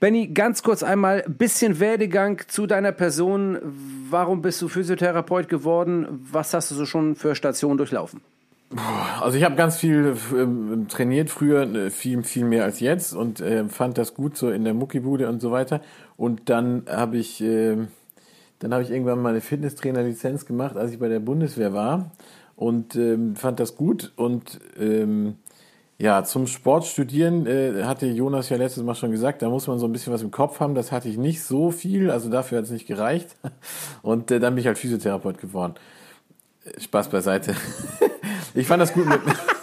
Benny, 0.00 0.26
ganz 0.26 0.64
kurz 0.64 0.82
einmal 0.82 1.24
bisschen 1.28 1.78
Werdegang 1.78 2.42
zu 2.48 2.66
deiner 2.66 2.90
Person. 2.90 3.58
Warum 4.10 4.42
bist 4.42 4.60
du 4.60 4.68
Physiotherapeut 4.68 5.48
geworden? 5.48 6.26
Was 6.30 6.52
hast 6.52 6.72
du 6.72 6.74
so 6.74 6.86
schon 6.86 7.14
für 7.14 7.36
Stationen 7.36 7.78
durchlaufen? 7.78 8.20
Also 9.20 9.38
ich 9.38 9.44
habe 9.44 9.54
ganz 9.54 9.76
viel 9.76 10.16
ähm, 10.32 10.86
trainiert 10.88 11.30
früher, 11.30 11.62
äh, 11.62 11.90
viel 11.90 12.24
viel 12.24 12.44
mehr 12.44 12.64
als 12.64 12.80
jetzt 12.80 13.12
und 13.14 13.40
äh, 13.40 13.68
fand 13.68 13.96
das 13.96 14.14
gut 14.14 14.36
so 14.36 14.50
in 14.50 14.64
der 14.64 14.74
Muckibude 14.74 15.28
und 15.28 15.40
so 15.40 15.52
weiter. 15.52 15.80
Und 16.16 16.48
dann 16.48 16.82
habe 16.88 17.16
ich 17.16 17.40
äh, 17.40 17.76
dann 18.58 18.72
habe 18.72 18.82
ich 18.82 18.90
irgendwann 18.90 19.20
mal 19.20 19.30
eine 19.30 19.40
Fitnesstrainer-Lizenz 19.40 20.46
gemacht, 20.46 20.76
als 20.76 20.92
ich 20.92 20.98
bei 20.98 21.08
der 21.08 21.20
Bundeswehr 21.20 21.72
war 21.72 22.10
und 22.56 22.96
ähm, 22.96 23.36
fand 23.36 23.60
das 23.60 23.76
gut. 23.76 24.12
Und 24.16 24.60
ähm, 24.78 25.36
ja, 25.98 26.24
zum 26.24 26.46
Sport 26.46 26.86
studieren 26.86 27.46
äh, 27.46 27.84
hatte 27.84 28.06
Jonas 28.06 28.48
ja 28.48 28.56
letztes 28.56 28.82
Mal 28.82 28.94
schon 28.94 29.10
gesagt, 29.10 29.42
da 29.42 29.48
muss 29.48 29.66
man 29.66 29.78
so 29.78 29.86
ein 29.86 29.92
bisschen 29.92 30.12
was 30.12 30.22
im 30.22 30.30
Kopf 30.30 30.60
haben. 30.60 30.74
Das 30.74 30.92
hatte 30.92 31.08
ich 31.08 31.16
nicht 31.16 31.42
so 31.42 31.70
viel, 31.70 32.10
also 32.10 32.28
dafür 32.28 32.58
hat 32.58 32.64
es 32.64 32.70
nicht 32.70 32.86
gereicht. 32.86 33.36
Und 34.02 34.30
äh, 34.30 34.40
dann 34.40 34.54
bin 34.54 34.60
ich 34.60 34.66
halt 34.66 34.78
Physiotherapeut 34.78 35.38
geworden. 35.38 35.74
Spaß 36.78 37.08
beiseite. 37.10 37.54
ich 38.54 38.66
fand 38.66 38.82
das 38.82 38.92
gut 38.92 39.06
mit 39.06 39.20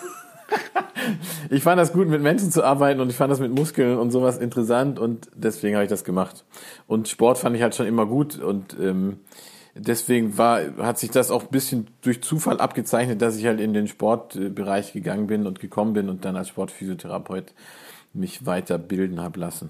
ich 1.51 1.63
fand 1.63 1.77
das 1.77 1.91
gut, 1.91 2.07
mit 2.07 2.21
Menschen 2.21 2.49
zu 2.49 2.63
arbeiten 2.63 3.01
und 3.01 3.09
ich 3.09 3.17
fand 3.17 3.29
das 3.29 3.41
mit 3.41 3.51
Muskeln 3.51 3.97
und 3.97 4.11
sowas 4.11 4.37
interessant 4.37 4.99
und 4.99 5.29
deswegen 5.35 5.75
habe 5.75 5.83
ich 5.83 5.89
das 5.89 6.05
gemacht. 6.05 6.45
Und 6.87 7.09
Sport 7.09 7.37
fand 7.37 7.57
ich 7.57 7.61
halt 7.61 7.75
schon 7.75 7.87
immer 7.87 8.05
gut 8.05 8.39
und 8.39 8.77
ähm, 8.79 9.19
deswegen 9.75 10.37
war, 10.37 10.61
hat 10.77 10.97
sich 10.97 11.11
das 11.11 11.29
auch 11.29 11.43
ein 11.43 11.51
bisschen 11.51 11.87
durch 12.03 12.23
Zufall 12.23 12.61
abgezeichnet, 12.61 13.21
dass 13.21 13.35
ich 13.35 13.45
halt 13.47 13.59
in 13.59 13.73
den 13.73 13.89
Sportbereich 13.89 14.93
gegangen 14.93 15.27
bin 15.27 15.45
und 15.45 15.59
gekommen 15.59 15.91
bin 15.91 16.07
und 16.07 16.23
dann 16.23 16.37
als 16.37 16.47
Sportphysiotherapeut 16.47 17.53
mich 18.13 18.45
weiterbilden 18.45 19.21
habe 19.21 19.37
lassen. 19.37 19.69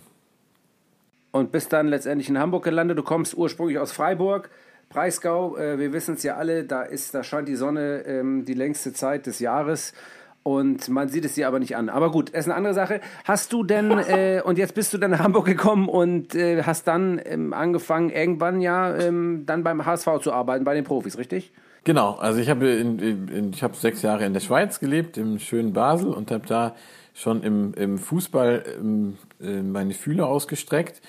Und 1.32 1.52
bist 1.52 1.74
dann 1.74 1.88
letztendlich 1.88 2.30
in 2.30 2.38
Hamburg 2.38 2.64
gelandet. 2.64 3.00
Du 3.00 3.04
kommst 3.04 3.36
ursprünglich 3.36 3.80
aus 3.80 3.92
Freiburg. 3.92 4.52
Breisgau, 4.90 5.58
äh, 5.58 5.80
wir 5.80 5.94
wissen 5.94 6.14
es 6.14 6.24
ja 6.24 6.36
alle, 6.36 6.66
da 6.66 6.84
ist, 6.84 7.16
da 7.16 7.24
scheint 7.24 7.48
die 7.48 7.56
Sonne 7.56 8.04
ähm, 8.06 8.46
die 8.46 8.54
längste 8.54 8.94
Zeit 8.94 9.26
des 9.26 9.40
Jahres. 9.40 9.94
Und 10.44 10.90
man 10.90 11.08
sieht 11.08 11.24
es 11.24 11.36
dir 11.36 11.48
aber 11.48 11.60
nicht 11.60 11.76
an. 11.76 11.90
Aber 11.90 12.12
gut, 12.12 12.32
ist 12.32 12.46
eine 12.46 12.56
andere 12.56 12.74
Sache. 12.74 13.02
Hast 13.26 13.54
du 13.54 13.64
denn, 13.64 13.92
äh, 14.00 14.42
und 14.44 14.58
jetzt 14.58 14.74
bist 14.74 14.94
du 14.94 14.98
dann 14.98 15.12
nach 15.12 15.20
Hamburg 15.20 15.46
gekommen 15.46 15.88
und 15.88 16.34
äh, 16.34 16.64
hast 16.64 16.88
dann 16.88 17.22
ähm, 17.24 17.54
angefangen, 17.54 18.10
irgendwann 18.10 18.62
ja 18.62 18.96
ähm, 18.96 19.44
dann 19.46 19.64
beim 19.64 19.86
HSV 19.86 20.20
zu 20.22 20.34
arbeiten, 20.34 20.64
bei 20.64 20.74
den 20.74 20.84
Profis, 20.84 21.18
richtig? 21.18 21.52
Genau, 21.84 22.16
also 22.16 22.40
ich 22.40 22.50
habe 22.50 22.68
in, 22.68 23.00
in, 23.00 23.54
ich 23.54 23.64
habe 23.64 23.76
sechs 23.76 24.02
Jahre 24.04 24.26
in 24.26 24.34
der 24.34 24.40
Schweiz 24.40 24.80
gelebt, 24.80 25.18
im 25.18 25.40
schönen 25.40 25.74
Basel 25.74 26.10
und 26.10 26.30
habe 26.32 26.46
da 26.46 26.76
schon 27.14 27.44
im, 27.44 27.74
im 27.74 27.98
Fußball 27.98 28.64
ähm, 28.80 29.18
äh, 29.42 29.62
meine 29.62 29.94
Fühler 29.94 30.28
ausgestreckt 30.28 31.02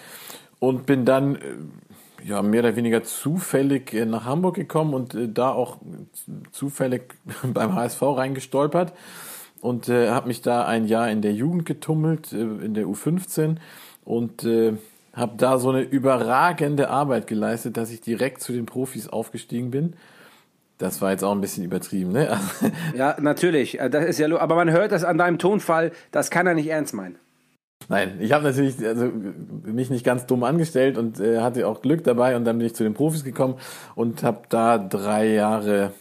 und 0.58 0.86
bin 0.86 1.04
dann 1.04 1.36
äh, 1.36 1.38
ja, 2.24 2.42
mehr 2.42 2.60
oder 2.60 2.76
weniger 2.76 3.02
zufällig 3.02 3.92
äh, 3.94 4.04
nach 4.04 4.24
Hamburg 4.24 4.54
gekommen 4.54 4.94
und 4.94 5.14
äh, 5.14 5.28
da 5.28 5.50
auch 5.50 5.78
zufällig 6.50 7.14
beim 7.42 7.74
HSV 7.74 8.02
reingestolpert 8.02 8.92
und 9.60 9.88
äh, 9.88 10.10
habe 10.10 10.28
mich 10.28 10.42
da 10.42 10.66
ein 10.66 10.86
Jahr 10.86 11.10
in 11.10 11.22
der 11.22 11.32
Jugend 11.32 11.66
getummelt, 11.66 12.32
äh, 12.32 12.36
in 12.36 12.74
der 12.74 12.86
U15 12.86 13.56
und 14.04 14.44
äh, 14.44 14.74
habe 15.14 15.34
da 15.36 15.58
so 15.58 15.70
eine 15.70 15.82
überragende 15.82 16.88
Arbeit 16.88 17.26
geleistet, 17.26 17.76
dass 17.76 17.90
ich 17.90 18.00
direkt 18.00 18.42
zu 18.42 18.52
den 18.52 18.66
Profis 18.66 19.08
aufgestiegen 19.08 19.70
bin. 19.70 19.94
Das 20.78 21.00
war 21.00 21.12
jetzt 21.12 21.22
auch 21.22 21.32
ein 21.32 21.40
bisschen 21.40 21.64
übertrieben, 21.64 22.12
ne? 22.12 22.40
ja, 22.96 23.16
natürlich. 23.20 23.78
Das 23.90 24.04
ist 24.04 24.18
ja, 24.18 24.36
aber 24.36 24.56
man 24.56 24.70
hört 24.70 24.90
das 24.90 25.04
an 25.04 25.16
deinem 25.16 25.38
Tonfall, 25.38 25.92
das 26.10 26.30
kann 26.30 26.46
er 26.46 26.54
nicht 26.54 26.68
ernst 26.68 26.92
meinen. 26.92 27.18
Nein, 27.92 28.16
ich 28.20 28.32
habe 28.32 28.44
natürlich 28.44 28.82
also, 28.86 29.12
mich 29.64 29.90
nicht 29.90 30.02
ganz 30.02 30.24
dumm 30.24 30.44
angestellt 30.44 30.96
und 30.96 31.20
äh, 31.20 31.40
hatte 31.40 31.66
auch 31.68 31.82
Glück 31.82 32.02
dabei 32.04 32.36
und 32.36 32.46
dann 32.46 32.56
bin 32.56 32.66
ich 32.66 32.74
zu 32.74 32.84
den 32.84 32.94
Profis 32.94 33.22
gekommen 33.22 33.56
und 33.94 34.22
habe 34.22 34.44
da 34.48 34.78
drei 34.78 35.26
Jahre 35.26 35.92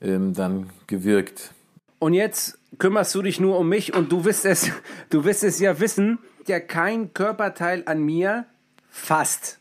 ähm, 0.00 0.32
dann 0.32 0.70
gewirkt. 0.86 1.52
Und 1.98 2.14
jetzt 2.14 2.58
kümmerst 2.78 3.14
du 3.14 3.20
dich 3.20 3.38
nur 3.38 3.58
um 3.58 3.68
mich 3.68 3.94
und 3.94 4.10
du 4.10 4.24
wirst 4.24 4.46
es, 4.46 4.70
du 5.10 5.26
wirst 5.26 5.44
es 5.44 5.60
ja 5.60 5.78
wissen, 5.78 6.20
ja 6.46 6.58
kein 6.58 7.12
Körperteil 7.12 7.82
an 7.84 8.02
mir 8.02 8.46
fast 8.88 9.60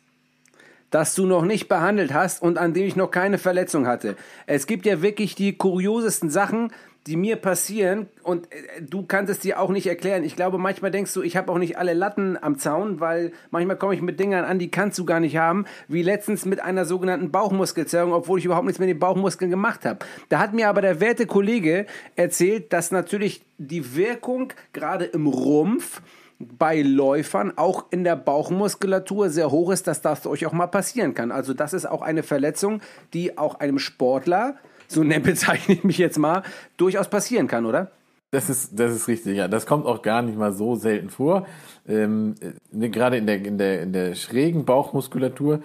das 0.91 1.13
du 1.13 1.25
noch 1.25 1.45
nicht 1.45 1.67
behandelt 1.67 2.13
hast 2.13 2.41
und 2.41 2.57
an 2.57 2.73
dem 2.73 2.85
ich 2.85 2.95
noch 2.95 3.11
keine 3.11 3.37
Verletzung 3.37 3.85
hatte. 3.85 4.15
Es 4.47 4.65
gibt 4.65 4.85
ja 4.85 5.01
wirklich 5.01 5.35
die 5.35 5.55
kuriosesten 5.55 6.29
Sachen, 6.29 6.71
die 7.09 7.17
mir 7.17 7.37
passieren 7.37 8.07
und 8.21 8.53
äh, 8.53 8.81
du 8.87 9.03
kannst 9.03 9.31
es 9.31 9.39
dir 9.39 9.59
auch 9.59 9.71
nicht 9.71 9.87
erklären. 9.87 10.23
Ich 10.23 10.35
glaube, 10.35 10.59
manchmal 10.59 10.91
denkst 10.91 11.11
du, 11.13 11.23
ich 11.23 11.35
habe 11.35 11.51
auch 11.51 11.57
nicht 11.57 11.77
alle 11.79 11.93
Latten 11.93 12.37
am 12.41 12.59
Zaun, 12.59 12.99
weil 12.99 13.31
manchmal 13.49 13.77
komme 13.77 13.95
ich 13.95 14.01
mit 14.01 14.19
Dingern 14.19 14.45
an, 14.45 14.59
die 14.59 14.69
kannst 14.69 14.99
du 14.99 15.05
gar 15.05 15.19
nicht 15.19 15.35
haben, 15.35 15.65
wie 15.87 16.03
letztens 16.03 16.45
mit 16.45 16.61
einer 16.61 16.85
sogenannten 16.85 17.31
Bauchmuskelzerrung, 17.31 18.13
obwohl 18.13 18.37
ich 18.37 18.45
überhaupt 18.45 18.67
nichts 18.67 18.79
mit 18.79 18.89
den 18.89 18.99
Bauchmuskeln 18.99 19.49
gemacht 19.49 19.85
habe. 19.85 20.05
Da 20.29 20.37
hat 20.37 20.53
mir 20.53 20.69
aber 20.69 20.81
der 20.81 20.99
werte 20.99 21.25
Kollege 21.25 21.87
erzählt, 22.15 22.71
dass 22.73 22.91
natürlich 22.91 23.41
die 23.57 23.95
Wirkung 23.95 24.53
gerade 24.71 25.05
im 25.05 25.25
Rumpf 25.25 26.03
bei 26.37 26.81
Läufern 26.83 27.57
auch 27.57 27.85
in 27.89 28.03
der 28.03 28.15
Bauchmuskulatur 28.15 29.29
sehr 29.29 29.49
hoch 29.49 29.71
ist, 29.71 29.87
dass 29.87 30.01
das 30.01 30.27
euch 30.27 30.45
auch 30.45 30.53
mal 30.53 30.67
passieren 30.67 31.15
kann. 31.15 31.31
Also 31.31 31.55
das 31.55 31.73
ist 31.73 31.89
auch 31.89 32.03
eine 32.03 32.21
Verletzung, 32.21 32.81
die 33.13 33.37
auch 33.37 33.55
einem 33.55 33.79
Sportler 33.79 34.55
so 34.89 35.03
bezeichne 35.23 35.75
ich 35.75 35.83
mich 35.83 35.97
jetzt 35.97 36.17
mal, 36.17 36.43
durchaus 36.77 37.09
passieren 37.09 37.47
kann, 37.47 37.65
oder? 37.65 37.91
Das 38.31 38.49
ist, 38.49 38.79
das 38.79 38.93
ist 38.93 39.07
richtig, 39.07 39.37
ja. 39.37 39.47
Das 39.47 39.65
kommt 39.65 39.85
auch 39.85 40.01
gar 40.01 40.21
nicht 40.21 40.37
mal 40.37 40.53
so 40.53 40.75
selten 40.75 41.09
vor. 41.09 41.47
Ähm, 41.87 42.35
äh, 42.71 42.89
gerade 42.89 43.17
in 43.17 43.25
der, 43.25 43.43
in, 43.43 43.57
der, 43.57 43.81
in 43.81 43.91
der 43.91 44.13
schrägen 44.13 44.65
Bauchmuskulatur, 44.65 45.61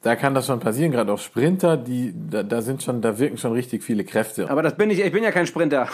da 0.00 0.16
kann 0.16 0.34
das 0.34 0.46
schon 0.46 0.58
passieren, 0.58 0.90
gerade 0.90 1.12
auch 1.12 1.18
Sprinter, 1.18 1.76
die, 1.76 2.12
da, 2.30 2.42
da 2.42 2.62
sind 2.62 2.82
schon, 2.82 3.02
da 3.02 3.18
wirken 3.18 3.36
schon 3.36 3.52
richtig 3.52 3.84
viele 3.84 4.04
Kräfte. 4.04 4.50
Aber 4.50 4.62
das 4.62 4.76
bin 4.76 4.90
ich, 4.90 5.00
ich 5.00 5.12
bin 5.12 5.22
ja 5.22 5.30
kein 5.30 5.46
Sprinter. 5.46 5.86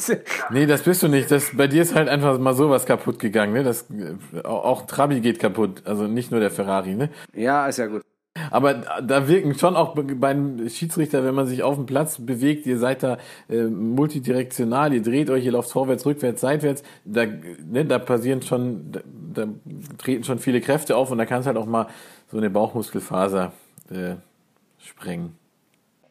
nee, 0.50 0.66
das 0.66 0.82
bist 0.82 1.02
du 1.04 1.08
nicht. 1.08 1.30
Das, 1.30 1.56
bei 1.56 1.68
dir 1.68 1.82
ist 1.82 1.94
halt 1.94 2.08
einfach 2.08 2.38
mal 2.38 2.54
sowas 2.54 2.84
kaputt 2.84 3.18
gegangen, 3.18 3.52
ne? 3.52 3.62
Das, 3.62 3.86
äh, 3.90 4.44
auch 4.44 4.86
Trabi 4.86 5.20
geht 5.20 5.38
kaputt, 5.38 5.82
also 5.84 6.08
nicht 6.08 6.32
nur 6.32 6.40
der 6.40 6.50
Ferrari, 6.50 6.94
ne? 6.94 7.08
Ja, 7.34 7.66
ist 7.66 7.78
ja 7.78 7.86
gut. 7.86 8.02
Aber 8.50 8.74
da 8.74 9.28
wirken 9.28 9.58
schon 9.58 9.76
auch 9.76 9.94
beim 9.96 10.68
Schiedsrichter, 10.68 11.24
wenn 11.24 11.34
man 11.34 11.46
sich 11.46 11.62
auf 11.62 11.76
dem 11.76 11.86
Platz 11.86 12.18
bewegt, 12.18 12.66
ihr 12.66 12.78
seid 12.78 13.02
da 13.02 13.18
äh, 13.48 13.64
multidirektional, 13.64 14.92
ihr 14.92 15.02
dreht 15.02 15.30
euch, 15.30 15.44
ihr 15.44 15.52
lauft 15.52 15.70
vorwärts, 15.70 16.06
rückwärts, 16.06 16.40
seitwärts, 16.40 16.82
da, 17.04 17.26
ne, 17.26 17.84
da 17.84 17.98
passieren 17.98 18.42
schon, 18.42 18.92
da, 18.92 19.00
da 19.34 19.48
treten 19.98 20.24
schon 20.24 20.38
viele 20.38 20.60
Kräfte 20.60 20.96
auf 20.96 21.10
und 21.10 21.18
da 21.18 21.26
kann 21.26 21.40
es 21.40 21.46
halt 21.46 21.56
auch 21.56 21.66
mal 21.66 21.88
so 22.30 22.36
eine 22.38 22.50
Bauchmuskelfaser 22.50 23.52
äh, 23.90 24.14
sprengen. 24.78 25.34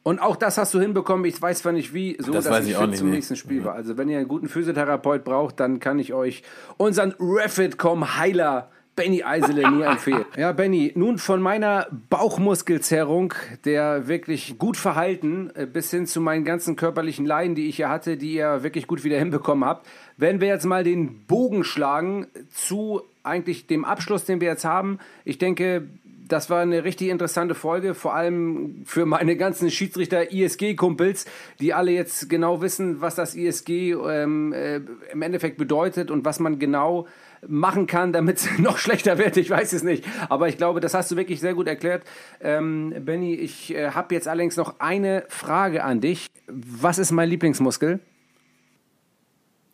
Und 0.07 0.19
auch 0.19 0.35
das 0.35 0.59
hast 0.59 0.71
du 0.75 0.79
hinbekommen. 0.79 1.25
Ich 1.25 1.41
weiß 1.41 1.59
zwar 1.59 1.71
nicht 1.71 1.95
wie, 1.95 2.15
so 2.19 2.31
Das 2.31 2.45
dass 2.45 2.63
ich 2.63 2.71
ich 2.71 2.77
fit 2.77 2.89
nicht, 2.89 2.99
zum 2.99 3.09
nee. 3.09 3.15
nächsten 3.15 3.35
Spiel 3.35 3.63
war. 3.65 3.73
Also 3.73 3.97
wenn 3.97 4.07
ihr 4.07 4.19
einen 4.19 4.27
guten 4.27 4.47
Physiotherapeut 4.47 5.23
braucht, 5.23 5.59
dann 5.59 5.79
kann 5.79 5.97
ich 5.97 6.13
euch 6.13 6.43
unseren 6.77 7.15
Refitcom 7.19 8.15
Heiler 8.15 8.69
Benny 8.95 9.23
Eisele 9.23 9.69
nur 9.69 9.85
empfehlen. 9.85 10.25
Ja, 10.37 10.51
Benny, 10.51 10.91
nun 10.95 11.17
von 11.17 11.41
meiner 11.41 11.87
Bauchmuskelzerrung, 12.09 13.33
der 13.65 14.07
wirklich 14.07 14.57
gut 14.57 14.77
verhalten, 14.77 15.51
äh, 15.55 15.65
bis 15.65 15.91
hin 15.91 16.07
zu 16.07 16.21
meinen 16.21 16.45
ganzen 16.45 16.75
körperlichen 16.75 17.25
Leiden, 17.25 17.55
die 17.55 17.67
ich 17.67 17.77
ja 17.77 17.89
hatte, 17.89 18.17
die 18.17 18.33
ihr 18.33 18.63
wirklich 18.63 18.87
gut 18.87 19.03
wieder 19.03 19.17
hinbekommen 19.17 19.67
habt. 19.67 19.87
Wenn 20.17 20.39
wir 20.39 20.47
jetzt 20.47 20.65
mal 20.65 20.83
den 20.83 21.25
Bogen 21.25 21.63
schlagen 21.63 22.27
zu 22.49 23.01
eigentlich 23.25 23.67
dem 23.67 23.85
Abschluss, 23.85 24.25
den 24.25 24.39
wir 24.39 24.47
jetzt 24.47 24.65
haben. 24.65 24.99
Ich 25.25 25.37
denke, 25.37 25.87
das 26.27 26.49
war 26.49 26.61
eine 26.61 26.83
richtig 26.83 27.09
interessante 27.09 27.55
Folge, 27.55 27.93
vor 27.93 28.15
allem 28.15 28.81
für 28.85 29.05
meine 29.05 29.35
ganzen 29.35 29.69
Schiedsrichter-ISG-Kumpels, 29.69 31.25
die 31.59 31.73
alle 31.73 31.91
jetzt 31.91 32.29
genau 32.29 32.61
wissen, 32.61 33.01
was 33.01 33.15
das 33.15 33.35
ISG 33.35 33.91
ähm, 33.91 34.53
äh, 34.53 34.81
im 35.11 35.21
Endeffekt 35.21 35.57
bedeutet 35.57 36.09
und 36.11 36.25
was 36.25 36.39
man 36.39 36.59
genau 36.59 37.07
machen 37.47 37.87
kann, 37.87 38.13
damit 38.13 38.37
es 38.37 38.57
noch 38.59 38.77
schlechter 38.77 39.17
wird. 39.17 39.37
Ich 39.37 39.49
weiß 39.49 39.73
es 39.73 39.83
nicht. 39.83 40.05
Aber 40.29 40.47
ich 40.47 40.57
glaube, 40.57 40.79
das 40.79 40.93
hast 40.93 41.11
du 41.11 41.15
wirklich 41.15 41.39
sehr 41.39 41.53
gut 41.53 41.67
erklärt. 41.67 42.03
Ähm, 42.41 42.93
Benny, 42.99 43.35
ich 43.35 43.73
äh, 43.73 43.91
habe 43.91 44.13
jetzt 44.13 44.27
allerdings 44.27 44.57
noch 44.57 44.79
eine 44.79 45.25
Frage 45.29 45.83
an 45.83 46.01
dich. 46.01 46.27
Was 46.47 46.97
ist 46.97 47.11
mein 47.11 47.29
Lieblingsmuskel? 47.29 47.99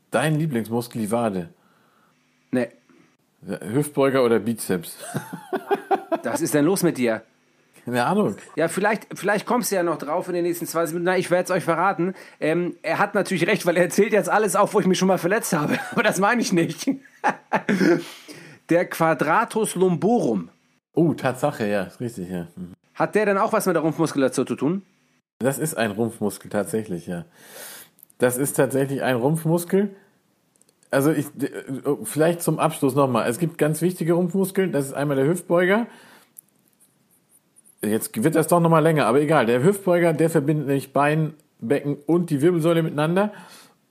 Dein 0.10 0.36
Lieblingsmuskel, 0.36 1.02
die 1.02 1.12
Wade. 1.12 1.54
Nee, 2.52 2.68
Hüftbeuger 3.44 4.24
oder 4.24 4.40
Bizeps? 4.40 4.98
was 6.24 6.42
ist 6.42 6.54
denn 6.54 6.66
los 6.66 6.84
mit 6.84 6.98
dir? 6.98 7.24
Keine 7.86 8.06
Ahnung. 8.06 8.36
Ja, 8.56 8.68
vielleicht, 8.68 9.08
vielleicht 9.14 9.46
kommst 9.46 9.72
du 9.72 9.76
ja 9.76 9.84
noch 9.84 9.98
drauf 9.98 10.28
in 10.28 10.34
den 10.34 10.44
nächsten 10.44 10.68
20 10.68 10.94
Minuten. 10.94 11.06
Na, 11.06 11.18
ich 11.18 11.32
werde 11.32 11.46
es 11.46 11.52
euch 11.52 11.64
verraten. 11.64 12.14
Ähm, 12.40 12.76
er 12.82 13.00
hat 13.00 13.16
natürlich 13.16 13.48
recht, 13.48 13.66
weil 13.66 13.78
er 13.78 13.84
erzählt 13.84 14.14
jetzt 14.14 14.30
alles 14.30 14.56
auf, 14.56 14.74
wo 14.74 14.80
ich 14.80 14.86
mich 14.86 15.00
schon 15.00 15.08
mal 15.08 15.18
verletzt 15.18 15.54
habe. 15.54 15.80
Aber 15.92 16.04
das 16.04 16.20
meine 16.20 16.42
ich 16.42 16.54
nicht. 16.54 16.90
Der 18.70 18.86
Quadratus 18.86 19.76
lumborum. 19.76 20.50
Oh, 20.94 21.14
Tatsache, 21.14 21.68
ja, 21.68 21.84
ist 21.84 22.00
richtig, 22.00 22.30
ja. 22.30 22.48
Mhm. 22.56 22.74
Hat 22.94 23.16
der 23.16 23.26
denn 23.26 23.38
auch 23.38 23.54
was 23.54 23.66
mit 23.66 23.76
der 23.76 23.82
Rumpfmuskulatur 23.82 24.46
zu 24.46 24.56
tun? 24.56 24.84
Das 25.40 25.58
ist 25.58 25.76
ein 25.76 25.92
Rumpfmuskel, 25.92 26.52
tatsächlich, 26.52 27.08
ja. 27.08 27.26
Das 28.18 28.38
ist 28.38 28.54
tatsächlich 28.54 29.02
ein 29.02 29.16
Rumpfmuskel. 29.16 29.96
Also 30.92 31.12
ich, 31.12 31.26
vielleicht 32.04 32.42
zum 32.42 32.60
Abschluss 32.60 32.94
nochmal. 32.94 33.28
Es 33.30 33.40
gibt 33.40 33.58
ganz 33.58 33.82
wichtige 33.82 34.14
Rumpfmuskeln. 34.14 34.74
Das 34.74 34.86
ist 34.86 34.94
einmal 34.94 35.16
der 35.16 35.26
Hüftbeuger. 35.26 35.88
Jetzt 37.84 38.24
wird 38.24 38.36
das 38.36 38.48
doch 38.48 38.60
nochmal 38.60 38.84
länger, 38.84 39.08
aber 39.08 39.22
egal. 39.22 39.48
Der 39.48 39.64
Hüftbeuger, 39.64 40.14
der 40.14 40.30
verbindet 40.30 40.68
nämlich 40.68 40.94
Bein, 40.94 41.34
Becken 41.60 41.98
und 42.06 42.30
die 42.30 42.42
Wirbelsäule 42.42 42.84
miteinander. 42.84 43.32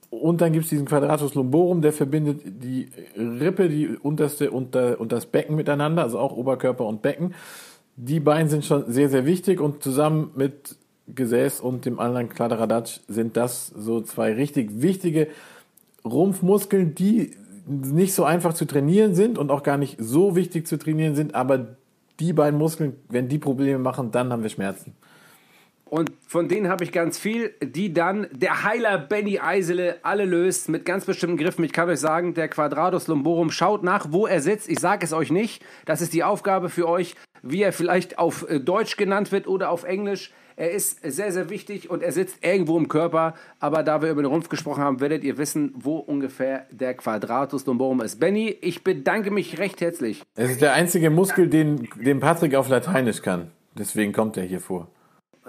Und 0.09 0.41
dann 0.41 0.51
gibt 0.51 0.65
es 0.65 0.69
diesen 0.69 0.85
Quadratus 0.85 1.35
lumborum, 1.35 1.81
der 1.81 1.93
verbindet 1.93 2.41
die 2.45 2.89
Rippe, 3.17 3.69
die 3.69 3.87
unterste 3.87 4.51
und, 4.51 4.75
und 4.75 5.11
das 5.11 5.25
Becken 5.25 5.55
miteinander, 5.55 6.03
also 6.03 6.19
auch 6.19 6.35
Oberkörper 6.35 6.85
und 6.85 7.01
Becken. 7.01 7.33
Die 7.95 8.19
beiden 8.19 8.49
sind 8.49 8.65
schon 8.65 8.91
sehr, 8.91 9.09
sehr 9.09 9.25
wichtig 9.25 9.59
und 9.61 9.83
zusammen 9.83 10.31
mit 10.35 10.75
Gesäß 11.07 11.59
und 11.59 11.85
dem 11.85 11.99
anderen 11.99 12.29
Kladderadatsch 12.29 12.99
sind 13.07 13.37
das 13.37 13.67
so 13.67 14.01
zwei 14.01 14.33
richtig 14.33 14.81
wichtige 14.81 15.27
Rumpfmuskeln, 16.03 16.95
die 16.95 17.31
nicht 17.67 18.13
so 18.13 18.23
einfach 18.23 18.53
zu 18.53 18.65
trainieren 18.65 19.15
sind 19.15 19.37
und 19.37 19.49
auch 19.49 19.63
gar 19.63 19.77
nicht 19.77 19.97
so 19.99 20.35
wichtig 20.35 20.67
zu 20.67 20.77
trainieren 20.77 21.15
sind, 21.15 21.35
aber 21.35 21.77
die 22.21 22.33
beiden 22.33 22.59
Muskeln, 22.59 22.95
wenn 23.09 23.27
die 23.27 23.39
Probleme 23.39 23.79
machen, 23.79 24.11
dann 24.11 24.31
haben 24.31 24.43
wir 24.43 24.49
Schmerzen. 24.49 24.95
Und 25.85 26.09
von 26.25 26.47
denen 26.47 26.69
habe 26.69 26.85
ich 26.85 26.93
ganz 26.93 27.19
viel, 27.19 27.53
die 27.61 27.91
dann 27.91 28.27
der 28.31 28.63
Heiler 28.63 28.97
Benny 28.97 29.39
Eisele 29.39 29.97
alle 30.03 30.23
löst 30.23 30.69
mit 30.69 30.85
ganz 30.85 31.03
bestimmten 31.03 31.35
Griffen. 31.35 31.65
Ich 31.65 31.73
kann 31.73 31.89
euch 31.89 31.99
sagen, 31.99 32.33
der 32.33 32.47
Quadratus 32.47 33.07
lumborum 33.07 33.51
schaut 33.51 33.83
nach, 33.83 34.07
wo 34.09 34.25
er 34.25 34.39
sitzt. 34.39 34.69
Ich 34.69 34.79
sage 34.79 35.03
es 35.03 35.11
euch 35.11 35.31
nicht. 35.31 35.61
Das 35.83 35.99
ist 35.99 36.13
die 36.13 36.23
Aufgabe 36.23 36.69
für 36.69 36.87
euch, 36.87 37.15
wie 37.41 37.61
er 37.61 37.73
vielleicht 37.73 38.19
auf 38.19 38.49
äh, 38.49 38.61
Deutsch 38.61 38.95
genannt 38.95 39.33
wird 39.33 39.47
oder 39.47 39.69
auf 39.69 39.83
Englisch. 39.83 40.31
Er 40.55 40.71
ist 40.71 40.99
sehr, 41.03 41.31
sehr 41.31 41.49
wichtig 41.49 41.89
und 41.89 42.03
er 42.03 42.11
sitzt 42.11 42.43
irgendwo 42.43 42.77
im 42.77 42.87
Körper. 42.87 43.35
Aber 43.59 43.83
da 43.83 44.01
wir 44.01 44.09
über 44.09 44.21
den 44.21 44.31
Rumpf 44.31 44.49
gesprochen 44.49 44.83
haben, 44.83 44.99
werdet 44.99 45.23
ihr 45.23 45.37
wissen, 45.37 45.73
wo 45.75 45.97
ungefähr 45.97 46.65
der 46.71 46.93
Quadratus 46.93 47.65
lumborum 47.65 48.01
ist. 48.01 48.19
Benny, 48.19 48.57
ich 48.61 48.83
bedanke 48.83 49.31
mich 49.31 49.57
recht 49.59 49.81
herzlich. 49.81 50.23
Es 50.35 50.51
ist 50.51 50.61
der 50.61 50.73
einzige 50.73 51.09
Muskel, 51.09 51.47
den, 51.47 51.87
den 51.95 52.19
Patrick 52.19 52.55
auf 52.55 52.69
Lateinisch 52.69 53.21
kann. 53.21 53.51
Deswegen 53.77 54.13
kommt 54.13 54.37
er 54.37 54.43
hier 54.43 54.59
vor. 54.59 54.87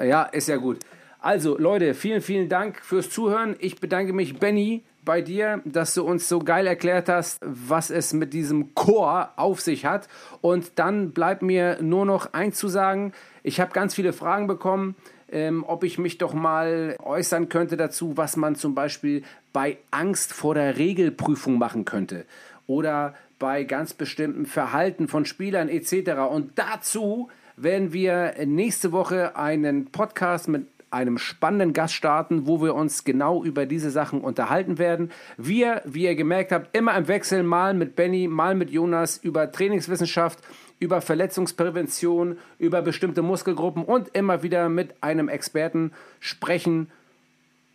Ja, 0.01 0.23
ist 0.23 0.49
ja 0.49 0.57
gut. 0.57 0.79
Also, 1.19 1.57
Leute, 1.57 1.95
vielen, 1.95 2.21
vielen 2.21 2.49
Dank 2.49 2.81
fürs 2.81 3.11
Zuhören. 3.11 3.55
Ich 3.61 3.79
bedanke 3.79 4.13
mich, 4.13 4.39
Benny, 4.39 4.83
bei 5.05 5.21
dir, 5.21 5.61
dass 5.65 5.95
du 5.95 6.05
uns 6.05 6.29
so 6.29 6.39
geil 6.39 6.67
erklärt 6.67 7.09
hast, 7.09 7.41
was 7.43 7.91
es 7.91 8.13
mit 8.13 8.33
diesem 8.33 8.75
Chor 8.75 9.31
auf 9.37 9.61
sich 9.61 9.85
hat. 9.85 10.09
Und 10.41 10.73
dann 10.81 11.13
bleibt 11.13 11.43
mir 11.43 11.79
nur 11.81 12.07
noch 12.07 12.33
eins 12.33 12.57
zu 12.59 12.69
sagen. 12.69 13.13
Ich 13.43 13.61
habe 13.61 13.73
ganz 13.73 13.95
viele 13.95 14.13
Fragen 14.13 14.47
bekommen, 14.47 14.95
ähm, 15.31 15.65
ob 15.67 15.85
ich 15.85 15.99
mich 15.99 16.19
doch 16.19 16.35
mal 16.35 16.97
äußern 17.03 17.49
könnte 17.49 17.77
dazu, 17.77 18.17
was 18.17 18.37
man 18.37 18.55
zum 18.55 18.75
Beispiel 18.75 19.23
bei 19.53 19.79
Angst 19.91 20.33
vor 20.33 20.55
der 20.55 20.79
Regelprüfung 20.79 21.59
machen 21.59 21.85
könnte. 21.85 22.25
Oder 22.67 23.15
bei 23.39 23.65
ganz 23.65 23.95
bestimmten 23.95 24.47
Verhalten 24.47 25.09
von 25.09 25.25
Spielern 25.25 25.69
etc. 25.69 26.13
Und 26.31 26.53
dazu 26.57 27.29
werden 27.57 27.93
wir 27.93 28.35
nächste 28.47 28.93
Woche 28.93 29.37
einen 29.37 29.87
Podcast 29.87 30.49
mit 30.49 30.72
einem 30.93 31.19
spannenden 31.19 31.73
Gast 31.73 31.95
starten, 31.95 32.47
wo 32.47 32.63
wir 32.63 32.75
uns 32.75 33.05
genau 33.05 33.43
über 33.43 33.67
diese 33.67 33.91
Sachen 33.91 34.21
unterhalten 34.21 34.79
werden. 34.79 35.11
Wir, 35.37 35.83
wie 35.85 36.05
ihr 36.05 36.15
gemerkt 36.15 36.53
habt, 36.53 36.77
immer 36.77 36.97
im 36.97 37.09
Wechsel, 37.09 37.43
mal 37.43 37.75
mit 37.75 37.97
Benny, 37.97 38.29
mal 38.29 38.55
mit 38.55 38.71
Jonas 38.71 39.17
über 39.19 39.51
Trainingswissenschaft, 39.51 40.39
über 40.79 41.01
Verletzungsprävention, 41.01 42.39
über 42.59 42.83
bestimmte 42.83 43.23
Muskelgruppen 43.23 43.85
und 43.85 44.09
immer 44.15 44.43
wieder 44.43 44.69
mit 44.69 45.03
einem 45.03 45.29
Experten 45.29 45.93
sprechen. 46.21 46.91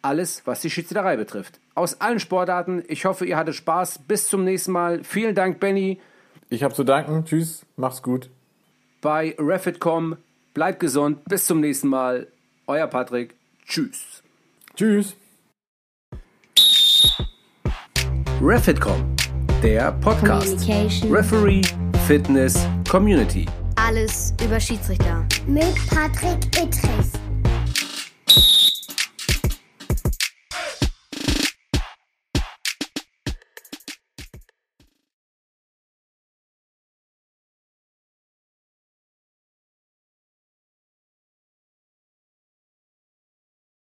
Alles, 0.02 0.44
was 0.46 0.62
die 0.62 0.70
Schiedsrichterei 0.70 1.18
betrifft. 1.18 1.60
Aus 1.74 2.00
allen 2.02 2.20
Sportarten. 2.20 2.84
Ich 2.88 3.06
hoffe, 3.06 3.26
ihr 3.26 3.38
hattet 3.38 3.56
Spaß. 3.56 4.00
Bis 4.08 4.28
zum 4.28 4.44
nächsten 4.44 4.72
Mal. 4.72 5.04
Vielen 5.04 5.36
Dank, 5.36 5.60
Benny. 5.60 6.00
Ich 6.50 6.64
habe 6.64 6.74
zu 6.74 6.84
danken. 6.84 7.26
Tschüss. 7.26 7.66
Mach's 7.76 8.02
gut. 8.02 8.30
bei 9.02 9.36
Refitcom. 9.38 10.18
Bleibt 10.54 10.80
gesund. 10.80 11.24
Bis 11.26 11.46
zum 11.46 11.60
nächsten 11.60 11.88
Mal. 11.88 12.28
Euer 12.68 12.88
Patrick. 12.88 13.36
Tschüss. 13.66 14.22
Tschüss. 14.76 15.16
Refitcom, 18.42 19.16
der 19.64 19.94
Podcast. 19.94 20.68
Referee, 21.10 21.62
Fitness, 22.06 22.68
Community. 22.90 23.46
Alles 23.78 24.34
über 24.44 24.60
Schiedsrichter. 24.60 25.26
Mit 25.48 25.76
Patrick 25.90 26.46
Ittrich. 26.62 27.27